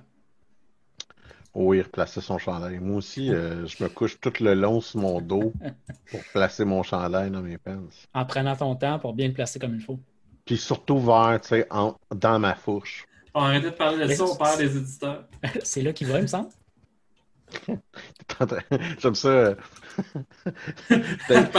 Oui, 1.54 1.82
replacer 1.82 2.22
son 2.22 2.38
chandail. 2.38 2.80
Moi 2.80 2.96
aussi, 2.98 3.30
euh, 3.30 3.68
je 3.68 3.84
me 3.84 3.90
couche 3.90 4.18
tout 4.22 4.32
le 4.40 4.54
long 4.54 4.80
sur 4.80 5.02
mon 5.02 5.20
dos 5.20 5.52
pour 6.12 6.22
placer 6.32 6.64
mon 6.64 6.82
chandail 6.82 7.30
dans 7.30 7.42
mes 7.42 7.58
pants. 7.58 7.84
En 8.14 8.26
prenant 8.26 8.56
ton 8.56 8.74
temps 8.76 9.00
pour 9.00 9.14
bien 9.14 9.28
le 9.28 9.34
placer 9.34 9.60
comme 9.60 9.76
il 9.76 9.82
faut. 9.82 10.00
Puis 10.46 10.58
surtout 10.58 10.98
vers, 11.00 11.40
tu 11.42 11.50
sais, 11.50 11.68
en- 11.70 11.96
dans 12.16 12.40
ma 12.40 12.56
fourche. 12.56 13.06
On 13.34 13.42
arrêtez 13.44 13.68
de 13.68 13.72
parler 13.72 14.08
de 14.08 14.14
ça, 14.14 14.24
on 14.26 14.36
perd 14.36 14.58
des 14.58 14.78
éditeurs. 14.78 15.24
c'est 15.64 15.82
là 15.82 15.94
qu'il 15.94 16.08
va, 16.08 16.18
il 16.18 16.24
me 16.24 16.28
semble. 16.28 16.50
J'aime 19.00 19.16
ça. 19.16 19.30
de- 20.90 21.58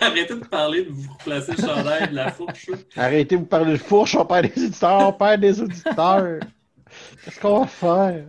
Arrêtez 0.00 0.34
de 0.34 0.44
parler 0.44 0.84
de 0.84 0.90
vous 0.90 1.12
replacer 1.12 1.52
le 1.52 1.58
chandail 1.58 2.10
de 2.10 2.14
la 2.14 2.30
fourche. 2.30 2.70
Arrêtez 2.96 3.36
de 3.36 3.40
vous 3.40 3.46
parler 3.46 3.72
de 3.72 3.78
fourche, 3.78 4.14
on 4.14 4.24
perd 4.24 4.52
des 4.52 4.64
éditeurs, 4.64 5.08
on 5.08 5.12
perd 5.12 5.40
des 5.40 5.60
auditeurs. 5.60 6.40
Qu'est-ce 7.24 7.40
qu'on 7.40 7.60
va 7.60 7.66
faire? 7.66 8.24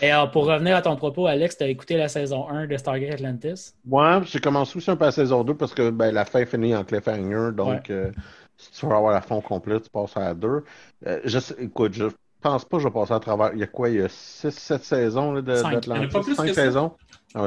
Et 0.00 0.10
alors, 0.10 0.30
pour 0.30 0.46
revenir 0.46 0.76
à 0.76 0.82
ton 0.82 0.94
propos, 0.94 1.26
Alex, 1.26 1.56
tu 1.58 1.64
as 1.64 1.68
écouté 1.68 1.96
la 1.96 2.08
saison 2.08 2.48
1 2.48 2.68
de 2.68 2.76
Stargate 2.76 3.14
Atlantis? 3.14 3.74
Moi, 3.84 4.22
j'ai 4.26 4.38
commencé 4.38 4.76
aussi 4.76 4.90
un 4.90 4.96
peu 4.96 5.04
à 5.04 5.08
la 5.08 5.12
saison 5.12 5.42
2 5.42 5.54
parce 5.54 5.74
que 5.74 5.90
ben, 5.90 6.12
la 6.14 6.24
fin 6.24 6.46
finit 6.46 6.74
en 6.76 6.84
cliffhanger. 6.84 7.50
Donc, 7.52 7.90
euh, 7.90 8.12
si 8.58 8.72
tu 8.72 8.86
veux 8.86 8.92
avoir 8.92 9.12
la 9.12 9.20
fin 9.22 9.40
complète, 9.40 9.84
tu 9.84 9.90
passes 9.90 10.16
à 10.16 10.34
2. 10.34 10.64
Euh, 11.06 11.20
je 11.24 11.38
sais- 11.38 11.54
écoute, 11.58 11.94
je 11.94 12.06
pense 12.40 12.64
pas 12.64 12.76
que 12.76 12.82
je 12.82 12.88
vais 12.88 12.92
passer 12.94 13.12
à 13.14 13.20
travers. 13.20 13.52
Il 13.54 13.60
y 13.60 13.62
a 13.62 13.66
quoi? 13.66 13.88
Il 13.88 13.96
y 13.96 14.02
a 14.02 14.08
6-7 14.08 14.84
saisons 14.84 15.32
d'Atlantis. 15.40 15.88
Il 15.88 15.96
y 15.96 15.98
en 15.98 16.02
a 16.02 16.08
pas 16.08 16.20
plus 16.22 16.34
5 16.34 16.46
que 16.46 16.52
ça? 16.52 16.64
saisons. 16.64 16.92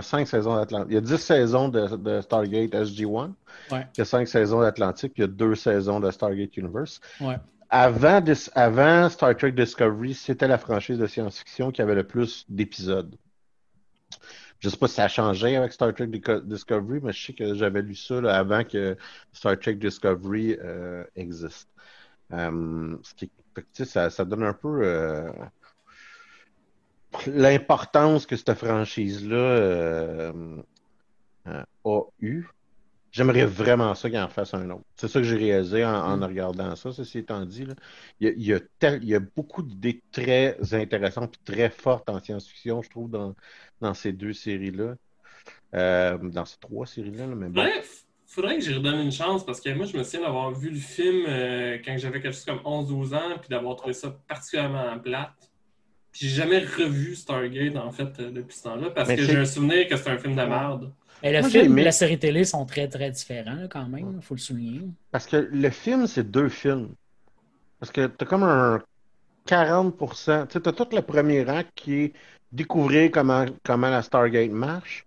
5 0.01 0.27
saisons 0.27 0.55
d'Atlantis. 0.55 0.87
Il 0.89 0.93
y 0.95 0.97
a 0.97 1.01
10 1.01 1.17
saisons 1.17 1.69
de, 1.69 1.95
de 1.97 2.21
Stargate 2.21 2.71
SG-1. 2.73 3.31
Ouais. 3.71 3.87
Il 3.95 3.99
y 3.99 4.01
a 4.01 4.05
5 4.05 4.27
saisons 4.27 4.61
d'Atlantique. 4.61 5.13
Il 5.17 5.21
y 5.21 5.23
a 5.23 5.27
2 5.27 5.55
saisons 5.55 5.99
de 5.99 6.09
Stargate 6.11 6.55
Universe. 6.57 6.99
Ouais. 7.19 7.37
Avant, 7.69 8.21
avant 8.55 9.07
Star 9.09 9.35
Trek 9.37 9.53
Discovery, 9.53 10.13
c'était 10.13 10.47
la 10.47 10.57
franchise 10.57 10.97
de 10.97 11.07
science-fiction 11.07 11.71
qui 11.71 11.81
avait 11.81 11.95
le 11.95 12.03
plus 12.03 12.45
d'épisodes. 12.49 13.15
Je 14.61 14.69
sais 14.69 14.77
pas 14.77 14.87
si 14.87 14.93
ça 14.95 15.05
a 15.05 15.07
changé 15.07 15.55
avec 15.55 15.73
Star 15.73 15.93
Trek 15.93 16.07
Discovery, 16.07 16.99
mais 17.01 17.11
je 17.13 17.25
sais 17.25 17.33
que 17.33 17.55
j'avais 17.55 17.81
lu 17.81 17.95
ça 17.95 18.17
avant 18.35 18.63
que 18.63 18.95
Star 19.33 19.57
Trek 19.59 19.75
Discovery 19.75 20.55
euh, 20.61 21.03
existe. 21.15 21.67
Euh, 22.31 22.95
ce 23.01 23.13
qui, 23.15 23.31
ça, 23.73 24.11
ça 24.11 24.23
donne 24.23 24.43
un 24.43 24.53
peu 24.53 24.81
euh, 24.83 25.31
l'importance 27.25 28.27
que 28.27 28.35
cette 28.37 28.53
franchise-là 28.53 30.31
a 31.45 32.01
eu. 32.19 32.45
J'aimerais 33.11 33.45
vraiment 33.45 33.93
ça 33.93 34.09
qu'il 34.09 34.19
en 34.19 34.29
fasse 34.29 34.53
un 34.53 34.69
autre. 34.69 34.83
C'est 34.95 35.07
ça 35.09 35.19
que 35.19 35.25
j'ai 35.25 35.35
réalisé 35.35 35.83
en, 35.85 36.21
en 36.21 36.27
regardant 36.27 36.75
ça, 36.75 36.93
ceci 36.93 37.19
étant 37.19 37.45
dit. 37.45 37.65
Là. 37.65 37.73
Il, 38.19 38.27
y 38.27 38.29
a, 38.29 38.33
il, 38.37 38.43
y 38.43 38.53
a 38.53 38.59
tel- 38.79 39.03
il 39.03 39.09
y 39.09 39.15
a 39.15 39.19
beaucoup 39.19 39.63
d'idées 39.63 40.01
très 40.11 40.57
intéressantes 40.73 41.35
et 41.35 41.51
très 41.51 41.69
fortes 41.69 42.09
en 42.09 42.19
science-fiction, 42.21 42.81
je 42.81 42.89
trouve, 42.89 43.09
dans, 43.09 43.35
dans 43.81 43.93
ces 43.93 44.13
deux 44.13 44.33
séries-là. 44.33 44.95
Euh, 45.73 46.17
dans 46.17 46.45
ces 46.45 46.57
trois 46.57 46.85
séries-là, 46.85 47.27
là, 47.27 47.35
mais 47.35 47.47
bon. 47.47 47.61
Bref, 47.63 48.05
faudrait 48.27 48.55
que 48.57 48.61
j'y 48.61 48.73
redonne 48.73 48.99
une 48.99 49.11
chance 49.11 49.45
parce 49.45 49.61
que 49.61 49.69
moi, 49.73 49.85
je 49.85 49.97
me 49.97 50.03
souviens 50.03 50.21
d'avoir 50.21 50.51
vu 50.51 50.69
le 50.69 50.77
film 50.79 51.25
euh, 51.27 51.77
quand 51.83 51.97
j'avais 51.97 52.21
quelque 52.21 52.33
chose 52.33 52.45
comme 52.45 52.59
11-12 52.59 53.15
ans 53.15 53.37
puis 53.39 53.49
d'avoir 53.49 53.75
trouvé 53.75 53.93
ça 53.93 54.09
particulièrement 54.27 54.97
plate. 54.99 55.31
Puis 56.11 56.27
j'ai 56.27 56.35
jamais 56.35 56.59
revu 56.59 57.15
Stargate, 57.15 57.75
en 57.77 57.91
fait, 57.91 58.19
euh, 58.19 58.31
depuis 58.31 58.55
ce 58.55 58.63
temps-là 58.63 58.89
parce 58.91 59.07
Mais 59.09 59.15
que 59.15 59.23
j'ai 59.23 59.37
un 59.37 59.45
souvenir 59.45 59.87
que 59.87 59.95
c'est 59.95 60.09
un 60.09 60.17
film 60.17 60.35
de 60.35 60.43
merde. 60.43 60.93
Et 61.23 61.31
le 61.31 61.41
Moi, 61.41 61.49
film 61.49 61.77
et 61.79 61.83
la 61.83 61.91
série 61.91 62.19
télé 62.19 62.45
sont 62.45 62.65
très, 62.65 62.87
très 62.87 63.11
différents 63.11 63.67
quand 63.69 63.87
même, 63.87 64.15
il 64.17 64.21
faut 64.23 64.35
le 64.35 64.39
souligner. 64.39 64.89
Parce 65.11 65.25
que 65.27 65.37
le 65.37 65.69
film, 65.69 66.07
c'est 66.07 66.29
deux 66.29 66.49
films. 66.49 66.95
Parce 67.79 67.91
que 67.91 68.07
t'as 68.07 68.25
comme 68.25 68.43
un 68.43 68.83
40%. 69.45 70.47
Tu 70.47 70.53
sais, 70.53 70.61
t'as 70.61 70.73
tout 70.73 70.87
le 70.95 71.01
premier 71.01 71.43
rang 71.43 71.63
qui 71.75 71.93
est 71.95 72.13
découvrir 72.51 73.11
comment, 73.11 73.45
comment 73.65 73.89
la 73.89 74.01
Stargate 74.03 74.51
marche. 74.51 75.05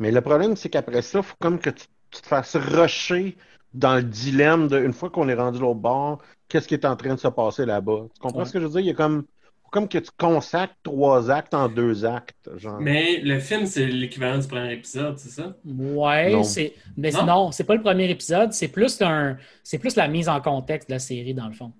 Mais 0.00 0.12
le 0.12 0.20
problème, 0.22 0.56
c'est 0.56 0.70
qu'après 0.70 1.02
ça, 1.02 1.22
faut 1.22 1.36
comme 1.40 1.60
que 1.60 1.70
tu, 1.70 1.86
tu 2.10 2.22
te 2.22 2.26
fasses 2.28 2.56
rusher 2.56 3.36
dans 3.74 3.96
le 3.96 4.02
dilemme 4.04 4.68
de, 4.68 4.78
une 4.84 4.92
fois 4.94 5.10
qu'on 5.10 5.28
est 5.28 5.34
rendu 5.34 5.60
l'autre 5.60 5.80
bord, 5.80 6.22
qu'est-ce 6.48 6.68
qui 6.68 6.74
est 6.74 6.86
en 6.86 6.96
train 6.96 7.14
de 7.14 7.20
se 7.20 7.28
passer 7.28 7.66
là-bas. 7.66 8.06
Tu 8.14 8.20
comprends 8.20 8.44
Ouais. 8.44 8.46
ce 8.46 8.52
que 8.54 8.60
je 8.60 8.66
veux 8.66 8.70
dire? 8.72 8.80
Il 8.80 8.86
y 8.86 8.90
a 8.90 8.94
comme, 8.94 9.26
comme 9.70 9.88
que 9.88 9.98
tu 9.98 10.10
consacres 10.16 10.74
trois 10.82 11.30
actes 11.30 11.54
en 11.54 11.68
deux 11.68 12.04
actes. 12.04 12.50
Genre. 12.56 12.80
Mais 12.80 13.20
le 13.20 13.38
film, 13.40 13.66
c'est 13.66 13.86
l'équivalent 13.86 14.38
du 14.38 14.46
premier 14.48 14.72
épisode, 14.74 15.18
c'est 15.18 15.28
ça? 15.30 15.56
Ouais, 15.64 16.42
c'est. 16.44 16.74
Mais 16.96 17.10
Non? 17.12 17.24
non, 17.26 17.52
c'est 17.52 17.64
pas 17.64 17.74
le 17.74 17.82
premier 17.82 18.10
épisode, 18.10 18.52
c'est 18.52 18.68
plus 18.68 19.00
un. 19.02 19.36
C'est 19.62 19.78
plus 19.78 19.96
la 19.96 20.08
mise 20.08 20.28
en 20.28 20.40
contexte 20.40 20.88
de 20.88 20.94
la 20.94 20.98
série, 21.00 21.34
dans 21.34 21.48
le 21.48 21.54
fond. 21.54 21.72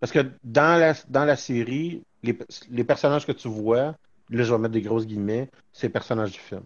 Parce 0.00 0.12
que 0.12 0.20
dans 0.44 0.78
la, 0.78 0.94
dans 1.08 1.24
la 1.24 1.36
série, 1.36 2.02
les, 2.22 2.38
les 2.70 2.84
personnages 2.84 3.26
que 3.26 3.32
tu 3.32 3.48
vois, 3.48 3.96
là 4.30 4.44
je 4.44 4.52
vais 4.52 4.58
mettre 4.58 4.74
des 4.74 4.82
grosses 4.82 5.06
guillemets, 5.06 5.50
c'est 5.72 5.88
les 5.88 5.92
personnages 5.92 6.32
du 6.32 6.38
film. 6.38 6.62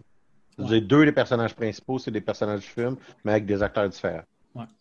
Ouais. 0.57 0.79
dire, 0.79 0.81
deux 0.83 1.05
des 1.05 1.11
personnages 1.11 1.55
principaux, 1.55 1.99
c'est 1.99 2.11
des 2.11 2.21
personnages 2.21 2.61
du 2.61 2.67
film, 2.67 2.97
mais 3.23 3.31
avec 3.33 3.45
des 3.45 3.63
acteurs 3.63 3.89
différents. 3.89 4.23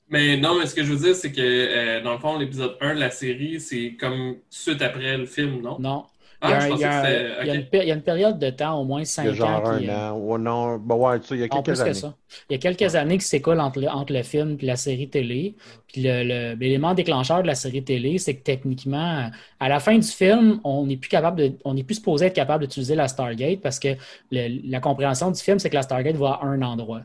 Mais 0.09 0.37
non, 0.37 0.59
mais 0.59 0.67
ce 0.67 0.75
que 0.75 0.85
je 0.85 0.93
veux 0.93 0.99
dire, 1.07 1.15
c'est 1.17 1.33
que 1.33 1.41
euh, 1.41 2.01
dans 2.03 2.13
le 2.13 2.19
fond, 2.19 2.39
l'épisode 2.39 2.77
1 2.81 2.95
de 2.95 3.01
la 3.01 3.11
série, 3.11 3.61
c'est 3.61 3.97
comme 3.97 4.37
suite 4.51 4.83
après 4.83 5.17
le 5.17 5.27
film, 5.27 5.61
non? 5.63 5.85
Non. 5.85 6.07
Il 6.43 6.51
y, 6.51 6.53
a 6.53 6.61
Ah, 6.61 6.69
il 6.69 6.79
y 6.79 6.85
pensais 6.85 6.85
a 6.85 6.91
que 6.91 6.95
un- 6.95 6.95
c'était. 6.95 7.31
il 7.41 7.47
y 7.47 7.51
a 7.51 7.55
ok. 7.55 7.55
une 7.55 7.69
péri- 7.69 7.85
il 7.87 7.89
y 7.89 7.93
a 7.93 7.95
une 7.95 8.03
période 8.03 8.39
de 8.39 8.51
temps, 8.51 8.81
au 8.81 8.85
moins 8.85 9.05
Il 9.19 9.25
y 9.25 9.29
a 9.29 9.33
cinq 9.33 9.33
genre 9.33 9.57
ans. 9.57 9.63
qui, 9.63 9.87
un 9.87 9.89
euh, 9.89 9.97
an. 10.13 10.19
Ouais, 10.19 10.39
non, 10.39 10.77
ben 10.79 10.95
ouais, 10.97 11.19
tu 11.21 11.29
sais, 11.29 11.35
il 11.37 11.41
y 11.41 11.45
a 11.45 11.49
En 11.49 11.63
quelques 11.63 11.63
plus 11.63 11.83
que 11.83 11.93
années. 11.93 11.93
ça. 11.93 12.17
Il 12.49 12.55
y 12.55 12.57
a 12.57 12.59
quelques 12.59 12.95
années 12.95 13.19
qui 13.19 13.27
s'écoulent 13.27 13.61
entre 13.61 13.79
le, 13.81 13.89
entre 13.89 14.15
le 14.15 14.23
film 14.23 14.57
et 14.59 14.65
la 14.65 14.77
série 14.77 15.11
télé. 15.11 15.55
Puis 15.87 16.03
le- 16.03 16.25
le- 16.25 16.55
l'élément 16.59 16.95
déclencheur 16.95 17.43
de 17.43 17.47
la 17.47 17.55
série 17.55 17.85
télé, 17.85 18.17
c'est 18.19 18.37
que 18.39 18.43
techniquement, 18.43 19.31
à 19.61 19.69
la 19.69 19.79
fin 19.81 19.99
du 19.99 20.07
film, 20.09 20.59
on 20.65 20.87
n'est 20.87 20.97
plus 20.97 21.11
capable 21.11 21.37
de, 21.39 21.59
on 21.67 21.75
n'est 21.75 21.85
plus 21.85 21.97
supposé 21.97 22.27
être 22.27 22.35
capable 22.35 22.65
d'utiliser 22.67 22.95
la 22.95 23.07
Stargate 23.09 23.61
parce 23.61 23.79
que 23.79 23.89
le- 24.31 24.63
la 24.71 24.81
compréhension 24.81 25.31
du 25.31 25.41
film, 25.43 25.59
c'est 25.59 25.69
que 25.69 25.75
la 25.75 25.83
Stargate 25.83 26.17
va 26.17 26.39
à 26.43 26.47
un 26.47 26.63
endroit. 26.63 27.03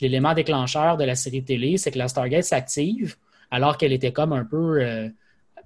L'élément 0.00 0.34
déclencheur 0.34 0.96
de 0.96 1.04
la 1.04 1.14
série 1.14 1.42
télé, 1.42 1.76
c'est 1.78 1.90
que 1.90 1.98
la 1.98 2.08
Stargate 2.08 2.44
s'active 2.44 3.16
alors 3.50 3.78
qu'elle 3.78 3.92
était 3.92 4.12
comme 4.12 4.32
un 4.32 4.44
peu 4.44 4.80
euh, 4.80 5.08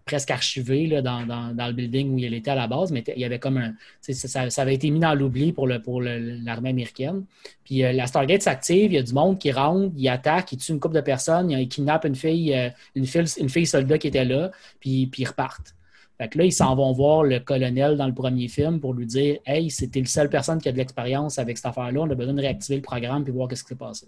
presque 0.05 0.31
archivée 0.31 0.87
là, 0.87 1.03
dans, 1.03 1.26
dans- 1.26 1.66
le 1.66 1.72
building 1.72 2.14
où 2.14 2.18
elle 2.18 2.35
était 2.35 2.51
à 2.51 2.55
la 2.55 2.66
base, 2.66 2.93
mais 2.93 3.05
il 3.14 3.20
y 3.20 3.24
avait 3.24 3.39
comme 3.39 3.57
un. 3.59 3.74
Ça, 4.01 4.62
avait 4.62 4.74
été 4.74 4.91
mis 4.91 5.01
dans 5.01 5.14
l'oubli 5.14 5.53
pour, 5.53 5.66
le, 5.66 5.80
pour 5.80 6.01
l'armée 6.01 6.70
américaine. 6.70 7.24
Puis 7.64 7.85
euh, 7.85 7.93
la 7.93 8.07
Stargate 8.07 8.43
s'active, 8.43 8.93
il 8.93 8.95
y 8.95 8.99
a 8.99 9.03
du 9.03 9.12
monde 9.12 9.39
qui 9.39 9.53
rentre, 9.53 9.93
il 9.97 10.09
attaque, 10.09 10.53
il 10.53 10.59
tue 10.59 10.72
une 10.72 10.80
couple 10.80 10.97
de 10.97 11.01
personnes, 11.01 11.51
il 11.51 11.68
kidnappe 11.68 12.05
une 12.05 12.14
fille, 12.16 12.55
euh, 12.55 12.68
une 12.95 13.07
fille, 13.07 13.24
une 13.39 13.49
fille 13.49 13.66
soldat 13.66 13.99
qui 13.99 14.09
était 14.09 14.24
là, 14.24 14.51
puis, 14.80 15.07
puis 15.07 15.22
ils 15.22 15.26
repartent. 15.28 15.74
Fait 16.18 16.28
que 16.28 16.39
là, 16.39 16.45
ils 16.45 16.53
s'en 16.53 16.74
vont 16.76 16.93
voir 16.93 17.24
le 17.24 17.41
colonel 17.41 17.97
dans 17.97 18.07
le 18.07 18.14
premier 18.14 18.47
film 18.49 18.80
pour 18.80 18.95
lui 18.95 19.07
dire 19.07 19.39
Hey, 19.47 19.70
c'était 19.70 20.01
le 20.01 20.07
seule 20.07 20.28
personne 20.28 20.61
qui 20.61 20.68
a 20.68 20.72
de 20.72 20.76
l'expérience 20.76 21.39
avec 21.39 21.57
cette 21.57 21.66
affaire-là, 21.66 22.01
on 22.03 22.11
a 22.11 22.14
besoin 22.14 22.35
de 22.35 22.41
réactiver 22.41 22.76
le 22.76 22.83
programme 22.83 23.24
puis 23.24 23.33
voir 23.33 23.49
qu'est-ce 23.49 23.62
qui 23.62 23.68
s'est 23.70 23.74
passé. 23.76 24.07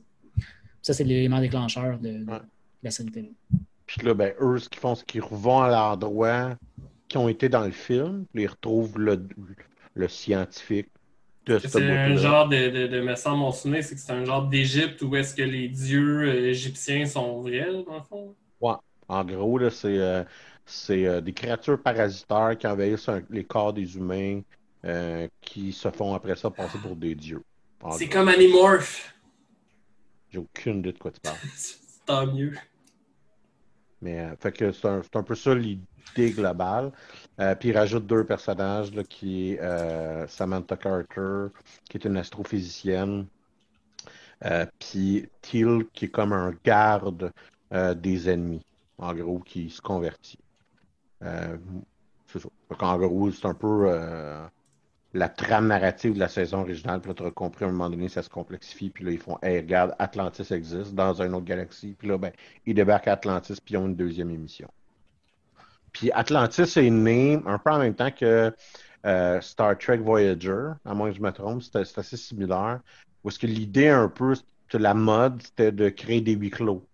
Ça, 0.85 0.95
c'est 0.95 1.05
l'élément 1.05 1.41
déclencheur 1.41 1.99
de, 1.99 2.25
de 2.25 2.27
Ouais. 2.33 2.41
la 2.85 2.93
série 2.93 3.11
télé. 3.11 3.33
Puis 3.87 4.03
là, 4.03 4.15
ben, 4.15 4.35
eux, 4.41 4.59
ce 4.59 4.69
qu'ils 4.69 4.81
font, 4.81 4.95
c'est 4.95 5.07
qu'ils 5.07 5.23
vont 5.23 5.61
à 5.63 5.69
l'endroit 5.71 6.57
qui 7.09 7.19
ont 7.19 7.29
été 7.29 7.49
dans 7.49 7.65
le 7.65 7.73
film, 7.73 8.27
puis 8.33 8.45
ils 8.45 8.49
retrouvent 8.49 8.99
le, 8.99 9.29
le 9.95 10.09
scientifique 10.09 10.89
de 11.47 11.59
ce 11.59 11.69
C'est 11.69 11.83
un 11.91 12.17
genre 12.17 12.49
de, 12.49 12.69
de, 12.71 12.87
de 12.87 13.01
me 13.01 13.15
semble, 13.17 13.39
mon 13.39 13.51
souvenir, 13.53 13.83
c'est 13.85 13.95
que 13.95 14.01
c'est 14.01 14.13
un 14.13 14.25
genre 14.25 14.47
d'Égypte 14.49 15.01
où 15.03 15.17
est-ce 15.17 15.35
que 15.35 15.43
les 15.43 15.69
dieux 15.69 16.21
euh, 16.29 16.49
égyptiens 16.51 17.07
sont 17.07 17.41
vrais, 17.43 17.67
dans 17.87 17.97
le 17.97 18.03
fond. 18.03 18.35
En 19.09 19.25
gros, 19.25 19.59
là, 19.59 19.71
c'est 19.71 19.99
euh, 19.99 20.25
c'est, 20.67 21.07
euh, 21.07 21.21
des 21.21 21.33
créatures 21.35 21.83
parasitaires 21.83 22.57
qui 22.59 22.67
envahissent 22.67 23.09
un- 23.09 23.23
les 23.31 23.45
corps 23.45 23.73
des 23.75 23.97
humains, 23.97 24.41
euh, 24.85 25.29
qui 25.43 25.73
se 25.73 25.91
font 25.91 26.15
après 26.15 26.37
ça 26.37 26.51
passer 26.51 26.79
pour 26.79 26.97
des 26.97 27.15
dieux. 27.15 27.43
C'est 27.91 28.09
comme 28.09 28.29
Animorph. 28.29 29.14
J'ai 30.35 30.41
aucune 30.41 30.79
idée 30.81 30.93
de 30.93 30.99
quoi 30.99 31.13
tu 31.13 31.21
parles. 31.21 31.37
Tant 32.07 32.27
mieux. 32.27 32.55
Mais 34.03 34.19
euh, 34.19 34.35
fait 34.37 34.51
que 34.51 34.73
c'est 34.73 34.89
un, 34.89 35.01
c'est 35.01 35.15
un 35.15 35.23
peu 35.23 35.37
ça 35.37 35.55
l'idée 35.55 36.33
globale. 36.33 36.91
Euh, 37.39 37.55
puis 37.55 37.69
il 37.69 37.79
rajoute 37.79 38.05
deux 38.05 38.25
personnages 38.25 38.93
là, 38.93 39.05
qui 39.05 39.53
est 39.53 39.61
euh, 39.61 40.27
Samantha 40.27 40.77
Carter, 40.77 41.53
qui 41.89 41.99
est 41.99 42.05
une 42.05 42.17
astrophysicienne, 42.17 43.27
puis 44.81 45.29
Teal, 45.41 45.85
qui 45.93 46.07
est 46.07 46.11
comme 46.11 46.33
un 46.33 46.53
garde 46.65 47.33
des 47.71 48.29
ennemis, 48.29 48.67
en 48.99 49.15
gros, 49.15 49.39
qui 49.39 49.71
se 49.71 49.81
convertit. 49.81 50.39
C'est 51.21 52.41
ça. 52.41 52.49
Fait 52.69 52.75
qu'en 52.77 52.99
gros, 52.99 53.31
c'est 53.31 53.47
un 53.47 53.55
peu 53.55 53.89
la 55.15 55.29
trame 55.29 55.69
narrative 55.69 56.15
de 56.15 56.19
la 56.19 56.29
saison 56.29 56.61
originale. 56.61 57.01
Puis 57.01 57.09
là, 57.11 57.15
tu 57.15 57.25
as 57.25 57.31
compris 57.31 57.65
à 57.65 57.69
un 57.69 57.71
moment 57.71 57.89
donné, 57.89 58.09
ça 58.09 58.23
se 58.23 58.29
complexifie. 58.29 58.91
Puis 58.91 59.05
là, 59.05 59.13
ils 59.13 59.19
font 59.19 59.39
Hey, 59.43 59.59
regarde, 59.59 59.95
Atlantis 59.99 60.53
existe 60.53 60.95
dans 60.95 61.23
une 61.23 61.35
autre 61.35 61.45
galaxie. 61.45 61.95
Puis 61.99 62.09
là, 62.09 62.19
ben, 62.19 62.33
ils 62.67 62.75
débarquent 62.75 63.09
à 63.09 63.13
Atlantis, 63.13 63.55
puis 63.65 63.75
ils 63.75 63.77
ont 63.79 63.87
une 63.87 63.97
deuxième 63.97 64.31
émission. 64.31 64.69
Puis 65.93 66.11
Atlantis 66.13 66.63
est 66.63 66.91
né 66.91 67.41
un 67.47 67.59
peu 67.59 67.71
en 67.71 67.79
même 67.79 67.95
temps 67.95 68.11
que 68.11 68.53
euh, 69.07 69.41
Star 69.41 69.79
Trek 69.79 69.99
Voyager, 69.99 70.73
à 70.85 70.95
moins 70.95 71.11
que 71.11 71.17
je 71.17 71.23
me 71.23 71.31
trompe, 71.31 71.63
c'est 71.63 71.99
assez 71.99 72.17
similaire. 72.17 72.81
Où 73.23 73.29
est-ce 73.29 73.39
que 73.39 73.47
l'idée 73.47 73.89
un 73.89 74.09
peu 74.09 74.35
de 74.73 74.79
la 74.79 74.95
mode, 74.95 75.41
c'était 75.43 75.71
de 75.71 75.89
créer 75.89 76.21
des 76.21 76.33
huis 76.33 76.51
clos. 76.51 76.85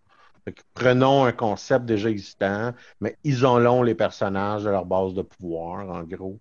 Prenons 0.75 1.25
un 1.25 1.33
concept 1.33 1.87
déjà 1.87 2.11
existant, 2.11 2.75
mais 3.01 3.17
isolons 3.25 3.83
les 3.83 3.95
personnages 3.95 4.65
de 4.65 4.71
leur 4.71 4.85
base 4.85 5.15
de 5.15 5.23
pouvoir, 5.23 5.89
en 5.89 6.03
gros, 6.03 6.41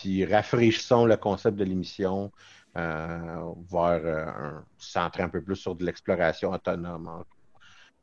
puis 0.00 0.24
rafraîchissons 0.24 1.06
le 1.06 1.16
concept 1.16 1.56
de 1.56 1.64
l'émission 1.64 2.32
euh, 2.76 3.52
vers 3.70 4.00
euh, 4.04 4.26
un 4.26 4.66
centré 4.78 5.22
un 5.22 5.28
peu 5.28 5.42
plus 5.42 5.56
sur 5.56 5.74
de 5.76 5.84
l'exploration 5.84 6.52
autonome. 6.52 7.08
en. 7.08 7.24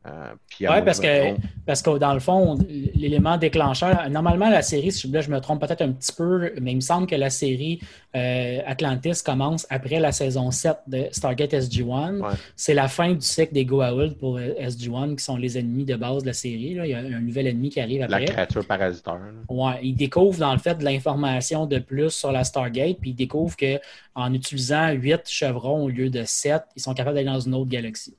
Euh, 0.08 0.34
moins 0.62 0.82
parce 0.82 1.00
que, 1.00 1.30
trompe, 1.30 1.40
parce 1.66 1.82
que 1.84 1.98
dans 2.00 2.16
le 2.16 2.20
fond, 2.20 2.58
l'élément 2.96 3.38
déclencheur, 3.38 4.10
normalement, 4.10 4.50
la 4.50 4.64
série, 4.64 4.92
si 4.92 5.08
je 5.12 5.30
me 5.30 5.40
trompe 5.40 5.62
peut-être 5.62 5.84
un 5.84 5.92
petit 5.92 6.12
peu, 6.12 6.54
mais 6.60 6.72
il 6.72 6.78
me 6.78 6.82
semble 6.82 7.06
que 7.06 7.16
la 7.16 7.30
série 7.30 7.80
euh, 8.16 8.62
Atlantis 8.66 9.22
commence 9.24 9.68
après 9.70 10.00
la 10.00 10.12
saison 10.12 10.50
7 10.50 10.78
de 10.88 11.06
Stargate 11.12 11.54
SG-1. 11.54 12.20
Ouais. 12.20 12.30
C'est 12.56 12.74
la 12.74 12.88
fin 12.88 13.14
du 13.14 13.22
cycle 13.22 13.54
des 13.54 13.64
Goa'uld 13.64 14.18
pour 14.18 14.38
euh, 14.38 14.54
SG-1, 14.60 15.18
qui 15.18 15.24
sont 15.24 15.38
les 15.38 15.60
ennemis 15.60 15.86
de 15.86 15.96
base 15.96 16.24
de 16.24 16.28
la 16.28 16.34
série. 16.34 16.74
là. 16.74 16.88
Il 16.88 16.90
y 16.90 16.96
a 16.96 17.00
un 17.00 17.22
nouvel 17.22 17.46
ennemi 17.46 17.70
qui 17.70 17.80
arrive 17.80 18.00
la 18.00 18.06
après. 18.08 18.26
créature 18.26 18.66
parasitaire. 18.66 19.14
là. 19.14 19.54
Ouais, 19.54 19.80
il 19.84 19.94
découvre 19.94 20.40
dans 20.40 20.54
le 20.54 20.60
fait 20.60 20.76
de 20.80 20.84
l'information 20.84 21.68
de 21.68 21.78
plus 21.78 22.10
sur 22.10 22.32
la 22.32 22.44
Stargate, 22.44 22.98
puis 23.00 23.12
il 23.12 23.16
découvre 23.16 23.56
que 23.56 23.80
en 24.16 24.34
utilisant 24.34 24.90
huit 24.90 25.22
chevrons 25.28 25.84
au 25.84 25.90
lieu 25.90 26.10
de 26.10 26.24
sept, 26.26 26.64
ils 26.76 26.82
sont 26.82 26.96
capables 26.96 27.16
d'aller 27.16 27.28
dans 27.28 27.40
une 27.40 27.54
autre 27.54 27.70
galaxie. 27.70 28.16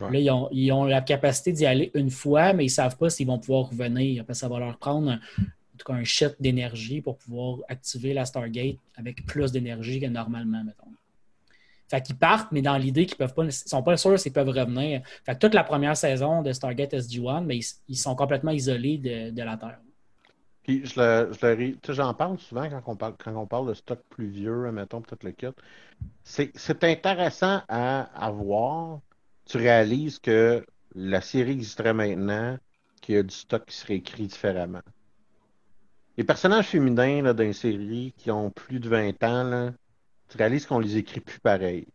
Ouais. 0.00 0.12
Là, 0.12 0.18
ils 0.18 0.30
ont, 0.30 0.48
ils 0.52 0.72
ont 0.72 0.84
la 0.84 1.00
capacité 1.00 1.52
d'y 1.52 1.66
aller 1.66 1.90
une 1.94 2.10
fois, 2.10 2.52
mais 2.52 2.64
ils 2.64 2.68
ne 2.68 2.72
savent 2.72 2.96
pas 2.96 3.10
s'ils 3.10 3.26
vont 3.26 3.38
pouvoir 3.38 3.70
revenir. 3.70 4.24
Ça 4.32 4.48
va 4.48 4.58
leur 4.58 4.78
prendre 4.78 5.10
un, 5.10 5.14
en 5.14 5.76
tout 5.78 5.86
cas, 5.86 5.94
un 5.94 6.04
shit 6.04 6.34
d'énergie 6.40 7.00
pour 7.00 7.16
pouvoir 7.18 7.58
activer 7.68 8.12
la 8.12 8.24
Stargate 8.24 8.76
avec 8.96 9.24
plus 9.26 9.52
d'énergie 9.52 10.00
que 10.00 10.06
normalement, 10.06 10.62
mettons. 10.64 10.86
Fait 11.88 12.02
qu'ils 12.02 12.16
partent, 12.16 12.52
mais 12.52 12.60
dans 12.60 12.76
l'idée 12.76 13.06
qu'ils 13.06 13.16
peuvent 13.16 13.32
pas, 13.32 13.44
ils 13.44 13.52
sont 13.52 13.82
pas 13.82 13.96
sûrs 13.96 14.18
s'ils 14.20 14.32
peuvent 14.32 14.48
revenir. 14.48 15.00
Fait 15.24 15.34
que 15.34 15.38
toute 15.38 15.54
la 15.54 15.64
première 15.64 15.96
saison 15.96 16.42
de 16.42 16.52
Stargate 16.52 16.92
SG-1, 16.92 17.44
mais 17.44 17.58
ils, 17.58 17.66
ils 17.88 17.96
sont 17.96 18.14
complètement 18.14 18.50
isolés 18.50 18.98
de, 18.98 19.30
de 19.30 19.42
la 19.42 19.56
Terre. 19.56 19.78
Puis 20.64 20.84
je 20.84 21.00
le, 21.00 21.94
j'en 21.94 22.12
parle 22.12 22.38
souvent 22.38 22.68
quand 22.68 22.82
on 22.92 22.96
parle, 22.96 23.14
quand 23.16 23.34
on 23.34 23.46
parle 23.46 23.68
de 23.68 23.74
stock 23.74 24.00
plus 24.10 24.26
vieux, 24.28 24.70
mettons 24.70 25.00
peut-être 25.00 25.24
le 25.24 25.32
kit. 25.32 25.46
C'est, 26.24 26.50
c'est 26.56 26.84
intéressant 26.84 27.62
à, 27.68 28.00
à 28.14 28.30
voir. 28.30 29.00
Tu 29.48 29.56
réalises 29.56 30.20
que 30.20 30.64
la 30.94 31.20
série 31.20 31.50
existerait 31.52 31.92
maintenant, 31.94 32.56
qu'il 33.02 33.16
y 33.16 33.18
a 33.18 33.24
du 33.24 33.34
stock 33.34 33.66
qui 33.66 33.74
serait 33.76 33.96
écrit 33.96 34.28
différemment. 34.28 34.82
Les 36.16 36.24
personnages 36.24 36.66
féminins 36.68 37.22
là, 37.22 37.32
dans 37.34 37.44
une 37.44 37.52
série 37.52 38.12
qui 38.16 38.30
ont 38.30 38.50
plus 38.50 38.80
de 38.80 38.88
20 38.88 39.22
ans, 39.24 39.44
là, 39.44 39.72
tu 40.28 40.36
réalises 40.38 40.66
qu'on 40.66 40.78
les 40.80 40.96
écrit 40.98 41.20
plus 41.20 41.40
pareil. 41.40 41.86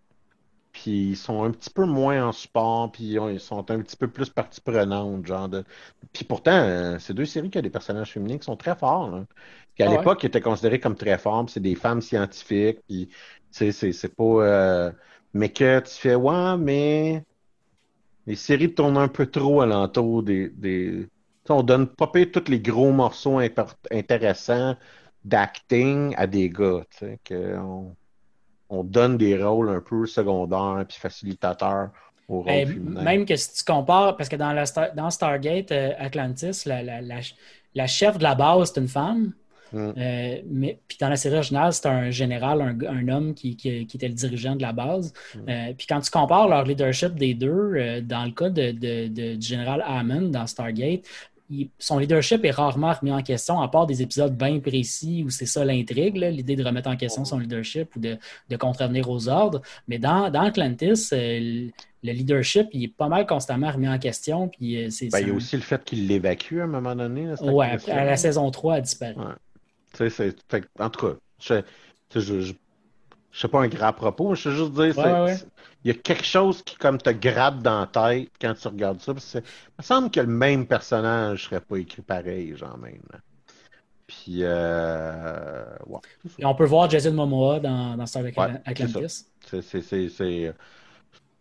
Puis 0.73 1.11
ils 1.11 1.17
sont 1.17 1.43
un 1.43 1.51
petit 1.51 1.69
peu 1.71 1.85
moins 1.85 2.27
en 2.27 2.31
support, 2.33 2.91
puis 2.91 3.05
ils 3.05 3.19
ont- 3.19 3.29
ils 3.29 3.39
sont 3.41 3.69
un 3.71 3.81
petit 3.81 3.97
peu 3.97 4.11
plus 4.11 4.29
partie 4.31 4.61
prenante, 4.61 5.25
genre 5.27 5.49
de. 5.49 5.65
Puis 6.13 6.25
pourtant, 6.25 6.51
euh, 6.53 6.99
c'est 6.99 7.13
deux 7.15 7.25
séries 7.25 7.49
qui 7.51 7.59
ont 7.59 7.61
des 7.61 7.69
personnages 7.71 8.11
féminins 8.13 8.37
qui 8.39 8.45
sont 8.45 8.57
très 8.57 8.75
forts, 8.77 9.09
là. 9.11 9.25
Qui 9.75 9.83
à 9.83 9.87
Ah 9.87 9.93
ouais. 9.93 10.09
l'époque 10.09 10.23
étaient 10.25 10.41
considérés 10.41 10.79
comme 10.79 10.95
très 10.97 11.17
forts, 11.19 11.45
puis 11.45 11.53
c'est 11.53 11.59
des 11.61 11.75
femmes 11.75 12.01
scientifiques, 12.01 12.79
puis 12.87 13.09
sais, 13.51 13.71
c'est 13.73 13.93
c'est 13.93 14.15
pas. 14.15 14.23
euh, 14.25 14.91
Mais 15.33 15.51
que 15.53 15.79
tu 15.81 15.91
fais, 15.95 16.15
ouais, 16.15 16.57
mais 16.57 17.25
les 18.25 18.35
séries 18.35 18.73
tournent 18.73 18.97
un 18.97 19.07
peu 19.07 19.27
trop 19.29 19.61
alentour 19.61 20.23
des. 20.23 20.49
des... 20.49 21.07
on 21.49 21.63
donne 21.63 21.87
pas 21.87 22.07
pire 22.07 22.27
tous 22.31 22.49
les 22.49 22.59
gros 22.59 22.91
morceaux 22.91 23.39
intéressants 23.91 24.75
d'acting 25.23 26.13
à 26.17 26.27
des 26.27 26.49
gars, 26.49 26.85
que 27.23 27.57
on, 27.57 27.95
on 28.69 28.83
donne 28.83 29.17
des 29.17 29.41
rôles 29.43 29.69
un 29.69 29.81
peu 29.81 30.05
secondaires 30.07 30.85
puis 30.87 30.97
facilitateurs 30.99 31.91
aux 32.27 32.41
rôles 32.41 32.65
féminins. 32.65 33.03
même 33.03 33.25
que 33.25 33.35
si 33.35 33.53
tu 33.53 33.63
compares, 33.63 34.17
parce 34.17 34.29
que 34.29 34.35
dans, 34.35 34.53
la 34.53 34.65
Star- 34.65 34.93
dans 34.95 35.09
Stargate 35.09 35.71
euh, 35.71 35.93
Atlantis, 35.97 36.63
la, 36.65 36.83
la- 36.83 37.01
la- 37.01 37.21
la 37.75 37.87
chef 37.87 38.17
de 38.17 38.23
la 38.23 38.35
base, 38.35 38.71
c'est 38.73 38.79
une 38.81 38.87
femme. 38.87 39.33
Mm. 39.73 39.93
Euh, 39.97 40.35
mais, 40.49 40.79
puis 40.87 40.97
dans 41.01 41.09
la 41.09 41.15
série 41.15 41.35
originale, 41.35 41.73
c'était 41.73 41.89
un 41.89 42.11
général, 42.11 42.61
un, 42.61 42.77
un 42.87 43.07
homme 43.09 43.33
qui, 43.33 43.55
qui- 43.55 43.85
qui 43.87 43.97
était 43.97 44.07
le 44.07 44.13
dirigeant 44.13 44.55
de 44.55 44.61
la 44.61 44.71
base. 44.71 45.11
Mm. 45.35 45.39
Euh, 45.49 45.73
puis 45.77 45.87
quand 45.87 45.99
tu 45.99 46.11
compares 46.11 46.47
leur 46.47 46.63
leadership 46.63 47.15
des 47.15 47.33
deux, 47.33 47.49
euh, 47.75 48.01
dans 48.01 48.23
le 48.25 48.31
cas 48.31 48.49
de, 48.49 48.71
de- 48.71 49.07
de- 49.07 49.35
du 49.35 49.45
général 49.47 49.83
Hammond 49.85 50.29
dans 50.29 50.47
Stargate, 50.47 51.01
il- 51.49 51.69
son 51.77 51.97
leadership 51.99 52.45
est 52.45 52.51
rarement 52.51 52.93
remis 52.93 53.11
en 53.11 53.21
question, 53.21 53.59
à 53.61 53.67
part 53.67 53.85
des 53.85 54.01
épisodes 54.01 54.35
bien 54.35 54.59
précis 54.59 55.23
où 55.25 55.29
c'est 55.29 55.45
ça 55.45 55.65
l'intrigue, 55.65 56.15
l'idée 56.15 56.55
de 56.55 56.63
remettre 56.63 56.89
en 56.89 56.95
question 56.95 57.25
son 57.25 57.37
leadership 57.39 57.95
ou 57.95 57.99
de, 57.99 58.17
de 58.49 58.55
contrevenir 58.55 59.09
aux 59.09 59.27
ordres. 59.27 59.61
Mais 59.87 59.97
dans, 59.99 60.29
dans 60.29 60.41
Atlantis, 60.43 61.09
euh, 61.13 61.39
le 61.39 61.71
le 62.05 62.11
leadership, 62.11 62.67
il 62.73 62.83
est 62.83 62.87
pas 62.93 63.07
mal 63.07 63.25
constamment 63.25 63.71
remis 63.71 63.87
en 63.87 63.97
question. 63.97 64.49
Puis 64.49 64.75
euh, 64.75 64.89
Ben, 65.09 65.19
il 65.21 65.27
y 65.29 65.31
a 65.31 65.33
aussi 65.33 65.55
le 65.55 65.61
fait 65.61 65.81
qu'il 65.85 66.05
l'évacue 66.05 66.59
à 66.59 66.63
un 66.65 66.67
moment 66.67 66.93
donné. 66.97 67.29
actrice-là. 67.29 68.01
à 68.01 68.03
la 68.03 68.17
saison 68.17 68.51
3, 68.51 68.75
elle 68.75 68.81
disparaît. 68.83 69.15
Ouais. 69.15 69.23
Tu 69.93 70.09
sais, 70.09 70.09
c'est- 70.09 70.61
en 70.81 70.89
tout 70.89 71.07
cas, 71.07 71.15
je, 71.39 71.61
je, 72.13 72.19
je, 72.19 72.53
je 73.31 73.39
sais 73.39 73.47
pas 73.49 73.61
un 73.61 73.67
grand 73.69 73.93
propos, 73.93 74.31
mais 74.31 74.35
je 74.37 74.49
veux 74.49 74.55
juste 74.57 74.73
dire, 74.73 74.95
Ouais, 74.95 75.03
ouais. 75.23 75.47
il 75.83 75.89
y 75.89 75.91
a 75.91 75.95
quelque 75.95 76.25
chose 76.25 76.63
qui 76.63 76.77
comme 76.77 76.97
te 76.99 77.09
gratte 77.11 77.61
dans 77.61 77.81
la 77.81 77.87
tête 77.87 78.31
quand 78.41 78.53
tu 78.55 78.67
regardes 78.69 79.01
ça. 79.01 79.13
parce 79.13 79.33
que 79.33 79.39
il 79.39 79.43
me 79.79 79.83
semble 79.83 80.11
que 80.11 80.19
le 80.21 80.27
même 80.27 80.67
personnage 80.67 81.45
serait 81.45 81.61
pas 81.61 81.77
écrit 81.77 82.01
pareil, 82.03 82.55
genre 82.57 82.77
même. 82.77 83.01
Puis, 84.07 84.39
euh, 84.43 85.65
ouais. 85.87 85.99
Et 86.37 86.45
on 86.45 86.55
peut 86.55 86.65
voir 86.65 86.89
Jason 86.89 87.13
Momoa 87.13 87.59
dans, 87.59 87.97
dans 87.97 88.05
Star 88.05 88.21
Trek 88.23 88.35
Ouais, 88.37 88.49
c'est 88.65 88.65
Atlantis. 88.65 89.25
C'est, 89.45 89.61
c'est, 89.61 89.81
c'est, 89.81 90.09
c'est- 90.09 90.53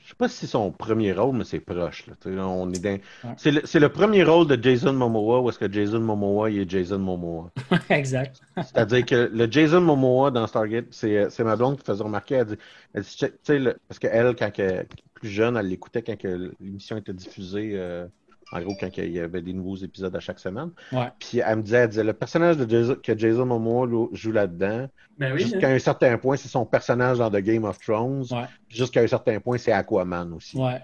Je 0.00 0.01
sais 0.12 0.16
pas 0.18 0.28
si 0.28 0.36
c'est 0.36 0.46
son 0.46 0.70
premier 0.70 1.12
rôle, 1.12 1.36
mais 1.36 1.44
c'est 1.44 1.60
proche. 1.60 2.06
Là. 2.06 2.14
On 2.46 2.70
est 2.72 2.78
dans- 2.78 2.90
Ouais. 2.90 3.34
c'est, 3.36 3.50
le, 3.50 3.60
c'est 3.64 3.80
le 3.80 3.88
premier 3.88 4.22
rôle 4.24 4.46
de 4.46 4.62
Jason 4.62 4.92
Momoa 4.92 5.40
où 5.40 5.48
est-ce 5.50 5.58
que 5.58 5.70
Jason 5.72 6.00
Momoa 6.00 6.50
il 6.50 6.60
est 6.60 6.70
Jason 6.70 6.98
Momoa. 6.98 7.50
exact. 7.90 8.40
C'est-à-dire 8.56 9.04
que 9.06 9.30
le 9.32 9.50
Jason 9.50 9.80
Momoa 9.80 10.30
dans 10.30 10.46
Stargate, 10.46 10.86
c'est, 10.90 11.28
c'est 11.30 11.44
ma 11.44 11.56
blonde 11.56 11.78
qui 11.78 11.84
faisait 11.84 12.02
remarquer, 12.02 12.34
elle 12.36 12.46
dit, 12.46 12.56
elle 12.94 13.02
dit, 13.02 13.16
tu 13.18 13.26
sais, 13.42 13.58
le- 13.58 13.76
parce 13.88 13.98
qu'elle, 13.98 14.36
quand 14.36 14.50
elle, 14.58 14.86
plus 15.14 15.28
jeune, 15.28 15.56
elle 15.56 15.66
l'écoutait 15.68 16.02
quand 16.02 16.18
que 16.18 16.52
l'émission 16.60 16.96
était 16.96 17.12
diffusée, 17.12 17.72
euh, 17.74 18.06
en 18.52 18.60
gros, 18.60 18.76
quand 18.78 18.88
il 18.98 19.10
y 19.12 19.18
avait 19.18 19.40
des 19.42 19.52
nouveaux 19.52 19.76
épisodes 19.76 20.14
à 20.14 20.20
chaque 20.20 20.38
semaine. 20.38 20.70
Ouais. 20.92 21.08
Puis 21.18 21.38
elle 21.38 21.56
me 21.56 21.62
disait, 21.62 21.78
elle 21.78 21.88
disait, 21.88 22.04
le 22.04 22.12
personnage 22.12 22.56
de 22.58 22.68
Jason, 22.68 22.96
que 23.02 23.16
Jason 23.18 23.46
Momoa 23.46 24.08
joue 24.12 24.32
là-dedans, 24.32 24.88
Ben 25.18 25.32
oui. 25.32 25.40
jusqu'à 25.40 25.70
un 25.70 25.78
certain 25.78 26.18
point, 26.18 26.36
c'est 26.36 26.48
son 26.48 26.66
personnage 26.66 27.18
dans 27.18 27.30
The 27.30 27.36
Game 27.38 27.64
of 27.64 27.78
Thrones. 27.78 28.26
Ouais. 28.30 28.44
Jusqu'à 28.68 29.00
un 29.00 29.06
certain 29.06 29.40
point, 29.40 29.56
c'est 29.58 29.72
Aquaman 29.72 30.32
aussi. 30.34 30.58
Ouais. 30.58 30.80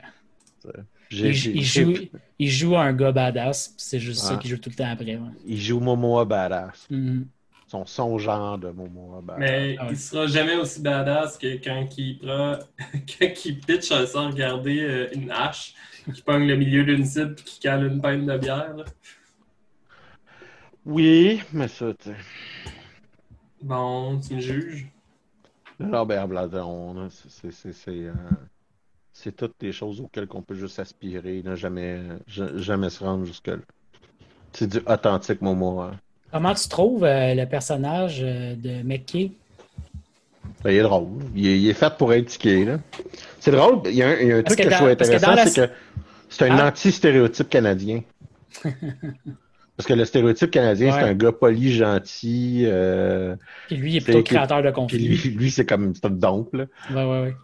Il, 1.10 1.34
joue, 1.64 1.94
il 2.38 2.50
joue 2.50 2.76
un 2.76 2.92
gars 2.92 3.12
badass, 3.12 3.74
c'est 3.78 3.98
juste 3.98 4.20
ça 4.20 4.36
qu'il 4.36 4.50
joue 4.50 4.58
tout 4.58 4.68
le 4.70 4.74
temps 4.74 4.90
après. 4.90 5.18
il 5.46 5.58
joue 5.58 5.80
Momoa 5.80 6.24
Badass. 6.24 6.86
Mhm. 6.90 7.26
Son, 7.68 7.84
son 7.86 8.18
genre 8.18 8.58
de 8.58 8.70
Momoa 8.70 9.20
Badass. 9.20 9.48
Mais 9.48 9.76
Ah 9.78 9.86
il 9.90 9.96
sera 9.96 10.26
jamais 10.26 10.56
aussi 10.56 10.80
badass 10.80 11.38
que 11.38 11.62
quand 11.62 11.86
il 11.98 12.18
prend, 12.18 12.58
quand 13.18 13.44
il 13.44 13.60
pitch 13.60 13.88
sans 14.06 14.30
regarder 14.30 14.80
euh, 14.80 15.08
une 15.12 15.30
hache, 15.30 15.74
qui 16.14 16.22
pogne 16.22 16.46
le 16.48 16.56
milieu 16.56 16.84
d'une 16.84 17.04
cible 17.04 17.36
et 17.38 17.42
qui 17.42 17.60
cale 17.60 17.84
une 17.86 18.00
pinte 18.00 18.24
de 18.24 18.38
bière. 18.38 18.74
là. 18.76 18.84
Oui, 20.84 21.40
mais 21.52 21.68
ça, 21.68 21.92
tu 21.94 22.10
sais. 22.10 22.16
Bon, 23.62 24.18
tu 24.20 24.34
me 24.34 24.40
juges. 24.40 24.86
Robert 25.80 26.28
Bladon, 26.28 27.08
c'est 27.10 27.50
c'est- 27.52 27.72
c'est, 27.72 27.90
euh, 27.90 28.14
c'est 29.12 29.36
toutes 29.36 29.54
des 29.60 29.72
choses 29.72 30.00
auxquelles 30.00 30.28
on 30.32 30.42
peut 30.42 30.54
juste 30.54 30.78
aspirer, 30.78 31.42
ne 31.44 31.54
jamais, 31.56 32.02
ja- 32.26 32.56
jamais 32.58 32.90
se 32.90 33.04
rendre 33.04 33.24
jusque-là. 33.26 33.58
C'est 34.52 34.68
du 34.68 34.78
authentique, 34.86 35.42
Momo. 35.42 35.90
Comment 36.32 36.54
tu 36.54 36.68
trouves 36.68 37.04
euh, 37.04 37.34
le 37.34 37.46
personnage 37.46 38.20
euh, 38.22 38.54
de 38.54 38.82
McKay? 38.82 39.32
Ben, 40.64 40.70
il 40.72 40.76
est 40.78 40.82
drôle. 40.82 41.06
Il 41.34 41.46
est, 41.46 41.58
il 41.60 41.68
est 41.68 41.74
fait 41.74 41.92
pour 41.96 42.12
être 42.12 42.26
tiqué, 42.26 42.64
là. 42.64 42.78
C'est 43.40 43.50
drôle, 43.52 43.80
il 43.86 43.92
y 43.94 44.02
a 44.02 44.08
un, 44.08 44.14
il 44.16 44.28
y 44.28 44.32
a 44.32 44.36
un 44.36 44.42
Parce 44.42 44.56
truc 44.56 44.66
que 44.66 44.70
je 44.72 44.76
trouve 44.76 44.88
intéressant, 44.88 45.36
c'est 45.46 45.66
que 45.68 45.72
c'est 46.28 46.48
un 46.50 46.58
Hein? 46.58 46.68
anti-stéréotype 46.68 47.48
canadien. 47.48 48.02
Parce 49.76 49.86
que 49.86 49.94
le 49.94 50.04
stéréotype 50.04 50.50
canadien, 50.50 50.90
c'est 50.92 51.04
un 51.04 51.14
gars 51.14 51.30
poli, 51.32 51.72
gentil, 51.72 52.64
euh, 52.66 53.36
Puis 53.68 53.76
lui, 53.76 53.92
il 53.92 53.96
est 53.98 54.00
plutôt 54.00 54.22
créateur 54.24 54.58
de 54.58 54.64
puis 54.64 54.72
conflits. 54.74 55.08
lui, 55.08 55.16
lui 55.36 55.50
c'est 55.52 55.64
comme 55.66 55.94
c'est 55.94 56.04
un 56.06 56.10
dompe, 56.10 56.52
là. 56.54 56.64
Ouais, 56.90 57.04
ouais, 57.04 57.22
ouais. 57.22 57.36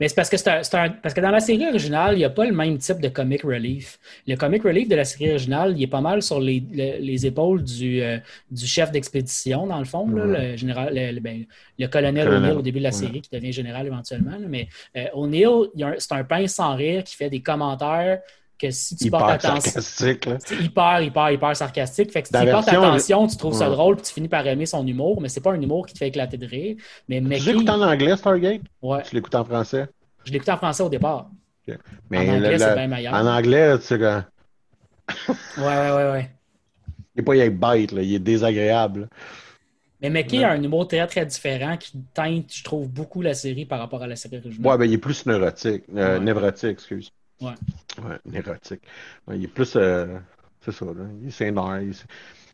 Mais 0.00 0.08
c'est 0.08 0.14
parce 0.14 0.28
que 0.30 0.36
c'est 0.36 0.48
un, 0.74 0.90
parce 0.90 1.14
que 1.14 1.20
dans 1.20 1.30
la 1.30 1.40
série 1.40 1.66
originale, 1.66 2.14
il 2.14 2.18
n'y 2.18 2.24
a 2.24 2.30
pas 2.30 2.44
le 2.44 2.52
même 2.52 2.78
type 2.78 3.00
de 3.00 3.08
comic 3.08 3.42
relief. 3.42 3.98
Le 4.26 4.36
comic 4.36 4.62
relief 4.62 4.88
de 4.88 4.94
la 4.96 5.04
série 5.04 5.30
originale, 5.30 5.74
il 5.76 5.82
est 5.82 5.86
pas 5.88 6.00
mal 6.00 6.22
sur 6.22 6.40
les, 6.40 6.62
le- 6.72 7.00
les 7.00 7.26
épaules 7.26 7.62
du, 7.64 8.02
euh, 8.02 8.18
du 8.50 8.66
chef 8.66 8.90
d'expédition, 8.92 9.66
dans 9.66 9.78
le 9.78 9.84
fond, 9.84 10.08
là, 10.08 10.24
le, 10.26 10.56
général, 10.56 10.94
le, 10.94 11.12
le- 11.12 11.20
ben, 11.20 11.44
le 11.78 11.86
colonel 11.88 12.28
O'Neill 12.28 12.52
au 12.56 12.62
début 12.62 12.78
de 12.78 12.84
la 12.84 12.90
ouais. 12.90 12.94
série, 12.94 13.20
qui 13.20 13.30
devient 13.30 13.52
général 13.52 13.86
éventuellement. 13.86 14.32
là. 14.32 14.46
Mais 14.48 14.68
euh, 14.96 15.06
O'Neill, 15.14 15.68
c'est 15.98 16.12
un 16.12 16.24
pince 16.24 16.54
sans 16.54 16.74
rire 16.76 17.04
qui 17.04 17.16
fait 17.16 17.30
des 17.30 17.40
commentaires 17.40 18.20
que 18.58 18.70
si 18.70 18.96
tu 18.96 19.10
portes 19.10 19.22
Hyper 19.24 19.34
attention. 19.34 19.60
sarcastique, 19.60 20.26
là. 20.26 20.38
C'est 20.44 20.56
hyper, 20.56 21.00
hyper, 21.02 21.30
hyper 21.30 21.56
sarcastique. 21.56 22.12
Fait 22.12 22.22
que 22.22 22.28
si 22.28 22.34
tu 22.34 22.50
portes 22.50 22.68
attention, 22.68 23.26
tu 23.26 23.36
trouves 23.36 23.54
ça 23.54 23.68
drôle, 23.70 23.96
puis 23.96 24.04
tu 24.04 24.12
finis 24.12 24.28
par 24.28 24.46
aimer 24.46 24.66
son 24.66 24.86
humour, 24.86 25.20
mais 25.20 25.28
c'est 25.28 25.40
pas 25.40 25.52
un 25.52 25.60
humour 25.60 25.86
qui 25.86 25.94
te 25.94 25.98
fait 25.98 26.08
éclater 26.08 26.36
de 26.36 26.46
rire. 26.46 26.76
Mais 27.08 27.20
Tu 27.20 27.46
l'écoutes 27.46 27.70
en 27.70 27.80
anglais, 27.82 28.16
Stargate? 28.16 28.62
ouais, 28.82 29.02
Tu 29.02 29.14
l'écoutes 29.14 29.34
en 29.34 29.44
français? 29.44 29.86
je 30.24 30.32
l'écoutais 30.32 30.52
en 30.52 30.56
français 30.58 30.82
au 30.82 30.88
départ. 30.88 31.30
Mais 32.10 32.18
en 32.18 32.34
anglais, 32.36 32.58
c'est 32.58 32.74
bien 32.74 32.86
meilleur. 32.88 33.14
En 33.14 33.26
anglais, 33.26 33.78
tu 33.78 33.84
sais, 33.84 33.98
quand- 33.98 34.24
Ouais, 35.58 35.64
ouais, 35.64 35.92
ouais, 35.92 36.10
ouais. 36.12 36.30
il 37.14 37.18
n'est 37.18 37.22
pas 37.24 37.36
il 37.36 37.40
est 37.40 37.50
bête, 37.50 37.92
là, 37.92 38.02
il 38.02 38.14
est 38.14 38.18
désagréable. 38.18 39.08
Mais 40.00 40.10
Ouais. 40.10 40.44
a 40.44 40.50
un 40.52 40.62
humour 40.62 40.86
très, 40.86 41.04
très 41.06 41.26
différent 41.26 41.76
qui 41.76 41.92
teinte, 42.14 42.52
je 42.54 42.62
trouve, 42.62 42.88
beaucoup 42.88 43.20
la 43.20 43.34
série 43.34 43.66
par 43.66 43.80
rapport 43.80 44.02
à 44.02 44.06
la 44.06 44.14
série 44.16 44.36
originale. 44.38 44.70
Ouais, 44.70 44.78
ben, 44.78 44.84
il 44.84 44.92
est 44.94 44.98
plus 44.98 45.26
neurotique. 45.26 45.82
euh, 45.96 46.18
Ouais. 46.18 46.24
Névrotique, 46.24 46.70
excuse. 46.70 47.10
Ouais. 47.40 47.54
Ouais, 48.02 48.18
névrotique. 48.24 48.82
Ouais, 49.26 49.38
il 49.38 49.44
est 49.44 49.48
plus. 49.48 49.74
euh, 49.76 50.18
c'est 50.60 50.72
ça, 50.72 50.84
là. 50.86 51.04
Il 51.22 51.32
s'énerve. 51.32 51.92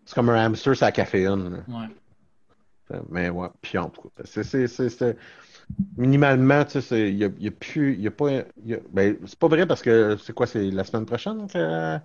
C'est 0.04 0.14
comme 0.14 0.30
un 0.30 0.44
hamster, 0.46 0.76
c'est 0.76 0.84
la 0.84 0.92
caféine. 0.92 1.50
là. 1.50 1.80
Ouais. 1.80 1.88
Mais 3.08 3.30
ouais, 3.30 3.48
puis 3.62 3.78
en 3.78 3.88
tout 3.88 4.02
cas, 4.02 4.22
c'est, 4.24 4.44
c'est, 4.44 4.68
c'est, 4.68 4.90
c'est- 4.90 5.16
minimalement, 5.96 6.64
tu 6.64 6.82
sais, 6.82 7.10
il 7.10 7.16
y 7.18 7.24
a, 7.24 7.30
y 7.38 7.48
a 7.48 7.50
plus, 7.50 7.96
y 7.96 8.06
a 8.06 8.10
pas, 8.10 8.30
y 8.64 8.74
a- 8.74 8.80
ben, 8.92 9.16
c'est 9.26 9.38
pas 9.38 9.48
vrai 9.48 9.66
parce 9.66 9.82
que 9.82 10.16
c'est 10.18 10.34
quoi, 10.34 10.46
c'est 10.46 10.70
la 10.70 10.84
semaine 10.84 11.06
prochaine 11.06 11.46
que, 11.48 11.98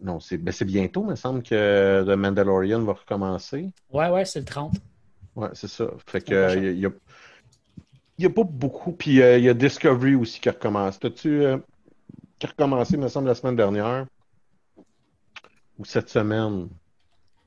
non, 0.00 0.20
c'est, 0.20 0.38
ben, 0.38 0.52
c'est 0.52 0.64
bientôt, 0.64 1.02
il 1.04 1.10
me 1.10 1.16
semble 1.16 1.42
que 1.42 2.04
The 2.04 2.16
Mandalorian 2.16 2.82
va 2.84 2.92
recommencer. 2.92 3.70
Ouais, 3.90 4.10
ouais, 4.10 4.24
c'est 4.24 4.40
le 4.40 4.44
30. 4.44 4.74
Ouais, 5.34 5.48
c'est 5.54 5.68
ça. 5.68 5.88
Fait 6.06 6.20
que, 6.20 6.56
y 6.58 6.72
il 6.74 6.78
y 6.80 6.86
a- 6.86 6.90
il 8.18 8.24
y 8.24 8.26
a 8.26 8.30
pas 8.30 8.44
beaucoup, 8.44 8.92
puis 8.92 9.20
euh, 9.20 9.38
il 9.38 9.44
y 9.44 9.48
a 9.48 9.54
Discovery 9.54 10.14
aussi 10.14 10.40
qui 10.40 10.48
recommence. 10.48 10.98
T'as-tu, 11.00 11.42
euh, 11.44 11.58
qui 12.38 12.46
a 12.46 12.50
recommencé, 12.50 12.94
il 12.94 13.00
me 13.00 13.08
semble, 13.08 13.28
la 13.28 13.34
semaine 13.34 13.56
dernière? 13.56 14.06
Ou 15.78 15.84
cette 15.84 16.08
semaine? 16.08 16.68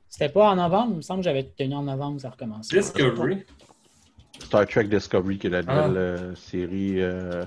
C'était 0.09 0.29
pas 0.29 0.49
en 0.51 0.55
novembre, 0.55 0.91
il 0.93 0.97
me 0.97 1.01
semble 1.01 1.19
que 1.21 1.25
j'avais 1.25 1.43
tenu 1.43 1.75
en 1.75 1.83
novembre, 1.83 2.19
ça 2.19 2.29
recommence. 2.29 2.69
Discovery. 2.69 3.45
Star 4.39 4.65
Trek 4.67 4.85
Discovery, 4.85 5.37
qui 5.37 5.47
est 5.47 5.49
la 5.49 5.61
Ah. 5.67 5.87
nouvelle 5.87 5.97
euh, 5.97 6.35
série, 6.35 7.01
euh, 7.01 7.43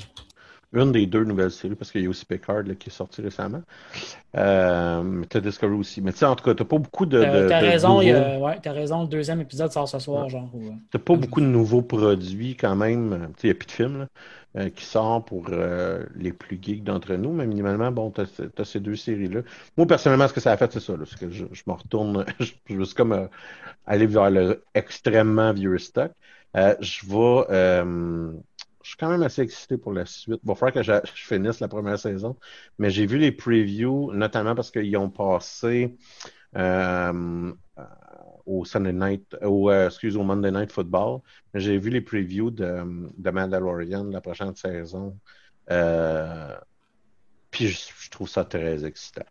une 0.73 0.93
des 0.93 1.07
deux 1.07 1.25
nouvelles 1.25 1.51
séries, 1.51 1.75
parce 1.75 1.91
qu'il 1.93 2.03
y 2.03 2.07
a 2.07 2.09
aussi 2.11 2.25
Picard 2.27 2.63
là, 2.63 2.75
qui 2.75 2.89
est 2.91 2.93
sorti 2.93 3.23
récemment. 3.23 3.63
Euh, 4.37 5.23
t'as 5.29 5.41
Discovery 5.41 5.79
aussi. 5.79 6.01
Mais 6.03 6.13
tu 6.13 6.19
sais, 6.19 6.27
en 6.27 6.37
tout 6.37 6.45
cas, 6.45 6.55
t'as 6.55 6.65
pas 6.65 6.79
beaucoup 6.79 7.07
de. 7.07 7.19
De- 7.25 7.49
t'as 7.49 7.61
de 7.61 7.67
raison, 7.67 7.89
nouveaux- 8.01 8.11
a- 8.13 8.39
ouais, 8.39 8.61
t'as 8.63 8.73
raison, 8.73 9.03
le 9.03 9.09
deuxième 9.09 9.41
épisode 9.41 9.73
sort 9.73 9.89
ce 9.89 9.99
soir, 9.99 10.29
genre. 10.29 10.49
ou, 10.55 10.69
euh, 10.69 10.73
T'as 10.91 10.99
pas 10.99 11.17
beaucoup 11.17 11.41
de 11.41 11.47
nouveaux 11.47 11.83
produits 11.83 12.57
quand 12.57 12.77
même. 12.77 13.33
Tu 13.37 13.43
sais, 13.43 13.49
il 13.49 13.51
n'y 13.51 13.53
a 13.53 13.55
plus 13.55 13.67
de 13.67 13.73
films 13.73 13.99
là, 13.99 14.09
euh, 14.63 14.71
qui 14.71 14.85
sortent 14.85 15.29
pour 15.29 15.47
euh, 15.51 16.05
les 16.17 16.33
plus 16.33 16.59
geeks 16.61 16.85
d'entre 16.85 17.15
nous, 17.15 17.33
mais 17.33 17.47
minimalement, 17.47 17.93
bon, 17.93 18.11
t'as, 18.11 18.27
t'as 18.55 18.65
ces 18.65 18.81
deux 18.81 18.97
séries-là. 18.97 19.43
Moi, 19.77 19.87
personnellement, 19.87 20.29
ce 20.29 20.33
que 20.35 20.41
ça 20.41 20.53
a 20.53 20.57
fait, 20.57 20.73
c'est 20.73 20.81
ça. 20.81 20.97
là, 20.97 21.05
c'est 21.07 21.19
que 21.19 21.31
je, 21.31 21.45
je 21.53 21.63
me 21.67 21.73
retourne, 21.73 22.25
je, 22.41 22.53
je 22.69 22.75
veux 22.77 22.87
comme 22.97 23.13
euh, 23.13 23.27
aller 23.87 24.07
vers 24.07 24.31
le 24.31 24.65
extrêmement 24.75 25.53
vieux 25.53 25.79
stock. 25.79 26.13
Euh, 26.57 26.75
je 26.81 27.07
vais. 27.07 27.45
Je 28.91 28.95
suis 28.97 28.99
quand 28.99 29.11
même 29.11 29.23
assez 29.23 29.43
excité 29.43 29.79
pour 29.79 29.93
la 29.93 30.05
suite. 30.05 30.41
Il 30.43 30.49
va 30.49 30.57
falloir 30.57 30.73
que 30.73 30.83
je, 30.83 30.93
finisse 31.15 31.61
la 31.61 31.69
première 31.69 31.97
saison. 31.97 32.37
Mais 32.77 32.91
j'ai 32.91 33.07
vu 33.07 33.19
les 33.19 33.31
previews, 33.31 34.13
notamment 34.13 34.57
parce 34.57 34.73
qu'ils 34.73 34.97
ont 34.97 35.09
passé 35.09 35.97
euh, 36.57 37.53
euh, 37.79 37.83
au 38.47 38.65
Sunday 38.65 38.93
Night, 38.93 39.37
au, 39.43 39.71
euh, 39.71 39.91
Monday 40.17 40.51
Night 40.51 40.73
Football. 40.73 41.21
J'ai 41.55 41.79
vu 41.79 41.91
les 41.91 42.01
previews 42.01 42.51
de, 42.51 42.83
de 43.17 43.31
Mandalorian, 43.31 44.03
la 44.11 44.21
prochaine 44.21 44.57
saison. 44.57 45.17
Puis 47.53 47.69
je, 47.69 48.11
trouve 48.11 48.29
ça 48.29 48.45
très 48.45 48.85
excitant. 48.85 49.27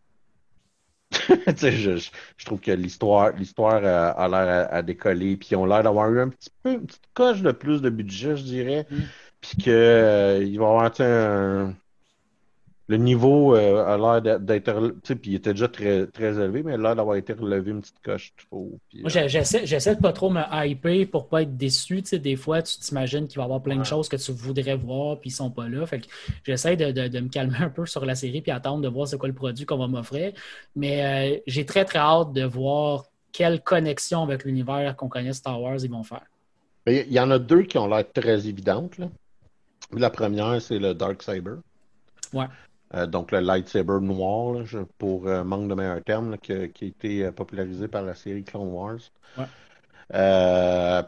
Je, 1.57 2.45
trouve 2.45 2.61
que 2.61 2.71
l'histoire 2.71 3.33
a 3.83 4.27
l'air 4.29 4.67
à, 4.69 4.73
à 4.73 4.81
décoller, 4.83 5.35
puis 5.35 5.49
ils 5.51 5.55
ont 5.57 5.65
l'air 5.65 5.83
d'avoir 5.83 6.09
eu 6.13 6.21
un 6.21 6.29
petit 6.29 6.51
peu, 6.63 6.73
une 6.73 6.85
petite 6.85 7.09
coche 7.13 7.41
de 7.41 7.51
plus 7.51 7.81
de 7.81 7.89
budget, 7.89 8.37
je 8.37 8.43
dirais. 8.43 8.87
Mm. 8.89 8.99
Puis 9.41 9.57
que 9.63 9.69
euh, 9.71 10.43
il 10.43 10.57
va 10.59 10.65
y 10.65 10.67
avoir 10.67 10.91
un- 10.99 11.73
le 12.87 12.97
niveau 12.97 13.55
euh, 13.55 13.85
a 13.85 14.19
l'air 14.19 14.39
d'être- 14.39 14.73
tu 14.73 14.93
sais, 15.03 15.15
puis 15.15 15.31
il 15.31 15.35
était 15.35 15.53
déjà 15.53 15.67
très, 15.67 16.07
très 16.07 16.29
élevé, 16.33 16.63
mais 16.63 16.71
il 16.71 16.73
a 16.73 16.77
l'air 16.77 16.95
d'avoir 16.95 17.17
été 17.17 17.33
relevé 17.33 17.69
une 17.69 17.81
petite 17.81 18.01
coche, 18.03 18.33
je 18.35 18.45
trouve. 18.47 18.71
Puis, 18.89 19.01
Moi, 19.03 19.15
euh, 19.15 19.27
j'essaie, 19.27 19.63
j'essaie 19.67 19.95
de 19.95 20.01
pas 20.01 20.11
trop 20.11 20.31
me 20.31 20.41
hyper 20.65 21.05
pour 21.11 21.27
pas 21.29 21.43
être 21.43 21.55
déçu. 21.55 22.01
Tu 22.01 22.09
sais, 22.09 22.17
des 22.19 22.35
fois, 22.35 22.63
tu 22.63 22.79
t'imagines 22.79 23.27
qu'il 23.27 23.37
va 23.37 23.43
y 23.43 23.45
avoir 23.45 23.61
plein 23.61 23.75
de 23.75 23.81
Ouais. 23.81 23.85
choses 23.85 24.09
que 24.09 24.15
tu 24.15 24.31
voudrais 24.31 24.75
voir 24.75 25.19
puis 25.19 25.29
ils 25.29 25.33
sont 25.33 25.51
pas 25.51 25.69
là. 25.69 25.85
Fait 25.85 25.99
que 25.99 26.07
j'essaie 26.43 26.75
de, 26.77 26.91
de- 26.91 27.07
de 27.09 27.19
me 27.19 27.29
calmer 27.29 27.57
un 27.59 27.69
peu 27.69 27.85
sur 27.85 28.03
la 28.05 28.15
série 28.15 28.41
puis 28.41 28.51
attendre 28.51 28.81
de 28.81 28.87
voir 28.87 29.07
c'est 29.07 29.19
quoi 29.19 29.29
le 29.29 29.35
produit 29.35 29.67
qu'on 29.67 29.77
va 29.77 29.87
m'offrir. 29.87 30.33
Mais 30.75 31.35
euh, 31.35 31.39
j'ai 31.45 31.67
très 31.67 31.85
très 31.85 31.99
hâte 31.99 32.33
de 32.33 32.43
voir 32.43 33.05
quelle 33.31 33.61
connexion 33.61 34.23
avec 34.23 34.45
l'univers 34.45 34.95
qu'on 34.95 35.09
connaît 35.09 35.33
Star 35.33 35.61
Wars 35.61 35.77
ils 35.83 35.91
vont 35.91 36.03
faire. 36.03 36.25
Il 36.87 37.13
y 37.13 37.19
en 37.19 37.29
a 37.29 37.37
deux 37.37 37.61
qui 37.61 37.77
ont 37.77 37.85
l'air 37.87 38.03
très 38.11 38.47
évidentes. 38.47 38.97
là. 38.97 39.09
La 39.95 40.09
première, 40.09 40.61
c'est 40.61 40.79
le 40.79 40.93
Dark 40.93 41.21
Saber. 41.23 41.55
Ouais. 42.33 42.45
Euh, 42.95 43.05
donc 43.05 43.31
le 43.31 43.39
lightsaber 43.39 43.99
noir, 44.01 44.53
là, 44.53 44.63
je- 44.65 44.79
pour 44.97 45.27
euh, 45.27 45.43
manque 45.43 45.67
de 45.69 45.75
meilleur 45.75 46.03
terme, 46.03 46.31
là, 46.31 46.37
qui 46.37 46.53
a 46.53 46.63
été 46.63 47.25
euh, 47.25 47.31
popularisé 47.31 47.87
par 47.87 48.01
la 48.03 48.15
série 48.15 48.43
Clone 48.43 48.69
Wars. 48.69 48.97
Ouais. 49.37 49.45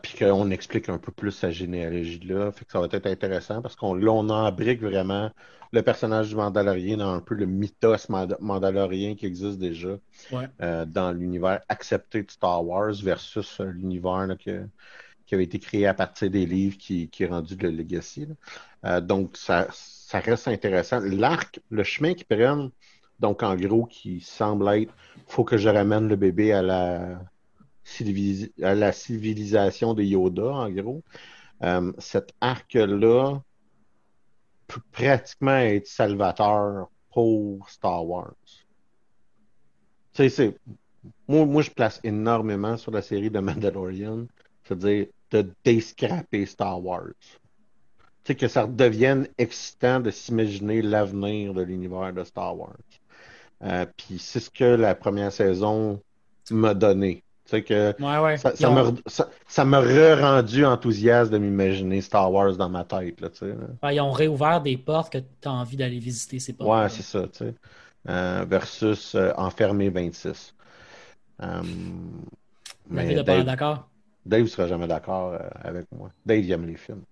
Puis 0.04 0.18
qu'on 0.20 0.52
explique 0.52 0.90
un 0.90 1.00
peu 1.00 1.12
plus 1.12 1.32
sa 1.32 1.50
généalogie 1.52 2.20
là. 2.20 2.52
Fait 2.52 2.66
que 2.66 2.72
ça 2.72 2.80
va 2.80 2.88
être 2.92 3.08
intéressant 3.08 3.62
parce 3.62 3.76
qu'on 3.76 3.96
là, 3.96 4.12
on 4.12 4.30
embrique 4.30 4.82
vraiment 4.82 5.32
le 5.74 5.82
personnage 5.82 6.30
du 6.30 6.36
Mandalorien 6.36 6.98
dans 6.98 7.14
un 7.14 7.20
peu 7.20 7.34
le 7.34 7.46
mythos 7.48 8.10
manda- 8.10 8.38
mandalorien 8.42 9.16
qui 9.16 9.26
existe 9.26 9.58
déjà 9.58 9.98
Ouais. 10.32 10.48
dans 10.86 11.12
l'univers 11.14 11.62
accepté 11.70 12.22
de 12.24 12.30
Star 12.30 12.64
Wars 12.64 12.94
versus 13.02 13.60
l'univers 13.60 14.28
que- 14.44 14.68
qui 15.32 15.36
avait 15.36 15.46
été 15.46 15.60
créé 15.60 15.88
à 15.88 15.94
partir 15.94 16.30
des 16.30 16.46
livres 16.46 16.78
qui, 16.78 17.08
qui 17.08 17.24
est 17.24 17.28
rendu 17.28 17.56
le 17.56 17.70
Legacy. 17.70 18.28
Euh, 18.84 19.00
donc, 19.00 19.38
ça, 19.38 19.66
ça 19.72 20.20
reste 20.20 20.50
intéressant. 20.50 21.00
L'arc, 21.00 21.62
le 21.70 21.86
chemin 21.86 22.14
qu'ils 22.16 22.26
prennent, 22.26 22.70
donc 23.22 23.42
en 23.42 23.56
gros, 23.56 23.86
qui 23.86 24.20
semble 24.20 24.68
être 24.68 24.94
faut 25.28 25.46
que 25.46 25.56
je 25.56 25.70
ramène 25.70 26.10
le 26.10 26.18
bébé 26.18 26.52
à 26.52 26.62
la, 26.62 27.22
civilisation 28.92 29.94
de 29.94 30.04
Yoda, 30.04 30.48
en 30.48 30.70
gros. 30.70 31.02
Euh, 31.64 31.94
cet 31.98 32.34
arc-là 32.42 33.40
peut 34.68 34.82
pratiquement 34.92 35.60
être 35.60 35.88
salvateur 35.88 36.90
pour 37.14 37.70
Star 37.70 38.06
Wars. 38.06 38.36
Tu 40.12 40.30
sais. 40.30 40.58
Moi, 41.30 41.46
moi, 41.46 41.62
je 41.62 41.72
place 41.72 42.02
énormément 42.04 42.76
sur 42.76 42.92
la 42.92 43.02
série 43.02 43.32
de 43.32 43.40
Mandalorian, 43.40 44.28
c'est-à-dire 44.66 45.08
de 45.32 45.50
déscraper 45.64 46.46
Star 46.46 46.84
Wars. 46.84 47.14
Tu 48.24 48.34
sais, 48.34 48.36
que 48.36 48.48
ça 48.48 48.68
devienne 48.68 49.28
excitant 49.38 50.00
de 50.00 50.12
s'imaginer 50.12 50.82
l'avenir 50.82 51.54
de 51.54 51.62
l'univers 51.64 52.14
de 52.14 52.24
Star 52.24 52.58
Wars. 52.58 52.78
Euh, 53.64 53.86
Puis 53.98 54.20
c'est 54.20 54.40
ce 54.40 54.50
que 54.50 54.64
la 54.64 54.96
première 54.96 55.32
saison 55.32 56.02
m'a 56.52 56.74
donné. 56.74 57.24
Tu 57.46 57.52
sais, 57.52 57.64
que 57.64 57.96
Ouais, 58.00 58.20
ouais. 58.20 58.38
ça, 58.38 58.56
ça 58.56 58.70
ont- 58.70 58.74
m'a 58.76 58.92
ça, 59.08 59.30
ça 59.48 59.66
m'a 59.66 59.80
re-rendu 59.82 60.66
enthousiaste 60.66 61.32
de 61.32 61.38
m'imaginer 61.38 62.02
Star 62.02 62.32
Wars 62.32 62.56
dans 62.58 62.70
ma 62.70 62.84
tête, 62.84 63.22
là, 63.22 63.30
tu 63.30 63.40
sais. 63.40 63.48
là. 63.48 63.68
ouais, 63.84 63.96
ils 63.96 64.02
ont 64.02 64.12
réouvert 64.12 64.62
des 64.62 64.78
portes 64.78 65.12
que 65.14 65.18
tu 65.20 65.48
as 65.48 65.52
envie 65.52 65.78
d'aller 65.78 66.00
visiter 66.00 66.40
ces 66.40 66.54
portes. 66.54 66.70
Ouais, 66.70 66.90
c'est 66.90 67.04
ça, 67.04 67.28
tu 67.28 67.38
sais. 67.40 67.54
Euh, 68.10 68.46
versus 68.48 69.16
euh, 69.16 69.32
Enfermé 69.38 69.90
26. 69.90 70.54
Euh, 71.42 71.62
mais 72.90 73.16
d'accord. 73.44 73.91
Dave 74.26 74.42
ne 74.42 74.48
sera 74.48 74.68
jamais 74.68 74.88
d'accord 74.88 75.34
euh, 75.34 75.40
avec 75.64 75.86
moi. 75.92 76.10
Dave 76.26 76.40
il 76.40 76.52
aime 76.52 76.68
les 76.68 76.78
films. 76.78 77.04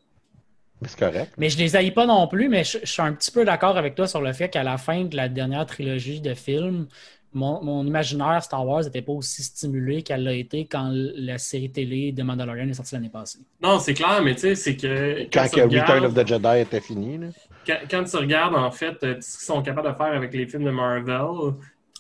Mais 0.82 0.88
c'est 0.88 0.99
correct. 0.99 1.34
Mais 1.38 1.49
je 1.49 1.57
les 1.57 1.76
haïs 1.76 1.91
pas 1.91 2.05
non 2.05 2.28
plus, 2.28 2.47
mais 2.47 2.64
je, 2.64 2.78
je 2.82 2.91
suis 2.91 3.01
un 3.01 3.14
petit 3.14 3.32
peu 3.32 3.43
d'accord 3.43 3.78
avec 3.78 3.95
toi 3.95 4.07
sur 4.07 4.22
le 4.22 4.32
fait 4.32 4.49
qu'à 4.49 4.64
la 4.64 4.78
fin 4.78 5.03
de 5.03 5.16
la 5.16 5.28
dernière 5.28 5.66
trilogie 5.66 6.22
de 6.22 6.34
films, 6.34 6.88
mon, 7.34 7.64
mon 7.64 7.86
imaginaire 7.86 8.41
Star 8.43 8.66
Wars 8.66 8.84
n'était 8.84 9.01
pas 9.01 9.12
aussi 9.12 9.43
stimulé 9.43 10.01
qu'elle 10.01 10.24
l'a 10.24 10.34
été 10.34 10.66
quand 10.66 10.91
la 10.93 11.38
série 11.38 11.70
télé 11.70 12.12
de 12.12 12.24
Mandalorian 12.24 12.68
est 12.70 12.74
sortie 12.74 12.95
l'année 12.95 13.10
passée. 13.10 13.39
Non, 13.62 13.80
c'est 13.80 13.93
clair, 13.93 14.22
mais 14.24 14.34
tu 14.34 14.41
sais, 14.41 14.55
c'est 14.55 14.76
que. 14.76 15.28
Quand, 15.32 15.45
tu 15.47 15.57
que 15.57 15.62
Return 15.62 16.05
of 16.05 16.14
the 16.14 16.28
Jedi 16.28 16.60
était 16.60 16.82
fini, 16.82 17.18
là. 17.18 17.28
quand, 17.68 17.78
quand 17.89 18.03
tu 18.03 18.18
regardes 18.18 18.55
en 18.55 18.72
fait 18.72 19.03
euh, 19.03 19.16
ce 19.22 19.38
qu'ils 19.38 19.45
sont 19.45 19.62
capables 19.62 19.89
de 19.89 19.93
faire 19.93 20.14
avec 20.14 20.34
les 20.34 20.47
films 20.47 20.64
de 20.64 20.72
Marvel. 20.72 21.53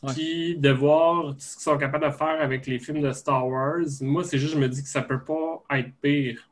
Puis 0.07 0.55
de 0.57 0.69
voir 0.69 1.35
ce 1.37 1.55
qu'ils 1.55 1.63
sont 1.63 1.77
capables 1.77 2.05
de 2.05 2.11
faire 2.11 2.41
avec 2.41 2.67
les 2.67 2.79
films 2.79 3.01
de 3.01 3.11
Star 3.11 3.47
Wars, 3.47 3.79
moi 4.01 4.23
c'est 4.23 4.37
juste 4.37 4.53
je 4.53 4.59
me 4.59 4.67
dis 4.69 4.81
que 4.83 4.89
ça 4.89 5.01
peut 5.01 5.23
pas 5.23 5.63
être 5.77 5.91
pire. 6.01 6.45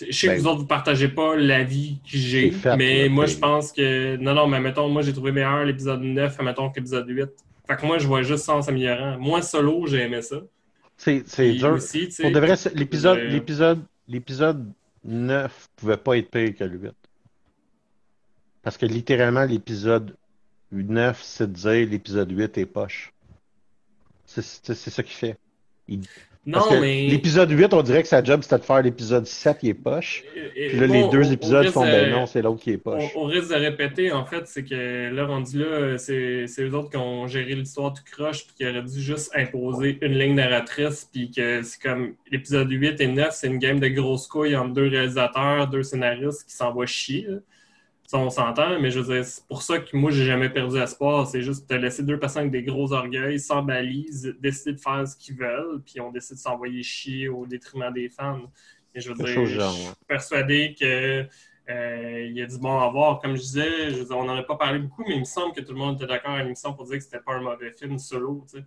Je 0.00 0.10
sais 0.10 0.26
Ben, 0.26 0.36
que 0.36 0.40
vous 0.40 0.46
autres 0.48 0.60
vous 0.60 0.66
partagez 0.66 1.08
pas 1.08 1.36
l'avis 1.36 1.98
que 2.02 2.18
j'ai, 2.18 2.52
mais 2.76 3.08
moi 3.08 3.26
je 3.26 3.36
pense 3.36 3.70
que 3.72 4.16
non 4.16 4.34
non 4.34 4.46
mais 4.48 4.60
mettons 4.60 4.88
moi 4.88 5.02
j'ai 5.02 5.12
trouvé 5.12 5.30
meilleur 5.32 5.64
l'épisode 5.64 6.02
9 6.02 6.40
mettons 6.42 6.68
que 6.70 6.76
l'épisode 6.76 7.08
8. 7.08 7.28
Fait 7.66 7.76
que 7.76 7.86
moi 7.86 7.98
je 7.98 8.06
vois 8.06 8.22
juste 8.22 8.44
ça 8.44 8.54
en 8.56 8.62
s'améliorant. 8.62 9.18
Moi 9.18 9.40
solo, 9.42 9.86
j'ai 9.86 10.02
aimé 10.02 10.20
ça. 10.22 10.36
C'est 10.96 11.22
dur. 11.54 11.72
aussi, 11.72 12.08
Pour 12.20 12.30
de 12.30 12.38
vrai, 12.40 12.54
l'épisode, 12.74 13.18
euh, 13.18 13.28
l'épisode, 13.28 13.82
l'épisode 14.08 14.72
9 15.04 15.68
pouvait 15.76 15.96
pas 15.96 16.16
être 16.18 16.30
pire 16.30 16.54
que 16.56 16.64
le 16.64 16.76
8. 16.78 16.92
Parce 18.62 18.76
que 18.78 18.86
littéralement, 18.86 19.44
l'épisode 19.44 20.16
9, 20.82 21.20
c'est 21.22 21.46
de 21.46 21.56
dire 21.56 21.88
l'épisode 21.90 22.30
8 22.30 22.58
est 22.58 22.66
poche. 22.66 23.12
C'est 24.26 24.42
ça 24.74 25.02
qu'il 25.02 25.14
fait. 25.14 25.36
Il- 25.88 26.00
non 26.46 26.60
mais 26.78 27.06
L'épisode 27.08 27.50
8, 27.50 27.72
on 27.72 27.80
dirait 27.82 28.02
que 28.02 28.08
sa 28.08 28.22
job, 28.22 28.42
c'était 28.42 28.58
de 28.58 28.64
faire 28.64 28.82
l'épisode 28.82 29.24
7 29.26 29.58
qui 29.60 29.70
est 29.70 29.74
poche. 29.74 30.24
Puis 30.54 30.78
là, 30.78 30.86
les 30.86 31.08
deux 31.08 31.32
épisodes 31.32 31.64
font, 31.72 31.86
de- 31.86 31.90
ben 31.90 32.10
non, 32.10 32.26
c'est 32.26 32.42
l'autre 32.42 32.60
qui 32.60 32.72
est 32.72 32.76
poche. 32.78 33.02
au 33.14 33.24
risque 33.24 33.48
de 33.48 33.54
répéter, 33.54 34.12
en 34.12 34.26
fait, 34.26 34.46
c'est 34.46 34.62
que 34.62 35.08
là, 35.10 35.24
rendu 35.24 35.58
là, 35.60 35.96
c'est 35.96 36.46
c'est 36.46 36.62
eux 36.64 36.74
autres 36.74 36.90
qui 36.90 36.98
ont 36.98 37.26
géré 37.28 37.54
l'histoire 37.54 37.94
tout 37.94 38.02
croche, 38.12 38.44
puis 38.46 38.56
qui 38.56 38.66
auraient 38.66 38.82
dû 38.82 39.00
juste 39.00 39.30
imposer 39.34 39.96
une 40.02 40.18
ligne 40.18 40.34
narratrice, 40.34 41.08
puis 41.10 41.30
que 41.30 41.62
c'est 41.62 41.80
comme 41.80 42.14
l'épisode 42.30 42.70
8 42.70 43.00
et 43.00 43.06
9, 43.06 43.30
c'est 43.34 43.46
une 43.46 43.58
game 43.58 43.80
de 43.80 43.88
grosses 43.88 44.26
couilles 44.26 44.54
entre 44.56 44.74
deux 44.74 44.88
réalisateurs, 44.88 45.66
deux 45.68 45.82
scénaristes 45.82 46.44
qui 46.46 46.54
s'envoient 46.54 46.84
chier. 46.86 47.26
là. 47.26 47.36
Ça, 48.06 48.18
on 48.18 48.28
s'entend, 48.28 48.78
mais 48.80 48.90
je 48.90 49.00
veux 49.00 49.14
dire, 49.14 49.24
c'est 49.24 49.46
pour 49.46 49.62
ça 49.62 49.78
que 49.78 49.96
moi, 49.96 50.10
j'ai 50.10 50.26
jamais 50.26 50.50
perdu 50.50 50.78
espoir. 50.78 51.26
C'est 51.26 51.40
juste 51.42 51.66
te 51.68 51.74
laisser 51.74 52.02
deux 52.02 52.18
personnes 52.18 52.42
avec 52.42 52.52
des 52.52 52.62
gros 52.62 52.92
orgueils, 52.92 53.40
sans 53.40 53.62
balise, 53.62 54.34
décider 54.40 54.74
de 54.74 54.80
faire 54.80 55.08
ce 55.08 55.16
qu'ils 55.16 55.36
veulent, 55.36 55.80
puis 55.84 56.00
on 56.00 56.10
décide 56.12 56.36
de 56.36 56.40
s'envoyer 56.40 56.82
chier 56.82 57.28
au 57.28 57.46
détriment 57.46 57.92
des 57.92 58.10
fans. 58.10 58.40
Je 58.94 59.08
veux 59.08 59.14
dire, 59.16 59.26
je 59.26 59.40
suis 59.42 59.58
persuadé 60.06 60.76
que 60.78 61.26
euh, 61.70 62.26
il 62.26 62.36
y 62.36 62.42
a 62.42 62.46
du 62.46 62.58
bon 62.58 62.78
à 62.78 62.88
voir. 62.90 63.20
Comme 63.20 63.36
je 63.36 63.42
disais, 63.42 63.90
je 63.90 63.96
veux 63.96 64.04
dire, 64.04 64.16
on 64.18 64.24
n'en 64.24 64.36
a 64.36 64.42
pas 64.42 64.56
parlé 64.56 64.78
beaucoup, 64.78 65.04
mais 65.08 65.14
il 65.14 65.20
me 65.20 65.24
semble 65.24 65.54
que 65.54 65.60
tout 65.62 65.72
le 65.72 65.78
monde 65.78 65.96
était 65.96 66.06
d'accord 66.06 66.32
à 66.32 66.42
l'émission 66.42 66.74
pour 66.74 66.84
dire 66.84 66.98
que 66.98 67.04
c'était 67.04 67.20
pas 67.20 67.34
un 67.34 67.40
mauvais 67.40 67.72
film 67.72 67.98
solo. 67.98 68.44
tu 68.50 68.58
sais. 68.58 68.64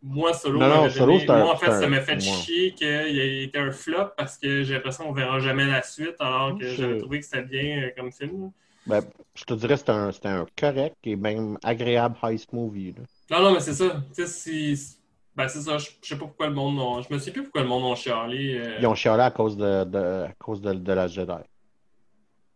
Moi, 0.00 0.32
solo, 0.32 0.60
Non, 0.60 0.68
non, 0.68 0.88
moi, 1.26 1.54
en 1.54 1.56
fait, 1.56 1.72
ça 1.72 1.88
m'a 1.88 2.00
fait 2.00 2.20
chier 2.20 2.72
qu'il 2.72 2.86
ait 2.86 3.42
été 3.44 3.58
un 3.58 3.72
flop 3.72 4.10
parce 4.16 4.38
que 4.38 4.62
j'ai 4.62 4.74
l'impression 4.74 5.04
qu'on 5.04 5.12
verra 5.12 5.40
jamais 5.40 5.66
la 5.66 5.82
suite, 5.82 6.14
alors 6.20 6.56
que 6.56 6.66
j'avais 6.68 6.98
trouvé 6.98 7.18
que 7.20 7.24
c'était 7.24 7.42
bien 7.42 7.82
euh, 7.82 7.90
comme 7.96 8.12
film. 8.12 8.52
Ben, 8.86 9.02
je 9.34 9.44
te 9.44 9.54
dirais 9.54 9.74
que 9.74 9.80
c'était 9.80 9.90
un, 9.92 10.10
un 10.40 10.46
correct 10.56 10.96
et 11.04 11.16
même 11.16 11.58
agréable 11.64 12.16
heist 12.22 12.52
movie. 12.52 12.94
là. 12.96 13.02
Non, 13.36 13.44
non, 13.44 13.54
mais 13.54 13.60
c'est 13.60 13.74
ça. 13.74 14.02
Tu 14.14 14.24
sais, 14.24 14.74
si. 14.76 14.96
Ben, 15.36 15.46
c'est 15.48 15.60
ça. 15.60 15.78
Je 15.78 15.90
je 16.02 16.08
sais 16.08 16.14
pas 16.16 16.26
pourquoi 16.26 16.48
le 16.48 16.54
monde. 16.54 17.04
Je 17.08 17.12
me 17.12 17.18
souviens 17.18 17.32
plus 17.32 17.42
pourquoi 17.42 17.62
le 17.62 17.68
monde 17.68 17.92
a 17.92 17.94
chialé. 17.96 18.58
euh. 18.58 18.76
Ils 18.80 18.86
ont 18.86 18.94
chialé 18.94 19.22
à 19.24 19.30
cause 19.30 19.56
de, 19.56 19.84
de, 19.84 19.98
à 19.98 20.32
cause 20.38 20.60
de, 20.60 20.72
de 20.72 20.92
la 20.92 21.06
Jedi. 21.06 21.32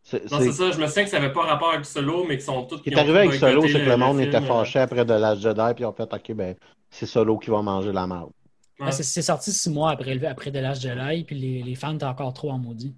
C'est, 0.04 0.30
Non, 0.30 0.38
c'est- 0.38 0.46
c'est 0.46 0.52
ça. 0.52 0.70
Je 0.72 0.80
me 0.80 0.86
souviens 0.86 1.04
que 1.04 1.10
ça 1.10 1.20
n'avait 1.20 1.32
pas 1.32 1.42
rapport 1.42 1.72
avec 1.72 1.84
Solo, 1.86 2.24
mais 2.24 2.36
qu'ils 2.36 2.44
sont 2.44 2.64
tous. 2.64 2.78
Ce 2.78 2.82
qui 2.82 2.90
est 2.90 2.98
arrivé 2.98 3.18
avec 3.18 3.34
Solo, 3.34 3.62
c'est 3.66 3.72
que 3.74 3.78
le 3.90 3.96
monde 3.96 4.20
était 4.20 4.36
euh. 4.36 4.40
fâché 4.42 4.80
après 4.80 5.04
de 5.04 5.14
la 5.14 5.34
Jedi, 5.36 5.74
puis 5.74 5.82
ils 5.84 5.86
ont 5.86 5.92
fait 5.92 6.12
OK, 6.12 6.32
ben, 6.32 6.56
c'est 6.90 7.06
Solo 7.06 7.38
qui 7.38 7.50
va 7.50 7.62
manger 7.62 7.92
la 7.92 8.06
merde. 8.06 8.30
Ouais. 8.80 8.86
Ben, 8.86 8.90
c'est- 8.92 9.04
c'est 9.04 9.22
sorti 9.22 9.52
six 9.52 9.70
mois 9.70 9.90
après, 9.92 10.14
le- 10.14 10.26
après 10.26 10.50
The 10.50 10.56
Last 10.56 10.82
Jedi, 10.82 11.24
puis 11.24 11.38
les, 11.38 11.62
les 11.62 11.74
fans 11.76 11.94
étaient 11.94 12.04
encore 12.04 12.32
trop 12.34 12.50
en 12.50 12.58
maudit. 12.58 12.94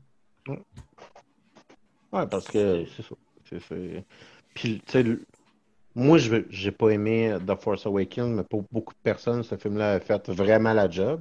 Ouais, 2.13 2.27
parce 2.29 2.47
que 2.47 2.85
c'est 2.97 3.03
ça. 3.03 3.15
C'est, 3.69 4.05
Puis, 4.55 4.81
tu 4.87 4.93
sais, 4.93 5.05
moi, 5.95 6.17
je 6.19 6.43
j'ai 6.49 6.71
pas 6.71 6.91
aimé 6.91 7.37
The 7.47 7.55
Force 7.61 7.87
Awakens, 7.87 8.31
mais 8.37 8.45
pour 8.45 8.65
beaucoup 8.71 8.95
de 8.95 8.99
personnes, 9.03 9.43
ce 9.43 9.57
film-là 9.57 9.95
a 9.95 10.01
fait 10.01 10.29
vraiment 10.31 10.73
la 10.73 10.89
job. 10.89 11.21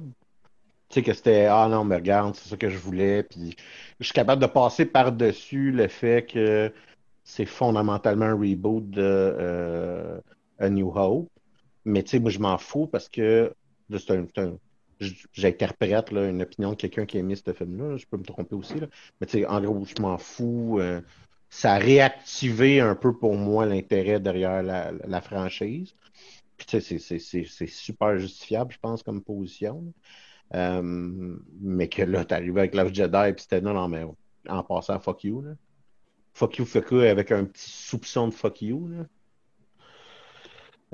Sais, 0.94 1.02
que 1.02 1.12
c'était 1.12 1.46
Ah 1.46 1.68
non, 1.70 1.84
mais 1.84 1.96
regarde, 1.96 2.34
c'est 2.36 2.48
ça 2.50 2.56
que 2.56 2.68
je 2.70 2.78
voulais. 2.78 3.22
Puis, 3.24 3.56
je 4.00 4.04
suis 4.04 4.12
capable 4.14 4.40
de 4.42 4.46
passer 4.46 4.86
par-dessus 4.86 5.72
le 5.72 5.88
fait 5.88 6.24
que 6.26 6.72
c'est 7.24 7.46
fondamentalement 7.46 8.26
un 8.26 8.34
reboot 8.34 8.90
de 8.90 9.02
euh, 9.02 10.20
A 10.58 10.68
New 10.70 10.90
Hope. 10.96 11.28
Mais 11.84 12.02
tu 12.04 12.10
sais, 12.12 12.20
moi, 12.20 12.30
je 12.30 12.38
m'en 12.40 12.58
fous 12.58 12.86
parce 12.88 13.08
que 13.08 13.54
c'est 13.90 14.10
un- 14.38 14.58
j'interprète 15.32 16.10
une 16.12 16.42
opinion 16.42 16.70
de 16.70 16.76
quelqu'un 16.76 17.06
qui 17.06 17.16
a 17.16 17.20
aimé 17.20 17.34
ce 17.36 17.52
film-là. 17.52 17.96
Je 17.96 18.06
peux 18.06 18.16
me 18.18 18.24
tromper 18.24 18.54
aussi. 18.56 18.78
Là. 18.80 18.86
Mais 19.20 19.26
tu 19.26 19.38
sais, 19.40 19.46
en 19.46 19.60
gros, 19.62 19.84
je 19.84 20.00
m'en 20.02 20.18
fous. 20.18 20.78
euh, 20.80 21.00
ça 21.50 21.74
a 21.74 21.78
réactivé 21.78 22.80
un 22.80 22.94
peu 22.96 23.16
pour 23.16 23.36
moi 23.36 23.66
l'intérêt 23.66 24.20
derrière 24.20 24.62
la, 24.62 24.92
la 24.92 25.20
franchise. 25.20 25.94
Puis 26.56 26.66
tu 26.66 26.80
sais, 26.80 27.18
c'est 27.18 27.66
super 27.66 28.18
justifiable, 28.18 28.72
je 28.72 28.78
pense, 28.78 29.02
comme 29.02 29.22
position. 29.22 29.92
Euh, 30.54 31.36
mais 31.60 31.88
que 31.88 32.02
là, 32.02 32.24
t'arrivais 32.24 32.60
avec 32.60 32.74
la 32.74 32.86
Jedi, 32.92 33.32
puis 33.32 33.42
c'était 33.42 33.60
non, 33.60 33.74
non, 33.74 33.88
mais 33.88 34.04
en 34.48 34.62
passant, 34.62 35.00
fuck 35.00 35.24
you. 35.24 35.42
Là. 35.42 35.50
Fuck 36.32 36.58
you, 36.58 36.64
fuck 36.64 36.90
you, 36.90 37.00
avec 37.00 37.32
un 37.32 37.44
petit 37.44 37.70
soupçon 37.70 38.28
de 38.28 38.34
fuck 38.34 38.62
you. 38.62 38.88
Là. 38.88 39.04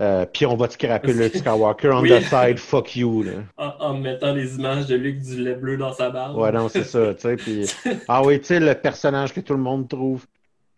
Euh, 0.00 0.24
puis 0.24 0.46
on 0.46 0.56
va 0.56 0.66
te 0.68 0.74
scraper 0.74 1.12
le 1.12 1.28
Skywalker 1.34 1.90
on 1.90 2.00
Oui. 2.00 2.08
the 2.08 2.22
side, 2.22 2.58
fuck 2.58 2.96
you. 2.96 3.22
Là. 3.22 3.32
En, 3.58 3.74
en 3.80 3.98
mettant 3.98 4.32
des 4.32 4.56
images 4.56 4.86
de 4.86 4.94
lui 4.94 5.10
avec 5.10 5.22
du 5.22 5.42
lait 5.42 5.56
bleu 5.56 5.76
dans 5.76 5.92
sa 5.92 6.08
barbe. 6.08 6.38
Ouais, 6.38 6.52
non, 6.52 6.70
c'est 6.70 6.84
ça, 6.84 7.14
tu 7.14 7.20
sais. 7.20 7.36
Puis, 7.36 7.66
ah 8.08 8.22
oui, 8.24 8.40
tu 8.40 8.46
sais, 8.46 8.60
le 8.60 8.74
personnage 8.74 9.34
que 9.34 9.40
tout 9.40 9.52
le 9.52 9.60
monde 9.60 9.88
trouve 9.88 10.26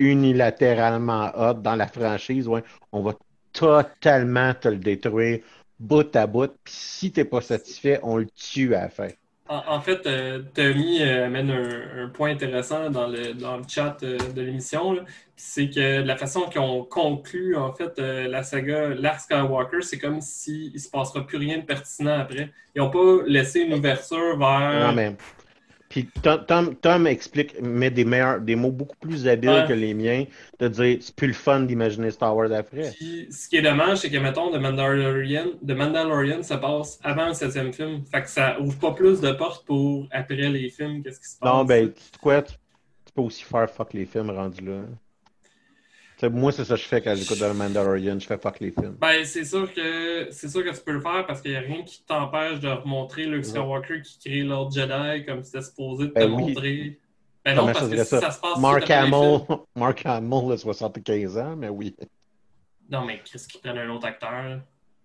unilatéralement 0.01 1.31
hot 1.37 1.55
dans 1.55 1.77
la 1.77 1.87
franchise, 1.87 2.49
ouais, 2.49 2.65
on 2.91 3.03
va 3.03 3.13
totalement 3.53 4.55
te 4.55 4.69
le 4.69 4.79
détruire 4.79 5.41
bout 5.83 6.15
à 6.17 6.27
bout. 6.27 6.53
Puis 6.65 6.75
si 6.75 7.13
t'es 7.13 7.25
pas 7.25 7.41
satisfait, 7.41 8.01
on 8.03 8.17
le 8.17 8.27
tue 8.27 8.75
à 8.75 8.83
la 8.83 8.89
fin. 8.89 9.09
En, 9.49 9.63
en 9.67 9.81
fait, 9.81 10.07
euh, 10.07 10.43
Tommy 10.55 11.03
euh, 11.03 11.27
amène 11.27 11.51
un, 11.51 12.05
un 12.05 12.09
point 12.09 12.31
intéressant 12.31 12.89
dans 12.91 13.09
le, 13.09 13.35
dans 13.35 13.57
le 13.57 13.65
chat 13.69 13.97
euh, 14.03 14.17
de 14.35 14.41
l'émission. 14.41 14.97
C'est 15.37 15.69
que 15.69 16.01
la 16.03 16.17
façon 16.17 16.43
qu'on 16.43 16.85
conclut 16.85 17.57
en 17.57 17.73
fait 17.73 17.99
la 17.99 18.45
saga 18.45 18.91
l'arc 18.91 19.21
Skywalker, 19.21 19.83
c'est 19.83 19.99
comme 19.99 20.21
s'il 20.21 20.73
ne 20.73 20.79
se 20.79 20.89
passera 20.89 21.27
plus 21.27 21.37
rien 21.37 21.59
de 21.59 21.65
pertinent 21.65 22.21
après. 22.21 22.53
Ils 22.77 22.79
n'ont 22.79 22.91
pas 22.91 23.25
laissé 23.27 23.61
une 23.63 23.75
ouverture 23.75 24.39
vers. 24.39 24.87
Non, 24.87 24.93
mais. 24.93 25.17
Puis 25.93 26.09
Tom, 26.23 26.43
Tom, 26.47 26.75
Tom 26.77 27.07
explique, 27.07 27.61
met 27.61 27.91
des 27.91 28.07
meilleurs, 28.07 28.41
des 28.41 28.57
mots 28.57 28.71
beaucoup 28.73 28.97
plus 28.97 29.29
habiles 29.29 29.51
Ouais. 29.51 29.67
que 29.69 29.75
les 29.75 29.93
miens, 29.93 30.25
de 30.59 30.69
dire 30.69 30.97
c'est 31.03 31.15
plus 31.15 31.27
le 31.27 31.35
fun 31.35 31.61
d'imaginer 31.61 32.11
Star 32.11 32.35
Wars 32.35 32.51
après. 32.51 32.91
Puis, 32.93 33.29
ce 33.31 33.47
qui 33.47 33.59
est 33.59 33.63
dommage, 33.63 33.99
c'est 33.99 34.11
que, 34.11 34.17
mettons, 34.17 34.51
The 34.51 34.59
Mandalorian, 34.59 35.49
The 35.67 35.73
Mandalorian, 35.73 36.43
ça 36.43 36.57
passe 36.57 36.99
avant 37.05 37.29
le 37.29 37.35
septième 37.35 37.75
film. 37.75 38.03
Fait 38.11 38.23
que 38.23 38.31
ça 38.31 38.59
ouvre 38.59 38.79
pas 38.79 38.93
plus 38.93 39.21
de 39.21 39.33
portes 39.33 39.67
pour 39.67 40.09
après 40.11 40.35
les 40.49 40.71
films, 40.71 41.03
qu'est-ce 41.03 41.21
qui 41.21 41.29
se 41.29 41.39
passe. 41.39 41.53
Non, 41.53 41.65
ben, 41.67 41.91
tu 41.93 42.19
quoi, 42.19 42.41
tu, 42.41 42.55
tu 43.05 43.13
peux 43.15 43.21
aussi 43.23 43.45
faire 43.45 43.69
fuck 43.71 43.93
les 43.93 44.07
films 44.07 44.31
rendus 44.31 44.65
là. 44.65 44.81
Moi, 46.31 46.53
c'est 46.53 46.65
ça 46.65 46.75
que 46.77 46.81
je 46.81 46.87
fais 46.87 47.01
quand 47.03 47.15
j'écoute 47.15 47.39
The 47.39 47.55
Mandalorian, 47.55 48.19
je 48.19 48.27
fais 48.27 48.39
fuck 48.39 48.61
les 48.61 48.71
films. 48.71 48.97
Ben, 49.01 49.25
c'est 49.25 49.45
sûr 49.45 49.73
que 49.73 50.29
c'est 50.31 50.49
sûr 50.49 50.65
que 50.65 50.71
tu 50.71 50.81
peux 50.85 50.93
le 50.93 51.01
faire 51.01 51.27
parce 51.27 51.41
qu'il 51.41 51.51
n'y 51.53 51.57
a 51.57 51.61
rien 51.61 51.83
qui 51.85 52.03
t'empêche 52.05 52.61
de 52.61 52.69
remontrer 52.69 53.25
Luke 53.27 53.45
Skywalker 53.45 54.03
qui 54.03 54.19
crée 54.19 54.43
l'ordre 54.43 54.73
Jedi 54.73 55.25
comme 55.27 55.43
c'était 55.43 55.63
supposé 55.63 56.05
de 56.07 56.11
te 56.11 56.19
Ben 56.19 56.31
oui. 56.33 56.43
montrer. 56.43 56.99
Ben 57.45 57.55
non, 57.57 57.63
Comment 57.63 57.73
parce 57.73 57.89
que 57.89 58.05
ça? 58.05 58.21
ça 58.21 58.31
se 58.31 58.41
passe 58.41 58.59
Mark 58.61 58.89
Hamill, 58.91 59.41
Mark 59.75 60.03
Hamill 60.07 60.53
a 60.53 60.57
75 60.57 61.39
ans, 61.39 61.57
mais 61.57 61.69
oui. 61.69 61.95
Non, 62.89 63.05
mais 63.05 63.21
Chris 63.25 63.43
qui 63.51 63.59
prenne 63.59 63.79
un 63.79 63.89
autre 63.91 64.07
acteur? 64.07 64.61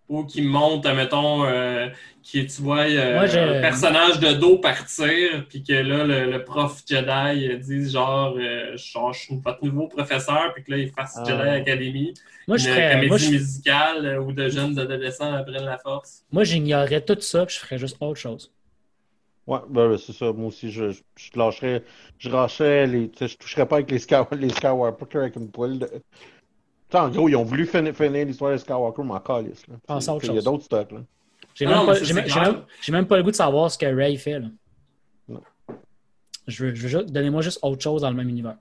Ou 0.09 0.23
qui 0.23 0.41
monte, 0.41 0.85
mettons, 0.85 1.43
euh, 1.45 1.89
qui, 2.23 2.45
tu 2.47 2.61
vois, 2.61 2.85
euh, 2.85 3.15
Moi, 3.15 3.25
je- 3.25 3.37
un 3.39 3.59
personnage 3.61 4.19
de 4.21 4.31
dos 4.33 4.57
partir, 4.57 5.45
puis 5.49 5.63
que 5.63 5.73
là, 5.73 6.05
le, 6.05 6.31
le 6.31 6.43
prof 6.45 6.81
Jedi 6.87 7.57
dise 7.59 7.91
genre, 7.91 8.35
euh, 8.37 8.77
genre, 8.77 9.11
je 9.11 9.19
suis 9.19 9.35
votre 9.43 9.63
nouveau 9.65 9.87
professeur, 9.89 10.53
puis 10.53 10.63
que 10.63 10.71
là, 10.71 10.77
il 10.77 10.89
fasse 10.91 11.15
Ah. 11.17 11.25
Jedi 11.25 11.49
Academy. 11.49 12.13
Moi, 12.47 12.55
je 12.55 12.67
une 12.69 12.73
ferais- 12.75 12.91
comédie 12.93 13.07
moi, 13.09 13.17
je- 13.17 13.29
musicale 13.31 14.19
où 14.21 14.31
de 14.31 14.47
jeunes 14.47 14.79
adolescents 14.79 15.33
apprennent 15.33 15.65
la 15.65 15.77
force. 15.77 16.23
Moi, 16.31 16.45
j'ignorerais 16.45 17.01
tout 17.01 17.19
ça, 17.19 17.45
puis 17.45 17.55
je 17.55 17.59
ferais 17.59 17.77
juste 17.77 17.97
autre 17.99 18.17
chose. 18.19 18.53
Ouais, 19.45 19.59
ben, 19.69 19.89
ben, 19.89 19.97
c'est 19.97 20.11
ça. 20.13 20.31
Moi 20.33 20.47
aussi, 20.47 20.71
je, 20.71 20.91
je, 20.91 21.01
je 21.17 21.29
lâcherais, 21.39 21.83
je 22.17 22.29
lâcherais 22.29 22.85
les, 22.87 23.09
tu 23.09 23.17
sais, 23.19 23.27
je 23.29 23.37
toucherais 23.37 23.65
pas 23.65 23.77
avec 23.77 23.91
les, 23.91 23.99
Sky, 23.99 24.15
les 24.33 24.49
Skywalker 24.49 25.19
avec 25.19 25.35
une 25.37 25.49
poêle 25.51 25.79
de. 25.79 25.89
En 26.93 27.09
gros, 27.09 27.27
ils 27.27 27.35
ont 27.35 27.43
voulu 27.43 27.65
finir, 27.65 27.93
finir 27.95 28.25
l'histoire 28.25 28.51
de 28.53 28.57
Skywalker, 28.57 29.03
mais 29.03 29.13
encore 29.13 29.41
là. 29.41 29.75
Pense 29.85 30.07
à 30.07 30.13
autre 30.15 30.25
Il 30.25 30.35
y 30.35 30.37
a 30.37 30.41
d'autres 30.41 30.63
stocks, 30.63 30.91
là. 30.91 30.99
J'ai 31.53 31.65
même, 31.65 31.85
pas- 31.85 31.93
même- 31.93 32.63
même- 32.89 33.05
le 33.09 33.23
goût 33.23 33.31
de 33.31 33.35
savoir 33.35 33.69
ce 33.71 33.77
que 33.77 33.85
Ray 33.87 34.15
fait. 34.17 34.39
Là. 34.39 34.47
Non. 35.27 35.41
Je 36.47 36.63
veux, 36.65 36.75
je 36.75 36.81
veux 36.83 36.87
juste- 36.87 37.11
donnez-moi 37.11 37.41
juste 37.41 37.59
autre 37.63 37.81
chose 37.81 38.01
dans 38.03 38.09
le 38.09 38.15
même 38.15 38.29
univers. 38.29 38.55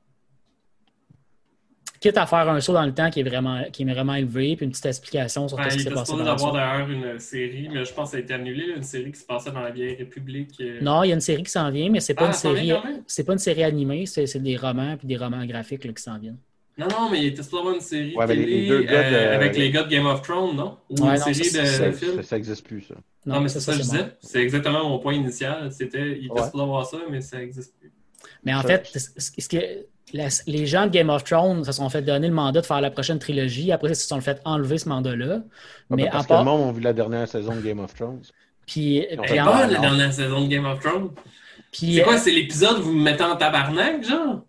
Quitte 2.00 2.18
à 2.18 2.26
faire 2.26 2.48
un 2.48 2.60
saut 2.60 2.72
dans 2.74 2.84
le 2.84 2.92
temps 2.92 3.10
qui 3.10 3.20
est 3.20 3.22
vraiment, 3.22 3.64
qui 3.72 3.82
est 3.82 3.92
vraiment 3.92 4.14
élevé, 4.14 4.54
puis 4.56 4.64
une 4.66 4.70
petite 4.72 4.86
explication 4.86 5.48
sur 5.48 5.56
Ouais, 5.58 5.64
ce 5.64 5.76
qui 5.76 5.82
il 5.82 5.84
s'est 5.84 5.90
passé 5.94 6.16
la 6.16 6.24
d'avoir 6.24 6.52
d'ailleurs 6.52 6.90
une 6.90 7.18
série, 7.18 7.68
mais 7.72 7.84
je 7.84 7.92
pense 7.94 8.06
que 8.08 8.10
ça 8.12 8.16
a 8.18 8.20
été 8.20 8.34
annulé, 8.34 8.66
là, 8.66 8.76
une 8.76 8.82
série 8.82 9.12
qui 9.12 9.20
se 9.20 9.24
passait 9.24 9.50
dans 9.50 9.60
la 9.60 9.70
vieille 9.70 9.94
République. 9.96 10.54
euh. 10.60 10.78
Non, 10.82 11.02
il 11.04 11.08
y 11.08 11.10
a 11.12 11.14
une 11.14 11.20
série 11.20 11.42
qui 11.42 11.50
s'en 11.50 11.70
vient, 11.70 11.88
mais 11.90 12.00
c'est 12.00 12.14
pas 12.14 12.24
Ah, 12.24 12.28
une 12.28 12.32
série. 12.34 12.72
pas 13.24 13.32
une 13.32 13.38
série 13.38 13.62
animée, 13.64 14.04
c'est 14.06 14.26
c'est 14.26 14.40
des 14.40 14.56
romans 14.56 14.96
puis 14.96 15.06
des 15.06 15.16
romans 15.16 15.44
graphiques 15.46 15.84
là, 15.84 15.92
qui 15.92 16.02
s'en 16.02 16.18
viennent. 16.18 16.38
Non, 16.78 16.88
non, 16.90 17.08
mais 17.10 17.20
il 17.20 17.26
était 17.28 17.40
avoir 17.40 17.74
une 17.74 17.80
série 17.80 18.14
Ouais, 18.14 18.26
mais 18.26 18.34
les- 18.36 18.44
télé 18.44 18.60
les 18.62 18.68
deux 18.68 18.82
gars 18.82 19.10
de- 19.10 19.14
euh, 19.16 19.34
avec 19.34 19.56
les 19.56 19.70
gars 19.70 19.82
de 19.84 19.88
Game 19.88 20.04
of 20.06 20.20
Thrones, 20.22 20.54
non? 20.56 20.76
Ou 20.90 20.94
Ouais, 21.00 21.00
une 21.14 21.18
non, 21.18 21.24
série 21.32 21.34
ça, 21.44 21.62
de, 21.62 21.66
c'est- 21.66 21.86
de 21.88 21.92
Ça, 21.92 21.98
films? 21.98 22.16
ça, 22.16 22.22
ça 22.22 22.36
existe 22.36 22.66
plus, 22.66 22.82
ça. 22.82 22.94
Non, 23.24 23.40
mais 23.40 23.48
c'est 23.48 23.60
ça 23.60 23.72
que 23.72 23.78
je 23.78 23.82
disais. 23.82 24.06
C'est 24.20 24.40
exactement 24.42 24.86
mon 24.88 24.98
point 24.98 25.14
initial. 25.14 25.72
C'était, 25.72 26.18
il 26.18 26.26
était 26.26 26.32
Ouais. 26.40 26.60
avoir 26.60 26.84
ça, 26.86 26.98
mais 27.10 27.20
ça 27.22 27.38
n'existe 27.38 27.74
plus. 27.80 27.90
Mais 28.44 28.54
en 28.54 28.60
Ça- 28.62 28.68
fait, 28.68 28.90
ce 29.16 29.48
que 29.48 29.56
la- 30.12 30.28
les 30.46 30.66
gens 30.66 30.84
de 30.86 30.90
Game 30.90 31.08
of 31.08 31.24
Thrones 31.24 31.64
se 31.64 31.72
sont 31.72 31.88
fait 31.88 32.02
donner 32.02 32.28
le 32.28 32.34
mandat 32.34 32.60
de 32.60 32.66
faire 32.66 32.80
la 32.82 32.90
prochaine 32.90 33.18
trilogie. 33.18 33.72
Après, 33.72 33.88
ils 33.90 33.96
se 33.96 34.06
sont 34.06 34.20
fait 34.20 34.40
enlever 34.44 34.76
ce 34.78 34.88
mandat-là. 34.88 35.36
Ouais, 35.36 35.42
Mais 35.90 36.04
ben, 36.04 36.10
parce 36.12 36.24
à 36.24 36.28
que 36.28 36.32
le 36.34 36.36
part. 36.36 36.44
monde 36.44 36.68
a 36.68 36.72
vu 36.72 36.80
la 36.82 36.92
dernière 36.92 37.26
saison 37.26 37.56
de 37.56 37.60
Game 37.62 37.80
of 37.80 37.94
Thrones. 37.94 38.22
Puis, 38.66 39.04
Ils 39.10 39.18
ont 39.18 39.24
fait 39.24 39.36
pas 39.38 39.66
la 39.66 39.78
dernière 39.80 40.12
saison 40.12 40.42
de 40.42 40.48
Game 40.48 40.66
of 40.66 40.78
Thrones. 40.80 41.10
puis, 41.72 41.94
C'est 41.94 42.02
quoi, 42.02 42.14
euh, 42.14 42.18
c'est 42.18 42.32
l'épisode 42.32 42.78
où 42.80 42.82
vous 42.82 42.92
me 42.92 43.02
mettez 43.02 43.24
en 43.24 43.36
tabarnak, 43.36 44.04
genre? 44.04 44.44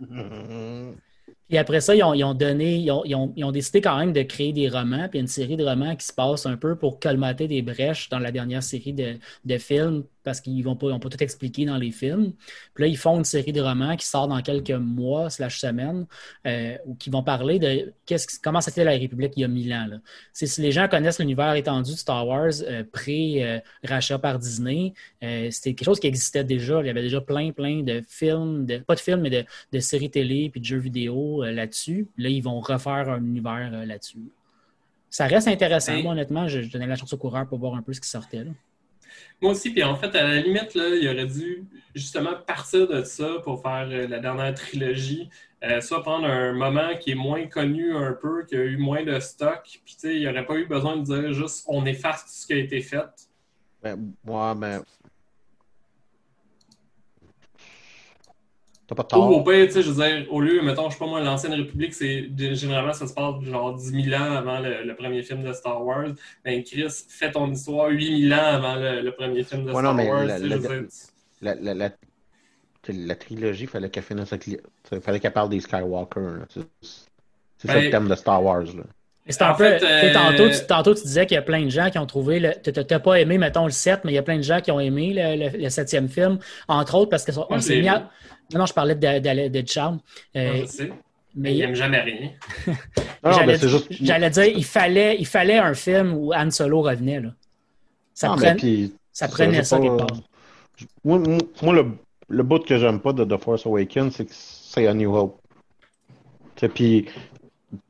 puis 1.48 1.58
après 1.58 1.80
ça, 1.80 1.94
ils 1.94 2.02
ont, 2.02 2.34
donné, 2.34 2.76
ils 2.76 2.90
ont, 2.90 3.02
ils 3.04 3.44
ont- 3.44 3.52
décidé 3.52 3.80
quand 3.80 3.98
même 3.98 4.12
de 4.12 4.22
créer 4.22 4.52
des 4.52 4.68
romans, 4.68 5.08
puis 5.08 5.20
une 5.20 5.26
série 5.26 5.56
de 5.56 5.64
romans 5.64 5.94
qui 5.96 6.06
se 6.06 6.12
passe 6.12 6.46
un 6.46 6.56
peu 6.56 6.76
pour 6.76 6.98
colmater 6.98 7.46
des 7.48 7.62
brèches 7.62 8.08
dans 8.08 8.18
la 8.18 8.32
dernière 8.32 8.62
série 8.62 8.92
de 8.94 9.58
films, 9.58 10.04
parce 10.24 10.40
qu'ils 10.40 10.62
vont 10.62 10.76
pas, 10.76 10.88
ils 10.90 10.98
pas 11.00 11.08
tout 11.08 11.22
expliqué 11.22 11.64
dans 11.64 11.76
les 11.76 11.90
films. 11.90 12.32
Puis 12.74 12.84
là, 12.84 12.86
ils 12.88 12.96
font 12.96 13.18
une 13.18 13.24
série 13.24 13.52
de 13.52 13.60
romans 13.60 13.96
qui 13.96 14.06
sort 14.06 14.28
dans 14.28 14.40
quelques 14.42 14.70
mois 14.70 15.30
slash 15.30 15.58
semaines, 15.58 16.06
euh, 16.46 16.76
où 16.86 16.94
qui 16.94 17.10
vont 17.10 17.22
parler 17.22 17.58
de 17.58 17.92
qu'est-ce, 18.06 18.26
que- 18.26 18.42
comment 18.42 18.60
c'était 18.60 18.84
la 18.84 18.92
République 18.92 19.32
il 19.36 19.40
y 19.40 19.44
a 19.44 19.48
mille 19.48 19.72
ans. 19.72 19.86
Là. 19.88 19.96
C'est, 20.32 20.46
si 20.46 20.60
les 20.62 20.72
gens 20.72 20.88
connaissent 20.88 21.18
l'univers 21.18 21.54
étendu 21.54 21.92
de 21.92 21.96
Star 21.96 22.26
Wars 22.26 22.52
euh, 22.68 22.84
pré-rachat 22.92 24.18
par 24.18 24.38
Disney, 24.38 24.92
euh, 25.22 25.48
c'était 25.50 25.74
quelque 25.74 25.86
chose 25.86 26.00
qui 26.00 26.06
existait 26.06 26.44
déjà. 26.44 26.80
Il 26.80 26.86
y 26.86 26.90
avait 26.90 27.02
déjà 27.02 27.20
plein, 27.20 27.52
plein 27.52 27.82
de 27.82 28.02
films, 28.08 28.66
de, 28.66 28.78
pas 28.78 28.94
de 28.94 29.00
films, 29.00 29.20
mais 29.20 29.30
de, 29.30 29.44
de 29.72 29.78
séries 29.80 30.10
télé 30.10 30.48
puis 30.50 30.60
de 30.60 30.66
jeux 30.66 30.78
vidéo 30.78 31.42
euh, 31.44 31.52
là-dessus. 31.52 32.06
Là, 32.18 32.28
ils 32.28 32.42
vont 32.42 32.60
refaire 32.60 33.08
un 33.08 33.18
univers 33.24 33.70
euh, 33.72 33.84
là-dessus. 33.84 34.18
Ça 35.10 35.26
reste 35.26 35.46
intéressant. 35.48 35.92
Et- 35.94 36.02
Moi, 36.02 36.12
honnêtement, 36.12 36.48
je, 36.48 36.62
je 36.62 36.70
donnais 36.72 36.86
la 36.86 36.96
chance 36.96 37.12
au 37.12 37.18
coureur 37.18 37.46
pour 37.46 37.58
voir 37.58 37.74
un 37.74 37.82
peu 37.82 37.92
ce 37.92 38.00
qui 38.00 38.08
sortait. 38.08 38.44
Là. 38.44 38.50
Moi 39.40 39.52
aussi, 39.52 39.70
puis 39.70 39.82
en 39.82 39.96
fait, 39.96 40.14
à 40.16 40.22
la 40.22 40.40
limite, 40.40 40.74
là, 40.74 40.88
il 40.88 41.08
aurait 41.08 41.26
dû 41.26 41.64
justement 41.94 42.34
partir 42.46 42.88
de 42.88 43.02
ça 43.02 43.40
pour 43.42 43.60
faire 43.60 43.88
euh, 43.90 44.06
la 44.06 44.18
dernière 44.18 44.54
trilogie. 44.54 45.28
Euh, 45.64 45.80
soit 45.80 46.02
prendre 46.02 46.26
un 46.26 46.52
moment 46.52 46.96
qui 46.98 47.12
est 47.12 47.16
moins 47.16 47.46
connu 47.46 47.94
un 47.96 48.12
peu, 48.12 48.44
qui 48.44 48.56
a 48.56 48.64
eu 48.64 48.76
moins 48.76 49.04
de 49.04 49.20
stock, 49.20 49.62
puis 49.84 49.96
il 50.04 50.18
n'y 50.18 50.28
aurait 50.28 50.44
pas 50.44 50.56
eu 50.56 50.66
besoin 50.66 50.96
de 50.96 51.02
dire 51.02 51.32
juste 51.32 51.64
on 51.68 51.86
efface 51.86 52.24
tout 52.24 52.32
ce 52.32 52.46
qui 52.48 52.52
a 52.54 52.56
été 52.56 52.80
fait. 52.80 53.28
Ben, 53.80 54.12
ouais, 54.26 54.54
mais. 54.56 54.78
T'as 58.94 59.04
pas 59.04 59.18
Ou 59.18 59.22
au 59.22 59.34
tort. 59.36 59.44
pire, 59.44 59.66
tu 59.66 59.72
sais, 59.72 59.82
je 59.82 59.90
veux 59.90 60.04
dire, 60.04 60.26
au 60.32 60.40
lieu, 60.40 60.60
mettons, 60.62 60.88
je 60.88 60.94
sais 60.94 60.98
pas 60.98 61.06
moi, 61.06 61.20
l'Ancienne 61.20 61.54
République, 61.54 61.94
c'est 61.94 62.28
généralement 62.54 62.92
ça 62.92 63.06
se 63.06 63.14
passe 63.14 63.40
genre 63.42 63.74
10 63.74 64.04
000 64.10 64.20
ans 64.22 64.32
avant 64.36 64.58
le, 64.60 64.84
le 64.84 64.94
premier 64.94 65.22
film 65.22 65.42
de 65.44 65.52
Star 65.52 65.84
Wars. 65.84 66.08
Ben, 66.44 66.62
Chris, 66.62 66.88
fais 67.08 67.30
ton 67.30 67.50
histoire 67.50 67.88
8 67.90 68.28
000 68.28 68.40
ans 68.40 68.44
avant 68.44 68.74
le, 68.76 69.02
le 69.02 69.12
premier 69.12 69.42
film 69.44 69.62
de 69.64 69.72
Ouais, 69.72 69.80
Star 69.80 69.82
non, 69.82 69.94
mais 69.94 70.08
Wars. 70.10 70.24
la- 70.24 70.38
la- 70.38 70.58
dire, 70.58 70.84
La, 71.40 71.54
la, 72.92 73.14
trilogie, 73.14 73.66
fallait 73.66 73.88
qu'elle 73.90 74.02
finisse 74.02 74.32
avec. 74.32 74.60
fallait 75.02 75.20
qu'elle 75.20 75.32
parle 75.32 75.48
des 75.50 75.60
Skywalker. 75.60 76.20
C'est 76.50 77.68
ça 77.68 77.74
Ben, 77.74 77.84
le 77.84 77.90
thème 77.90 78.08
de 78.08 78.14
Star 78.14 78.42
Wars. 78.42 78.62
Là. 78.64 78.82
Et 79.24 79.30
c'est 79.30 79.42
un 79.42 79.50
En 79.52 79.54
peu, 79.54 79.64
fait, 79.78 79.84
euh, 79.84 80.12
tantôt, 80.12 80.48
tu, 80.50 80.66
tantôt, 80.66 80.94
tu 80.96 81.02
disais 81.02 81.26
qu'il 81.26 81.36
y 81.36 81.38
a 81.38 81.42
plein 81.42 81.62
de 81.64 81.68
gens 81.70 81.90
qui 81.90 81.98
ont 81.98 82.06
trouvé. 82.06 82.40
le- 82.40 82.54
tu 82.60 82.72
n'as 82.72 82.98
pas 82.98 83.20
aimé, 83.20 83.38
mettons, 83.38 83.66
le 83.66 83.70
7, 83.70 84.00
mais 84.04 84.10
il 84.10 84.14
y 84.16 84.18
a 84.18 84.22
plein 84.22 84.36
de 84.38 84.42
gens 84.42 84.60
qui 84.60 84.72
ont 84.72 84.80
aimé 84.80 85.12
le, 85.14 85.48
le- 85.50 85.62
le 85.62 85.68
septième 85.70 86.08
film, 86.08 86.40
entre 86.66 86.96
autres 86.96 87.10
parce 87.10 87.24
qu'on 87.24 87.60
s'est 87.60 87.80
mis 87.80 87.88
à. 87.88 88.10
Non, 88.52 88.60
non, 88.60 88.66
je 88.66 88.72
parlais 88.74 88.94
de, 88.94 89.18
de, 89.18 89.48
de 89.60 89.66
Charles. 89.68 89.98
Euh, 90.36 90.66
sais. 90.66 90.92
Mais 91.34 91.54
il 91.54 91.62
aime 91.62 91.74
jamais 91.74 92.00
rien. 92.00 92.30
J'allais 93.24 93.56
ben, 93.58 93.68
juste. 93.68 93.90
dire, 93.90 94.44
il 94.54 94.64
fallait, 94.64 95.16
il 95.18 95.26
fallait 95.26 95.58
un 95.58 95.72
film 95.74 96.12
où 96.14 96.34
Han 96.34 96.50
Solo 96.50 96.82
revenait. 96.82 97.20
Là. 97.20 97.30
Ça, 98.12 98.28
Non, 98.28 98.36
puis, 98.56 98.92
ça 99.12 99.28
prenait 99.28 99.64
ça 99.64 99.78
pas- 99.78 99.96
part. 99.96 100.06
Moi, 101.04 101.22
moi- 101.62 101.74
le, 101.74 101.86
le 102.28 102.42
bout 102.42 102.58
que 102.64 102.78
j'aime 102.78 103.00
pas 103.00 103.12
de 103.14 103.24
The 103.24 103.38
Force 103.40 103.64
Awakens, 103.66 104.12
c'est 104.16 104.26
que 104.26 104.32
c'est 104.34 104.86
A 104.86 104.92
New 104.94 105.14
Hope. 105.16 105.38
Puis, 106.74 107.06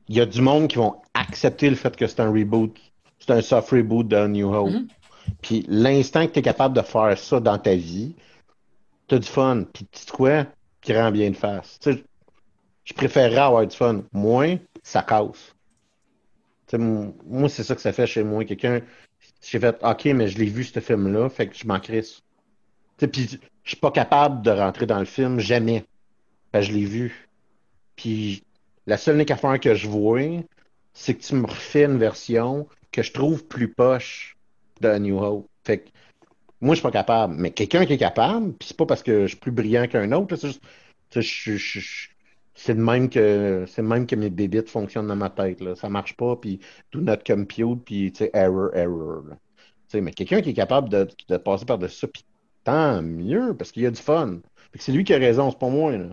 il 0.07 0.15
y 0.15 0.21
a 0.21 0.25
du 0.25 0.41
monde 0.41 0.67
qui 0.67 0.77
vont 0.77 0.95
accepter 1.13 1.69
le 1.69 1.75
fait 1.75 1.95
que 1.95 2.07
c'est 2.07 2.21
un 2.21 2.31
reboot. 2.31 2.75
C'est 3.19 3.31
un 3.31 3.41
soft 3.41 3.69
reboot 3.71 4.07
de 4.07 4.15
A 4.15 4.27
New 4.27 4.53
Hope. 4.53 4.71
Mhm. 4.71 4.87
Puis, 5.41 5.65
l'instant 5.67 6.25
que 6.27 6.31
tu 6.33 6.39
es 6.39 6.41
capable 6.41 6.75
de 6.75 6.81
faire 6.81 7.17
ça 7.17 7.39
dans 7.39 7.57
ta 7.57 7.75
vie, 7.75 8.15
tu 9.07 9.15
as 9.15 9.19
du 9.19 9.27
fun. 9.27 9.63
Puis, 9.73 9.85
tu 9.91 10.11
quoi? 10.11 10.45
Qui 10.81 10.93
rend 10.93 11.11
bien 11.11 11.29
de 11.29 11.35
face. 11.35 11.79
Tu 11.79 11.93
sais, 11.93 12.03
je 12.85 12.93
préférerais 12.93 13.37
avoir 13.37 13.65
du 13.65 13.75
fun. 13.75 14.03
Moins, 14.11 14.57
ça 14.83 15.01
casse. 15.03 15.55
Tu 16.67 16.77
sais, 16.77 16.81
m- 16.81 17.13
moi, 17.25 17.49
c'est 17.49 17.63
ça 17.63 17.75
que 17.75 17.81
ça 17.81 17.93
fait 17.93 18.07
chez 18.07 18.23
moi. 18.23 18.45
Quelqu'un, 18.45 18.81
j'ai 19.41 19.59
fait, 19.59 19.77
OK, 19.83 20.05
mais 20.05 20.27
je 20.27 20.37
l'ai 20.37 20.45
vu, 20.45 20.63
ce 20.63 20.79
film-là, 20.79 21.29
fait 21.29 21.47
que 21.47 21.55
je 21.55 21.67
m'en 21.67 21.79
crisse. 21.79 22.21
Tu 22.97 23.07
Puis 23.07 23.39
je 23.63 23.69
suis 23.69 23.77
pas 23.77 23.91
capable 23.91 24.41
de 24.41 24.51
rentrer 24.51 24.85
dans 24.85 24.99
le 24.99 25.05
film, 25.05 25.39
jamais. 25.39 25.85
Je 26.53 26.71
l'ai 26.71 26.85
vu. 26.85 27.27
Puis 27.95 28.43
la 28.85 28.97
seule 28.97 29.15
unique 29.15 29.31
affaire 29.31 29.59
que 29.59 29.73
je 29.73 29.87
vois, 29.87 30.43
c'est 30.93 31.15
que 31.15 31.23
tu 31.23 31.35
me 31.35 31.47
refais 31.47 31.85
une 31.85 31.97
version 31.97 32.67
que 32.91 33.01
je 33.01 33.11
trouve 33.11 33.45
plus 33.45 33.73
poche 33.73 34.37
de 34.81 34.95
New 34.97 35.17
Hope. 35.17 35.47
Fait 35.65 35.79
que 35.79 35.89
moi, 36.63 36.75
je 36.75 36.79
suis 36.79 36.83
pas 36.83 36.91
capable. 36.91 37.35
Mais 37.35 37.51
quelqu'un 37.51 37.85
qui 37.85 37.93
est 37.93 37.97
capable, 37.97 38.53
puis 38.53 38.69
c'est 38.69 38.77
pas 38.77 38.85
parce 38.85 39.03
que 39.03 39.23
je 39.23 39.27
suis 39.27 39.37
plus 39.37 39.51
brillant 39.51 39.87
qu'un 39.87 40.11
autre, 40.13 40.35
c'est 40.35 41.21
juste, 41.21 42.11
de 42.67 42.73
même 42.73 43.09
que 43.09 43.65
c'est 43.67 43.81
même 43.81 44.07
que 44.07 44.15
mes 44.15 44.29
bébites 44.29 44.69
fonctionnent 44.69 45.07
dans 45.07 45.15
ma 45.15 45.29
tête. 45.29 45.61
Là. 45.61 45.75
Ça 45.75 45.89
marche 45.89 46.15
pas, 46.15 46.35
puis 46.37 46.59
do 46.91 47.01
not 47.01 47.17
compute, 47.27 47.83
puis 47.85 48.11
tu 48.13 48.29
error, 48.33 48.69
error. 48.73 49.23
mais 49.93 50.11
quelqu'un 50.13 50.41
qui 50.41 50.51
est 50.51 50.53
capable 50.53 50.89
de, 50.89 51.37
passer 51.37 51.65
par-dessus 51.65 51.99
ça, 51.99 52.07
puis 52.07 52.25
tant 52.63 53.01
mieux, 53.01 53.55
parce 53.57 53.71
qu'il 53.71 53.83
y 53.83 53.85
a 53.85 53.91
du 53.91 54.01
fun. 54.01 54.39
C'est 54.75 54.91
lui 54.91 55.03
qui 55.03 55.13
a 55.13 55.17
raison, 55.17 55.51
c'est 55.51 55.59
pas 55.59 55.69
moi. 55.69 55.91
Là. 55.97 56.09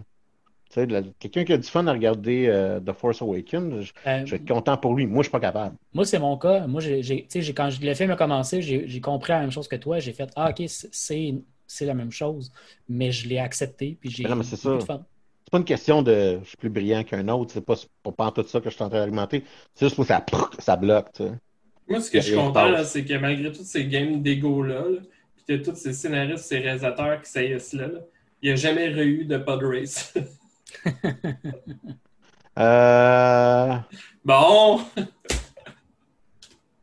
Tu 0.71 0.75
sais, 0.75 0.87
la- 0.87 1.03
quelqu'un 1.19 1.45
qui 1.45 1.53
a 1.53 1.59
du 1.59 1.67
fun 1.67 1.87
à 1.89 1.93
regarder 1.93 2.47
euh, 2.47 2.79
The 2.81 2.93
Force 2.93 3.21
Awakens, 3.23 3.81
je, 3.81 3.93
Euh, 4.07 4.25
je 4.25 4.31
vais 4.31 4.37
être 4.37 4.47
content 4.49 4.77
pour 4.77 4.95
lui. 4.95 5.07
Moi, 5.07 5.23
je 5.23 5.29
suis 5.29 5.33
pas 5.33 5.41
capable. 5.41 5.75
Moi, 5.93 6.05
c'est 6.05 6.21
mon 6.21 6.39
cas. 6.39 6.67
Moi, 6.69 6.81
j'ai, 6.81 7.03
j'ai- 7.03 7.23
tu 7.23 7.27
sais, 7.29 7.43
j'ai- 7.43 7.55
quand 7.55 7.69
le 7.81 7.95
film 7.95 8.11
a 8.13 8.17
commencé, 8.17 8.63
j'ai 8.63 8.87
j'ai 8.87 9.01
compris 9.01 9.33
la 9.33 9.41
même 9.41 9.51
chose 9.51 9.67
que 9.67 9.77
toi. 9.77 9.99
J'ai 9.99 10.13
fait 10.13 10.31
Ah, 10.37 10.51
OK, 10.51 10.63
c'est- 10.69 11.35
la 11.81 11.95
même 11.95 12.13
chose. 12.13 12.53
Mais 12.89 13.11
je 13.11 13.29
l'ai 13.29 13.39
accepté. 13.39 13.97
Puis 14.01 14.11
j'ai 14.11 14.25
Mais 14.25 14.31
non, 14.31 14.37
mais 14.37 14.45
c'est 14.45 14.57
beaucoup 14.63 14.79
ça. 14.79 14.79
de 14.79 14.83
fun. 14.85 15.05
C'est 15.45 15.51
pas 15.51 15.59
une 15.59 15.65
question 15.65 16.03
de 16.03 16.39
je 16.43 16.49
suis 16.49 16.57
plus 16.57 16.71
brillant 16.71 17.03
qu'un 17.03 17.27
autre, 17.29 17.53
c'est 17.53 17.61
pas 17.65 17.75
pour 18.05 18.15
pas 18.15 18.31
tout 18.31 18.45
ça 18.47 18.61
que 18.61 18.71
je 18.71 18.75
suis 18.75 18.85
en 18.85 18.89
train 18.89 18.99
d'argumenter. 18.99 19.43
C'est 19.75 19.87
juste 19.87 19.97
pour 19.97 20.05
que 20.07 20.13
ça, 20.13 20.25
ça 20.61 20.77
bloque, 20.77 21.13
tu 21.15 21.25
sais. 21.25 21.33
Moi, 21.89 22.01
ce 22.01 22.11
que 22.11 22.21
je 22.21 22.27
suis 22.27 22.37
content, 22.37 22.85
c'est 22.85 23.05
que 23.05 23.15
malgré 23.15 23.51
toutes 23.51 23.65
ces 23.67 23.85
games 23.87 24.23
d'ego-là, 24.23 24.85
là, 24.89 25.01
puis 25.35 25.45
que 25.59 25.65
tous 25.65 25.75
ces 25.75 25.93
scénaristes, 25.93 26.45
ces 26.45 26.59
réalisateurs 26.59 27.21
qui 27.21 27.31
saillissent 27.31 27.73
là, 27.73 27.89
là, 27.89 27.99
il 28.43 28.47
n'y 28.49 28.53
a 28.53 28.57
jamais 28.57 28.87
eu 28.93 29.25
de 29.25 29.39
pod 29.39 29.63
race. 29.65 30.15
Euh... 32.59 33.75
bon! 34.25 34.81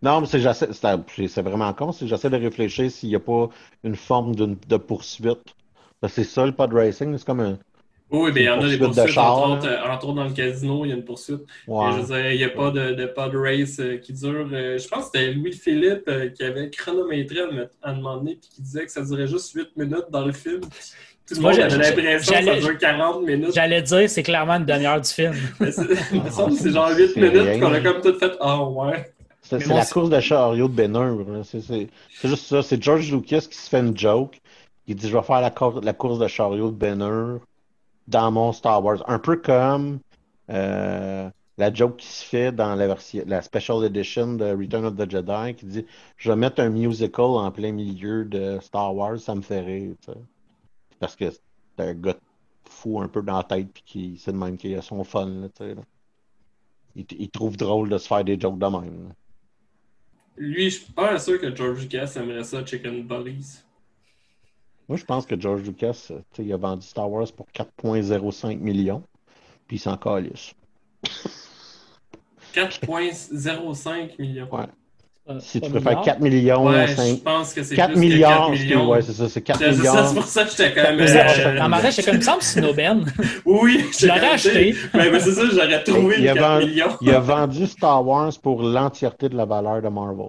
Non, 0.01 0.21
mais 0.21 0.27
c'est 0.27 1.41
vraiment 1.41 1.73
con, 1.73 1.91
j'essaie 1.91 2.29
de 2.29 2.38
réfléchir 2.38 2.89
s'il 2.89 3.09
n'y 3.09 3.15
a 3.15 3.19
pas 3.19 3.49
une 3.83 3.95
forme 3.95 4.33
de, 4.33 4.55
de 4.67 4.77
poursuite. 4.77 5.55
C'est 6.07 6.23
ça 6.23 6.45
le 6.45 6.53
pod 6.53 6.73
racing, 6.73 7.17
c'est 7.17 7.25
comme 7.25 7.41
un. 7.41 7.59
Oui, 8.09 8.31
bien, 8.31 8.43
il 8.43 8.45
y 8.45 8.49
en 8.49 8.65
a 8.65 8.69
des 8.69 8.77
Poursuite 8.77 8.79
de 8.79 8.85
poursuites, 8.85 9.13
char, 9.13 9.38
entre, 9.38 9.65
là. 9.65 9.73
autres, 9.73 9.85
euh, 9.89 9.91
entre 9.93 10.13
dans 10.13 10.23
le 10.23 10.31
casino, 10.31 10.85
il 10.85 10.89
y 10.89 10.91
a 10.93 10.95
une 10.95 11.03
poursuite. 11.03 11.41
Ouais. 11.67 11.89
Et 11.89 11.91
je 11.91 11.97
veux 11.99 12.05
dire, 12.15 12.31
il 12.31 12.38
n'y 12.38 12.43
a 12.45 12.49
pas 12.49 12.71
de, 12.71 12.93
de 12.93 13.05
pod 13.05 13.35
race 13.35 13.79
euh, 13.79 13.97
qui 13.97 14.13
dure. 14.13 14.47
je 14.49 14.88
pense 14.88 15.09
que 15.09 15.17
c'était 15.19 15.33
Louis-Philippe 15.33 16.09
qui 16.33 16.43
avait 16.43 16.69
chronométré 16.69 17.41
à 17.81 17.89
un 17.89 17.95
moment 17.95 18.17
donné 18.17 18.35
puis 18.35 18.49
qui 18.49 18.61
disait 18.61 18.85
que 18.85 18.91
ça 18.91 19.01
durait 19.03 19.27
juste 19.27 19.51
8 19.51 19.75
minutes 19.75 20.05
dans 20.09 20.23
le 20.25 20.31
film. 20.31 20.61
Tout 21.28 21.36
le 21.36 21.41
Moi, 21.41 21.51
monde 21.51 21.59
j'ai- 21.59 21.63
avait 21.65 21.78
l'impression 21.78 22.17
que 22.17 22.23
ça 22.23 22.41
j'allais- 22.41 22.59
dure 22.61 22.78
40 22.78 23.21
minutes. 23.23 23.51
J'allais 23.53 23.82
dire, 23.82 24.09
c'est 24.09 24.23
clairement 24.23 24.53
une 24.53 24.65
demi-heure 24.65 25.01
du 25.01 25.09
film. 25.09 25.34
Mais 25.59 25.71
c'est- 25.71 25.84
il 26.13 26.23
me 26.23 26.30
semble 26.30 26.53
que 26.55 26.61
c'est 26.61 26.71
genre 26.71 26.89
8 26.95 27.11
C'est 27.13 27.19
minutes 27.21 27.59
qu'on 27.61 27.73
a 27.73 27.80
comme 27.82 28.01
tout 28.01 28.17
fait. 28.17 28.32
Ah 28.39 28.63
ouais. 28.63 29.11
C'est 29.41 29.65
la 29.67 29.86
course 29.86 30.09
de 30.09 30.19
chariot 30.19 30.67
de 30.67 30.73
Bénur. 30.73 31.23
là. 31.30 31.41
C'est 31.43 31.61
juste 32.23 32.45
ça. 32.47 32.61
C'est 32.61 32.82
George 32.82 33.11
Lucas 33.11 33.45
qui 33.49 33.57
se 33.57 33.69
fait 33.69 33.80
une 33.80 33.97
joke. 33.97 34.39
Il 34.88 34.95
dit 34.95 35.07
Je 35.09 35.15
vais 35.17 35.23
faire 35.23 35.41
la, 35.41 35.51
cour- 35.51 35.82
la 35.82 35.93
course 35.93 36.19
de 36.19 36.28
chariot 36.28 36.69
de 36.71 36.75
Bénur 36.75 37.39
dans 38.07 38.32
mon 38.32 38.51
Star 38.53 38.84
Wars. 38.84 39.03
Un 39.07 39.19
peu 39.19 39.36
comme 39.38 39.99
euh, 40.49 41.30
la 41.57 41.73
joke 41.73 41.97
qui 41.97 42.07
se 42.07 42.23
fait 42.25 42.51
dans 42.53 42.75
la, 42.75 42.88
version, 42.88 43.23
la 43.28 43.41
Special 43.41 43.84
Edition 43.86 44.34
de 44.34 44.45
Return 44.45 44.86
of 44.86 44.95
the 44.95 45.09
Jedi 45.09 45.55
qui 45.55 45.65
dit 45.65 45.86
Je 46.17 46.30
vais 46.30 46.38
mettre 46.38 46.61
un 46.61 46.69
musical 46.69 47.25
en 47.25 47.51
plein 47.51 47.71
milieu 47.73 48.23
de 48.25 48.59
Star 48.61 48.93
Wars, 48.95 49.17
ça 49.19 49.34
me 49.36 49.41
fait 49.41 49.59
rire. 49.61 49.91
Parce 50.99 51.15
que 51.15 51.29
c'est 51.29 51.41
un 51.83 51.93
gars 51.93 52.17
fou 52.65 52.99
un 53.01 53.07
peu 53.07 53.21
dans 53.21 53.37
la 53.37 53.43
tête 53.43 53.69
puis 53.73 53.83
qui 53.85 54.17
c'est 54.17 54.31
le 54.31 54.37
même 54.37 54.57
qui 54.57 54.75
a 54.75 54.81
son 54.81 55.03
fun. 55.03 55.27
Là, 55.27 55.49
tu 55.49 55.63
sais, 55.63 55.75
là. 55.75 55.81
Il, 56.95 57.05
il 57.19 57.29
trouve 57.29 57.57
drôle 57.57 57.89
de 57.89 57.97
se 57.97 58.07
faire 58.07 58.23
des 58.23 58.39
jokes 58.39 58.57
de 58.57 58.65
même. 58.65 59.07
là. 59.09 59.15
Lui, 60.37 60.69
je 60.69 60.79
suis 60.79 60.93
pas 60.93 61.17
sûr 61.17 61.39
que 61.39 61.55
George 61.55 61.81
Lucas 61.81 62.13
aimerait 62.15 62.43
ça, 62.43 62.63
Chicken 62.63 63.07
Bullies. 63.07 63.63
Moi, 64.87 64.97
je 64.97 65.03
pense 65.03 65.25
que 65.25 65.39
George 65.39 65.63
Lucas, 65.63 66.05
tu 66.07 66.13
sais, 66.33 66.45
il 66.45 66.53
a 66.53 66.57
vendu 66.57 66.85
Star 66.85 67.11
Wars 67.11 67.31
pour 67.33 67.47
4,05 67.47 68.57
millions, 68.59 69.03
puis 69.67 69.77
il 69.77 69.79
s'en 69.79 69.97
calisse. 69.97 70.53
4,05 72.53 74.19
millions. 74.19 74.47
Ouais. 74.55 74.67
Euh, 75.30 75.39
Si 75.41 75.59
tu 75.59 75.69
préfères 75.69 75.89
milliard. 75.91 76.03
4 76.05 76.19
millions, 76.21 76.65
Ouais, 76.67 76.88
je 76.88 76.95
5, 76.95 77.23
pense 77.23 77.53
que 77.53 77.61
c'est 77.61 77.75
4 77.75 77.91
plus 77.91 77.99
milliards, 77.99 78.30
que 78.32 78.38
4 78.43 78.51
excuse- 78.53 78.69
millions. 78.69 78.89
ouais, 78.89 79.01
c'est 79.01 79.11
ça, 79.11 79.28
c'est 79.28 79.41
4 79.41 79.59
C'est 79.59 79.65
ça, 79.73 79.78
milliards. 79.78 80.07
c'est 80.07 80.15
pour 80.15 80.23
ça 80.23 80.43
que 80.45 80.49
j'étais 80.51 80.73
quand 80.73 80.84
même. 80.84 80.95
Mais 80.95 81.07
ça, 81.07 81.25
euh, 81.47 81.57
Dans 81.57 81.67
ma 81.69 81.82
tête, 81.82 81.91
j'étais 81.91 82.03
comme, 82.03 82.13
il 82.13 82.17
me 82.19 82.23
semble 82.23 82.38
que 82.39 82.43
c'est 82.45 82.59
Snowben. 82.61 83.05
Oui, 83.45 83.86
Je 83.99 84.07
l'aurais 84.07 84.30
acheté. 84.30 84.75
Mais, 84.93 85.11
mais 85.11 85.19
c'est 85.19 85.32
ça, 85.34 85.41
j'aurais 85.51 85.84
trouvé 85.84 86.15
Il 86.19 86.30
a, 86.30 86.34
le 86.34 86.39
4 86.39 86.49
vendu, 86.59 86.65
millions. 86.71 86.97
il 87.01 87.09
a 87.13 87.19
vendu 87.19 87.67
Star 87.67 88.07
Wars 88.07 88.32
pour 88.41 88.61
l'entièreté 88.63 89.28
de 89.28 89.36
la 89.36 89.43
valeur 89.45 89.82
de 89.82 89.89
Marvel. 89.89 90.28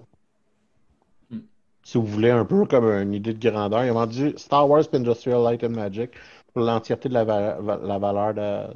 Hmm. 1.30 1.38
Si 1.84 1.96
vous 1.96 2.04
voulez 2.06 2.30
un 2.30 2.44
peu 2.44 2.64
comme 2.64 2.86
une 2.90 3.14
idée 3.14 3.34
de 3.34 3.50
grandeur, 3.50 3.84
il 3.84 3.90
a 3.90 3.92
vendu 3.92 4.32
Star 4.36 4.68
Wars 4.68 4.82
Industrial 4.92 5.40
Light 5.44 5.62
and 5.62 5.70
Magic 5.70 6.10
pour 6.52 6.62
l'entièreté 6.62 7.08
de 7.08 7.14
la, 7.14 7.22
va- 7.24 7.58
va- 7.60 7.80
la 7.84 7.98
valeur 7.98 8.34
de, 8.34 8.66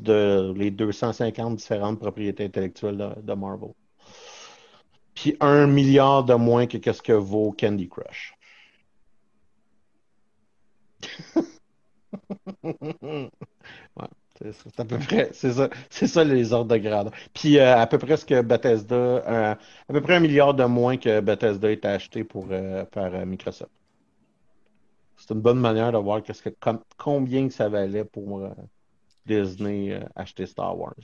de 0.00 0.52
les 0.56 0.70
250 0.70 1.56
différentes 1.56 1.98
propriétés 1.98 2.44
intellectuelles 2.44 2.96
de, 2.96 3.08
de 3.22 3.32
Marvel. 3.34 3.70
Puis 5.14 5.36
un 5.40 5.66
milliard 5.66 6.24
de 6.24 6.34
moins 6.34 6.66
que 6.66 6.78
qu'est-ce 6.78 7.02
que 7.02 7.12
vaut 7.12 7.52
Candy 7.58 7.88
Crush. 7.88 8.34
C'est 14.52 14.80
à 14.80 14.84
peu 14.84 14.98
près, 14.98 15.30
c'est 15.32 15.52
ça, 15.52 15.68
ça 15.90 16.24
les 16.24 16.52
ordres 16.52 16.74
de 16.76 16.78
grandeur. 16.78 17.12
Puis 17.32 17.58
euh, 17.58 17.76
à 17.78 17.86
peu 17.86 17.98
près 17.98 18.16
ce 18.16 18.26
que 18.26 18.42
Bethesda, 18.42 18.94
euh, 18.96 19.54
à 19.54 19.92
peu 19.92 20.00
près 20.00 20.16
un 20.16 20.20
milliard 20.20 20.54
de 20.54 20.64
moins 20.64 20.96
que 20.96 21.20
Bethesda 21.20 21.70
est 21.70 21.84
acheté 21.84 22.24
pour 22.24 22.48
euh, 22.50 22.84
par 22.86 23.14
euh, 23.14 23.24
Microsoft. 23.24 23.70
C'est 25.16 25.34
une 25.34 25.40
bonne 25.40 25.58
manière 25.58 25.90
de 25.92 25.98
voir 25.98 26.22
qu'est-ce 26.22 26.42
que, 26.42 26.50
com- 26.50 26.82
combien 26.98 27.50
ça 27.50 27.68
valait 27.68 28.04
pour 28.04 28.48
Disney 29.26 30.00
acheter 30.16 30.46
Star 30.46 30.78
Wars. 30.78 30.94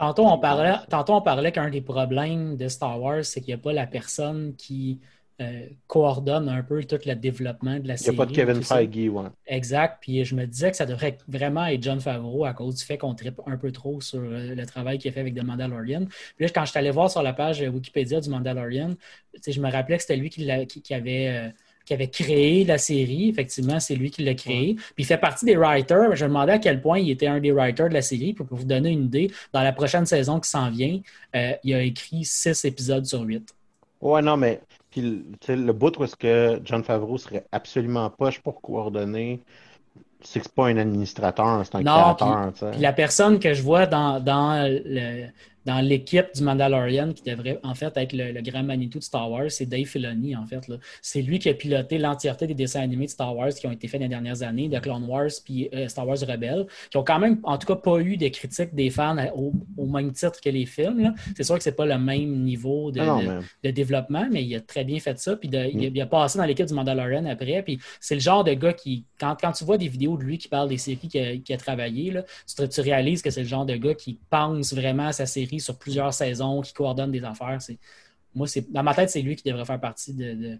Tantôt, 0.00 0.26
on 0.26 0.38
parlait, 0.38 0.76
tantôt, 0.88 1.14
on 1.14 1.20
parlait 1.22 1.52
qu'un 1.52 1.68
des 1.70 1.82
problèmes 1.82 2.56
de 2.56 2.68
Star 2.68 3.00
Wars, 3.00 3.22
c'est 3.24 3.40
qu'il 3.42 3.48
n'y 3.54 3.60
a 3.60 3.62
pas 3.62 3.74
la 3.74 3.86
personne 3.86 4.56
qui 4.56 4.98
euh, 5.42 5.68
coordonne 5.86 6.48
un 6.48 6.62
peu 6.62 6.82
tout 6.84 6.98
le 7.04 7.14
développement 7.14 7.78
de 7.78 7.86
la 7.86 7.96
Il 7.96 8.04
n'y 8.04 8.08
a 8.08 8.12
série. 8.12 8.16
pas 8.16 8.26
de 8.26 8.32
Kevin. 8.32 8.62
Feige, 8.62 9.10
ouais. 9.10 9.24
Exact. 9.46 9.98
Puis 10.00 10.24
je 10.24 10.34
me 10.34 10.46
disais 10.46 10.70
que 10.70 10.76
ça 10.78 10.86
devrait 10.86 11.18
vraiment 11.28 11.66
être 11.66 11.82
John 11.82 12.00
Favreau 12.00 12.46
à 12.46 12.54
cause 12.54 12.76
du 12.76 12.84
fait 12.84 12.96
qu'on 12.98 13.14
tripe 13.14 13.40
un 13.46 13.58
peu 13.58 13.72
trop 13.72 14.00
sur 14.00 14.20
euh, 14.20 14.54
le 14.54 14.66
travail 14.66 14.98
qu'il 14.98 15.10
a 15.10 15.12
fait 15.12 15.20
avec 15.20 15.34
The 15.34 15.44
Mandalorian. 15.44 16.06
Puis 16.36 16.46
là, 16.46 16.48
quand 16.54 16.64
je 16.64 16.70
suis 16.70 16.78
allé 16.78 16.90
voir 16.90 17.10
sur 17.10 17.22
la 17.22 17.34
page 17.34 17.60
Wikipédia 17.60 18.20
du 18.22 18.30
Mandalorian, 18.30 18.94
je 19.46 19.60
me 19.60 19.70
rappelais 19.70 19.96
que 19.98 20.02
c'était 20.02 20.16
lui 20.16 20.30
qui, 20.30 20.44
l'a- 20.46 20.64
qui- 20.66 20.82
qui 20.82 20.94
avait. 20.94 21.28
euh, 21.28 21.50
qui 21.90 21.94
avait 21.94 22.06
créé 22.06 22.64
la 22.64 22.78
série. 22.78 23.30
Effectivement, 23.30 23.80
c'est 23.80 23.96
lui 23.96 24.12
qui 24.12 24.22
l'a 24.22 24.34
créé. 24.34 24.74
Puis 24.74 24.94
il 24.98 25.04
fait 25.04 25.18
partie 25.18 25.44
des 25.44 25.56
writers. 25.56 26.14
Je 26.14 26.24
me 26.24 26.28
demandais 26.28 26.52
à 26.52 26.58
quel 26.60 26.80
point 26.80 27.00
il 27.00 27.10
était 27.10 27.26
un 27.26 27.40
des 27.40 27.50
writers 27.50 27.88
de 27.88 27.94
la 27.94 28.00
série. 28.02 28.32
Puis 28.32 28.44
pour 28.44 28.56
vous 28.58 28.64
donner 28.64 28.90
une 28.90 29.06
idée, 29.06 29.28
dans 29.52 29.62
la 29.62 29.72
prochaine 29.72 30.06
saison 30.06 30.38
qui 30.38 30.48
s'en 30.48 30.70
vient, 30.70 31.00
euh, 31.34 31.52
il 31.64 31.74
a 31.74 31.82
écrit 31.82 32.24
six 32.24 32.64
épisodes 32.64 33.04
sur 33.04 33.22
huit. 33.22 33.52
Ouais, 34.00 34.22
non, 34.22 34.36
mais 34.36 34.60
puis, 34.88 35.24
le- 35.48 35.72
bout 35.72 35.98
où 35.98 36.04
est-ce 36.04 36.14
que 36.14 36.60
John 36.64 36.84
Favreau 36.84 37.18
serait 37.18 37.44
absolument 37.50 38.08
poche 38.08 38.38
pour 38.38 38.60
coordonner, 38.60 39.40
c'est 40.22 40.38
que 40.38 40.46
c'est 40.46 40.54
pas 40.54 40.66
un 40.68 40.76
administrateur, 40.76 41.64
c'est 41.64 41.74
un 41.74 41.82
Non, 41.82 42.14
créateur. 42.14 42.70
Puis 42.70 42.80
la 42.80 42.92
personne 42.92 43.40
que 43.40 43.52
je 43.52 43.62
vois 43.62 43.86
dans, 43.86 44.20
dans 44.20 44.68
le- 44.68 45.26
dans 45.66 45.80
l'équipe 45.80 46.26
du 46.34 46.42
Mandalorian, 46.42 47.12
qui 47.12 47.22
devrait 47.22 47.58
en 47.62 47.74
fait 47.74 47.94
être 47.96 48.12
le, 48.12 48.32
le 48.32 48.40
grand 48.42 48.62
Manitou 48.62 48.98
de 48.98 49.04
Star 49.04 49.30
Wars, 49.30 49.50
c'est 49.50 49.66
Dave 49.66 49.84
Filoni, 49.84 50.34
en 50.36 50.46
fait. 50.46 50.66
là. 50.68 50.76
C'est 51.02 51.22
lui 51.22 51.38
qui 51.38 51.48
a 51.48 51.54
piloté 51.54 51.98
l'entièreté 51.98 52.46
des 52.46 52.54
dessins 52.54 52.80
animés 52.80 53.06
de 53.06 53.10
Star 53.10 53.36
Wars 53.36 53.50
qui 53.50 53.66
ont 53.66 53.72
été 53.72 53.88
faits 53.88 54.00
dans 54.00 54.04
les 54.06 54.10
dernières 54.10 54.42
années, 54.42 54.68
de 54.68 54.78
Clone 54.78 55.04
Wars 55.04 55.28
puis 55.44 55.68
euh, 55.74 55.88
Star 55.88 56.06
Wars 56.06 56.18
Rebelle, 56.20 56.66
qui 56.90 56.96
ont 56.96 57.04
quand 57.04 57.18
même, 57.18 57.38
en 57.42 57.58
tout 57.58 57.66
cas, 57.66 57.76
pas 57.76 57.98
eu 58.00 58.16
des 58.16 58.30
critiques 58.30 58.74
des 58.74 58.90
fans 58.90 59.16
au, 59.34 59.52
au 59.76 59.86
même 59.86 60.12
titre 60.12 60.40
que 60.40 60.50
les 60.50 60.66
films. 60.66 61.14
C'est 61.36 61.42
sûr 61.44 61.56
que 61.56 61.62
c'est 61.62 61.76
pas 61.76 61.86
le 61.86 61.98
même 61.98 62.42
niveau 62.42 62.90
de, 62.90 63.00
Ah 63.00 63.06
non, 63.06 63.22
de- 63.22 63.28
mais- 63.28 63.40
de 63.64 63.70
développement, 63.74 64.26
mais 64.30 64.44
il 64.44 64.54
a 64.56 64.60
très 64.60 64.84
bien 64.84 64.98
fait 65.00 65.18
ça. 65.18 65.36
Puis 65.36 65.48
de- 65.48 65.68
il, 65.72 65.84
a, 65.84 65.88
il 65.88 66.00
a 66.00 66.06
passé 66.06 66.38
dans 66.38 66.44
l'équipe 66.44 66.66
du 66.66 66.74
Mandalorian 66.74 67.26
après. 67.26 67.62
Puis 67.62 67.78
c'est 68.00 68.14
le 68.14 68.20
genre 68.20 68.44
de 68.44 68.54
gars 68.54 68.72
qui, 68.72 69.04
quand, 69.18 69.36
quand 69.40 69.52
tu 69.52 69.64
vois 69.64 69.76
des 69.78 69.88
vidéos 69.88 70.16
de 70.16 70.22
lui 70.22 70.38
qui 70.38 70.48
parle 70.48 70.68
des 70.68 70.78
séries 70.78 71.08
qu'il 71.08 71.20
a, 71.20 71.36
qu'il 71.36 71.54
a 71.54 71.58
travaillé, 71.58 72.10
là, 72.12 72.24
tu, 72.46 72.68
tu 72.68 72.80
réalises 72.80 73.22
que 73.22 73.30
c'est 73.30 73.42
le 73.42 73.48
genre 73.48 73.66
de 73.66 73.76
gars 73.76 73.94
qui 73.94 74.18
pense 74.30 74.72
vraiment 74.72 75.08
à 75.08 75.12
sa 75.12 75.26
série 75.26 75.49
sur 75.58 75.78
plusieurs 75.78 76.14
saisons, 76.14 76.60
qui 76.60 76.72
coordonne 76.72 77.10
des 77.10 77.24
affaires. 77.24 77.58
Moi, 78.34 78.46
dans 78.68 78.82
ma 78.82 78.94
tête, 78.94 79.10
c'est 79.10 79.22
lui 79.22 79.34
qui 79.34 79.42
devrait 79.48 79.64
faire 79.64 79.80
partie 79.80 80.14
de 80.14 80.58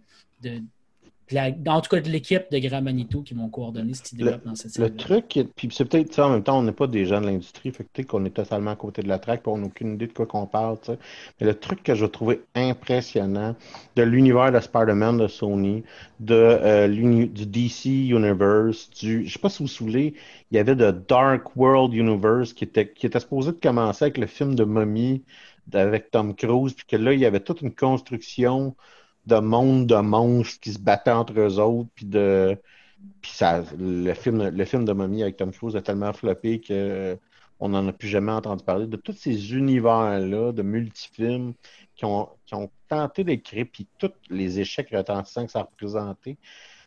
la- 1.32 1.50
en 1.74 1.80
tout 1.80 1.90
cas 1.90 2.00
de 2.00 2.08
l'équipe 2.10 2.44
de 2.50 2.58
Grand 2.58 2.82
Manitou 2.82 3.22
qui 3.22 3.34
m'ont 3.34 3.48
coordonné 3.50 3.94
ce 3.94 4.02
qui 4.02 4.16
Le, 4.20 4.32
développe 4.32 4.44
dans 4.44 4.54
cette 4.54 4.72
le 4.76 4.94
série. 4.94 4.94
truc, 4.94 5.38
puis 5.56 5.68
c'est 5.72 5.84
peut-être, 5.86 6.12
sais, 6.14 6.20
en 6.22 6.30
même 6.30 6.42
temps, 6.44 6.58
on 6.58 6.62
n'est 6.62 6.72
pas 6.72 6.86
des 6.86 7.06
gens 7.06 7.20
de 7.20 7.26
l'industrie, 7.26 7.72
fait 7.72 7.84
que 7.84 7.88
tu 7.92 8.02
sais, 8.02 8.06
qu'on 8.06 8.24
est 8.26 8.30
totalement 8.30 8.70
à 8.72 8.76
côté 8.76 9.02
de 9.02 9.08
la 9.08 9.18
traque, 9.18 9.42
puis 9.42 9.50
on 9.52 9.58
n'a 9.58 9.66
aucune 9.66 9.94
idée 9.94 10.06
de 10.06 10.12
quoi 10.12 10.26
qu'on 10.26 10.46
parle, 10.46 10.78
tu 10.80 10.92
sais. 10.92 10.98
Mais 11.40 11.46
le 11.46 11.58
truc 11.58 11.82
que 11.82 11.94
je 11.94 12.04
trouvais 12.06 12.42
impressionnant 12.54 13.56
de 13.96 14.02
l'univers 14.02 14.52
de 14.52 14.60
Spider-Man 14.60 15.18
de 15.18 15.26
Sony, 15.28 15.84
de, 16.20 16.34
euh, 16.34 16.88
du 17.26 17.46
DC 17.46 18.08
Universe, 18.10 18.90
du, 18.90 19.26
je 19.26 19.32
sais 19.32 19.38
pas 19.38 19.48
si 19.48 19.58
vous 19.58 19.64
vous 19.64 19.72
souvenez, 19.72 20.14
il 20.50 20.56
y 20.56 20.58
avait 20.58 20.76
de 20.76 20.90
Dark 20.90 21.56
World 21.56 21.94
Universe 21.94 22.52
qui 22.52 22.64
était, 22.64 22.92
qui 22.92 23.06
était 23.06 23.20
supposé 23.20 23.52
de 23.52 23.58
commencer 23.58 24.04
avec 24.04 24.18
le 24.18 24.26
film 24.26 24.54
de 24.54 24.64
Mummy 24.64 25.24
avec 25.72 26.10
Tom 26.10 26.34
Cruise, 26.34 26.74
puis 26.74 26.84
que 26.86 26.96
là, 26.96 27.12
il 27.12 27.20
y 27.20 27.26
avait 27.26 27.40
toute 27.40 27.60
une 27.62 27.74
construction 27.74 28.76
de 29.26 29.36
monde 29.36 29.86
de 29.86 29.96
monstres 29.96 30.60
qui 30.60 30.72
se 30.72 30.78
battaient 30.78 31.10
entre 31.10 31.38
eux 31.38 31.58
autres, 31.58 31.88
puis 31.94 32.06
de, 32.06 32.58
puis 33.20 33.32
ça, 33.32 33.64
le 33.78 34.14
film, 34.14 34.48
le 34.48 34.64
film 34.64 34.84
de 34.84 34.92
Mummy 34.92 35.22
avec 35.22 35.36
Tom 35.36 35.52
Cruise 35.52 35.76
a 35.76 35.82
tellement 35.82 36.12
floppé 36.12 36.60
que 36.60 36.72
euh, 36.72 37.16
on 37.60 37.70
n'en 37.70 37.86
a 37.88 37.92
plus 37.92 38.08
jamais 38.08 38.32
entendu 38.32 38.64
parler. 38.64 38.86
De 38.86 38.96
tous 38.96 39.12
ces 39.12 39.54
univers-là, 39.54 40.52
de 40.52 40.62
multifilms 40.62 41.54
qui 41.94 42.04
ont, 42.06 42.28
qui 42.46 42.54
ont 42.54 42.70
tenté 42.88 43.24
d'écrire, 43.24 43.66
puis 43.70 43.86
tous 43.98 44.12
les 44.30 44.60
échecs 44.60 44.90
retentissants 44.90 45.46
que 45.46 45.52
ça 45.52 45.60
a 45.60 45.62
représenté, 45.64 46.38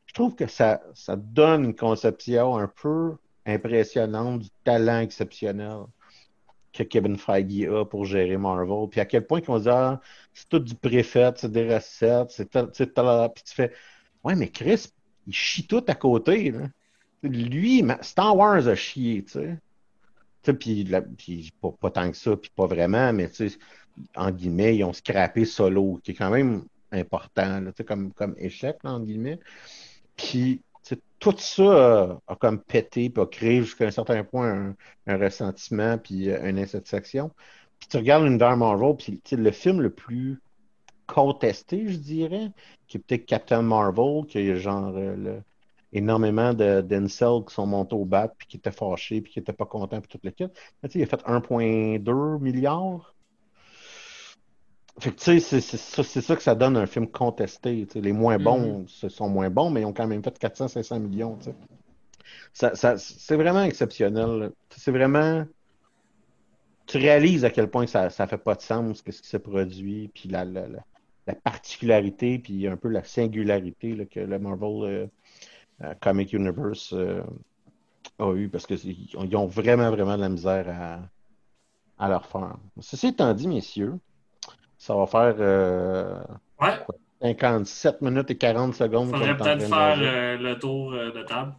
je 0.07 0.13
trouve 0.13 0.35
que 0.35 0.47
ça, 0.47 0.81
ça 0.95 1.15
donne 1.15 1.65
une 1.65 1.75
conception 1.75 2.57
un 2.57 2.67
peu 2.67 3.15
impressionnante 3.45 4.39
du 4.41 4.49
talent 4.63 4.99
exceptionnel 4.99 5.83
que 6.73 6.83
Kevin 6.83 7.17
Feige 7.17 7.67
a 7.67 7.85
pour 7.85 8.05
gérer 8.05 8.37
Marvel. 8.37 8.89
Puis 8.89 8.99
à 8.99 9.05
quel 9.05 9.25
point 9.25 9.41
qu'on 9.41 9.59
dit, 9.59 9.69
ah, 9.69 10.01
c'est 10.33 10.49
tout 10.49 10.59
du 10.59 10.75
préfet, 10.75 11.31
c'est 11.35 11.51
des 11.51 11.73
recettes, 11.73 12.31
c'est 12.31 12.49
tel, 12.49 12.67
Puis 12.71 13.43
tu 13.45 13.53
fais, 13.53 13.71
ouais, 14.23 14.35
mais 14.35 14.49
Chris, 14.49 14.87
il 15.27 15.33
chie 15.33 15.67
tout 15.67 15.83
à 15.87 15.95
côté. 15.95 16.51
Là. 16.51 16.67
Lui, 17.21 17.83
Star 18.01 18.35
Wars 18.35 18.67
a 18.67 18.75
chié, 18.75 19.23
tu 19.23 19.33
sais. 19.33 19.57
Puis, 20.53 20.85
puis 21.17 21.53
pas, 21.61 21.89
tant 21.89 22.11
que 22.11 22.17
ça, 22.17 22.35
puis 22.35 22.51
pas 22.53 22.65
vraiment, 22.65 23.13
mais 23.13 23.29
tu 23.29 23.49
sais, 23.49 23.57
en 24.15 24.29
guillemets, 24.31 24.75
ils 24.75 24.83
ont 24.83 24.91
scrappé 24.91 25.45
Solo, 25.45 26.01
qui 26.03 26.11
est 26.11 26.15
quand 26.15 26.31
même 26.31 26.65
important, 26.91 27.61
là, 27.61 27.71
comme, 27.85 28.11
comme 28.11 28.35
échec, 28.37 28.77
en 28.83 28.99
guillemets. 28.99 29.39
Puis, 30.17 30.61
tout 31.23 31.37
ça 31.37 31.63
a, 31.63 32.21
a 32.27 32.35
comme 32.35 32.61
pété, 32.61 33.09
puis 33.09 33.23
a 33.23 33.25
créé 33.25 33.61
jusqu'à 33.61 33.85
un 33.87 33.91
certain 33.91 34.23
point 34.25 34.75
un, 35.07 35.17
ressentiment, 35.17 35.97
puis 35.97 36.29
euh, 36.29 36.49
une 36.49 36.59
insatisfaction. 36.59 37.31
Puis 37.79 37.87
tu 37.89 37.97
regardes 37.97 38.25
l'univers 38.25 38.57
Marvel, 38.57 38.95
puis 38.97 39.21
le 39.31 39.51
film 39.51 39.81
le 39.81 39.89
plus 39.89 40.41
contesté, 41.07 41.87
je 41.87 41.97
dirais, 41.97 42.51
qui 42.87 42.97
est 42.97 42.99
peut-être 42.99 43.25
Captain 43.25 43.61
Marvel, 43.61 44.25
qui 44.27 44.39
est 44.39 44.57
genre 44.57 44.93
euh, 44.97 45.39
énormément 45.93 46.53
d'incels 46.53 47.45
qui 47.47 47.53
sont 47.53 47.67
montés 47.67 47.95
au 47.95 48.05
bat, 48.05 48.33
puis 48.37 48.47
qui 48.47 48.57
étaient 48.57 48.71
fâchés, 48.71 49.21
puis 49.21 49.31
qui 49.33 49.39
n'étaient 49.39 49.53
pas 49.53 49.65
contents, 49.65 50.01
puis 50.01 50.09
tout 50.09 50.19
le 50.23 50.31
kit. 50.31 50.47
Il 50.93 51.03
a 51.03 51.05
fait 51.05 51.23
1,2 51.25 52.39
milliard. 52.41 53.12
Fait 54.99 55.11
que 55.11 55.15
tu 55.15 55.39
sais, 55.39 55.61
c'est 55.61 56.21
ça, 56.21 56.35
que 56.35 56.41
ça 56.43 56.55
donne 56.55 56.77
un 56.77 56.85
film 56.85 57.07
contesté. 57.09 57.87
Les 57.95 58.11
moins 58.13 58.37
bons, 58.39 58.85
ce 58.87 59.09
sont 59.09 59.27
moins 59.27 59.49
bons, 59.49 59.69
mais 59.69 59.81
ils 59.81 59.85
ont 59.85 59.93
quand 59.93 60.07
même 60.07 60.23
fait 60.23 60.37
400-500 60.39 60.99
millions. 60.99 61.37
Ça, 62.53 62.75
ça- 62.75 62.97
c'est 62.97 63.35
vraiment 63.35 63.63
exceptionnel. 63.63 64.51
C'est 64.69 64.91
vraiment. 64.91 65.45
Tu 66.85 66.97
réalises 66.97 67.45
à 67.45 67.49
quel 67.49 67.69
point 67.69 67.87
ça 67.87 68.09
ça 68.09 68.27
fait 68.27 68.37
pas 68.37 68.55
de 68.55 68.61
sens, 68.61 69.01
qu'est-ce 69.01 69.21
qui 69.21 69.29
s'est 69.29 69.39
produit, 69.39 70.09
puis 70.13 70.27
la, 70.29 70.43
la, 70.45 70.67
la, 70.67 70.79
la 71.27 71.35
particularité, 71.35 72.39
puis 72.39 72.67
un 72.67 72.75
peu 72.77 72.89
la 72.89 73.03
singularité 73.03 73.95
là, 73.95 74.05
que 74.05 74.19
le 74.19 74.37
Marvel 74.39 74.83
euh, 74.83 75.07
euh, 75.83 75.93
Comic 76.01 76.33
Universe 76.33 76.93
euh, 76.93 77.23
a 78.19 78.33
eu, 78.35 78.49
parce 78.49 78.67
qu'ils 78.67 78.79
ils 79.15 79.37
ont 79.37 79.47
vraiment, 79.47 79.91
vraiment 79.91 80.17
de 80.17 80.21
la 80.21 80.29
misère 80.29 80.67
à, 80.69 81.01
à 82.05 82.09
leur 82.09 82.25
faire. 82.27 82.57
Ceci 82.79 83.07
étant 83.07 83.33
dit, 83.33 83.47
messieurs, 83.47 83.99
ça 84.83 84.95
va 84.95 85.07
faire 85.07 85.35
euh, 85.39 86.19
Ouais, 86.59 86.77
57 87.21 88.01
minutes 88.01 88.29
et 88.31 88.37
40 88.37 88.75
secondes. 88.75 89.09
est 89.09 89.11
faudrait 89.13 89.37
peut-être 89.37 89.67
faire 89.67 89.97
euh, 90.01 90.37
le 90.37 90.59
tour 90.59 90.93
euh, 90.93 91.11
de 91.11 91.23
table. 91.23 91.53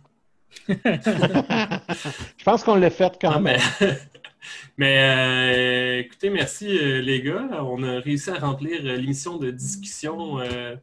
Je 0.69 2.45
pense 2.45 2.63
qu'on 2.65 2.75
l'a 2.77 2.91
fait 2.91 3.17
quand 3.21 3.33
Ah, 3.35 3.41
même. 3.41 3.59
mais 3.81 3.89
mais, 4.77 4.99
euh, 4.99 6.01
écoutez, 6.01 6.29
merci 6.31 6.67
euh, 6.79 7.01
les 7.01 7.23
gars. 7.23 7.49
On 7.65 7.83
a 7.83 7.99
réussi 8.01 8.29
à 8.31 8.39
remplir 8.39 8.81
euh, 8.85 8.97
l'émission 8.97 9.39
de 9.39 9.51
discussion 9.51 10.39
euh, 10.41 10.45
euh, 10.45 10.77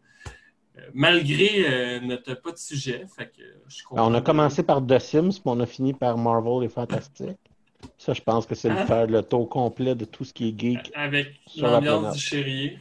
malgré 0.94 1.66
euh, 1.70 2.00
notre 2.00 2.34
pas 2.34 2.52
de 2.52 2.58
sujet. 2.58 3.06
Fait 3.16 3.28
que, 3.28 3.42
euh, 3.44 3.64
je 3.68 3.76
suis 3.76 3.84
content 3.84 4.08
On 4.10 4.14
a 4.16 4.22
commencé 4.22 4.64
par 4.64 4.86
The 4.86 4.98
Sims, 5.00 5.30
puis 5.34 5.42
on 5.46 5.60
a 5.60 5.66
fini 5.68 5.94
par 5.94 6.18
Marvel 6.18 6.64
et 6.66 6.70
Fantastique. 6.70 7.38
Ça, 7.98 8.14
je 8.14 8.22
pense 8.22 8.46
que 8.46 8.56
c'est 8.56 8.70
Ah. 8.70 8.80
le 8.82 8.86
faire 8.86 9.08
le 9.08 9.22
tour 9.22 9.48
complet 9.50 9.96
de 9.96 10.06
tout 10.06 10.24
ce 10.24 10.34
qui 10.34 10.50
est 10.50 10.60
geek. 10.60 10.92
avec 10.96 11.40
l'ambiance 11.58 12.18
du 12.18 12.80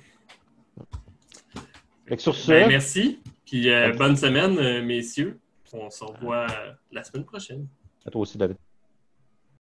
que 2.07 2.23
sur 2.23 2.35
ce, 2.35 2.51
Ben, 2.51 2.69
merci. 2.69 3.21
Puis 3.47 3.71
euh, 3.71 3.93
bonne 3.93 4.17
semaine, 4.17 4.59
euh, 4.59 4.83
messieurs. 4.83 5.39
On 5.73 5.91
se 5.91 6.03
revoit 6.05 6.47
euh, 6.51 6.73
la 6.91 7.05
semaine 7.05 7.25
prochaine. 7.25 7.67
à 8.05 8.11
toi 8.11 8.23
aussi, 8.23 8.37
David. 8.37 8.57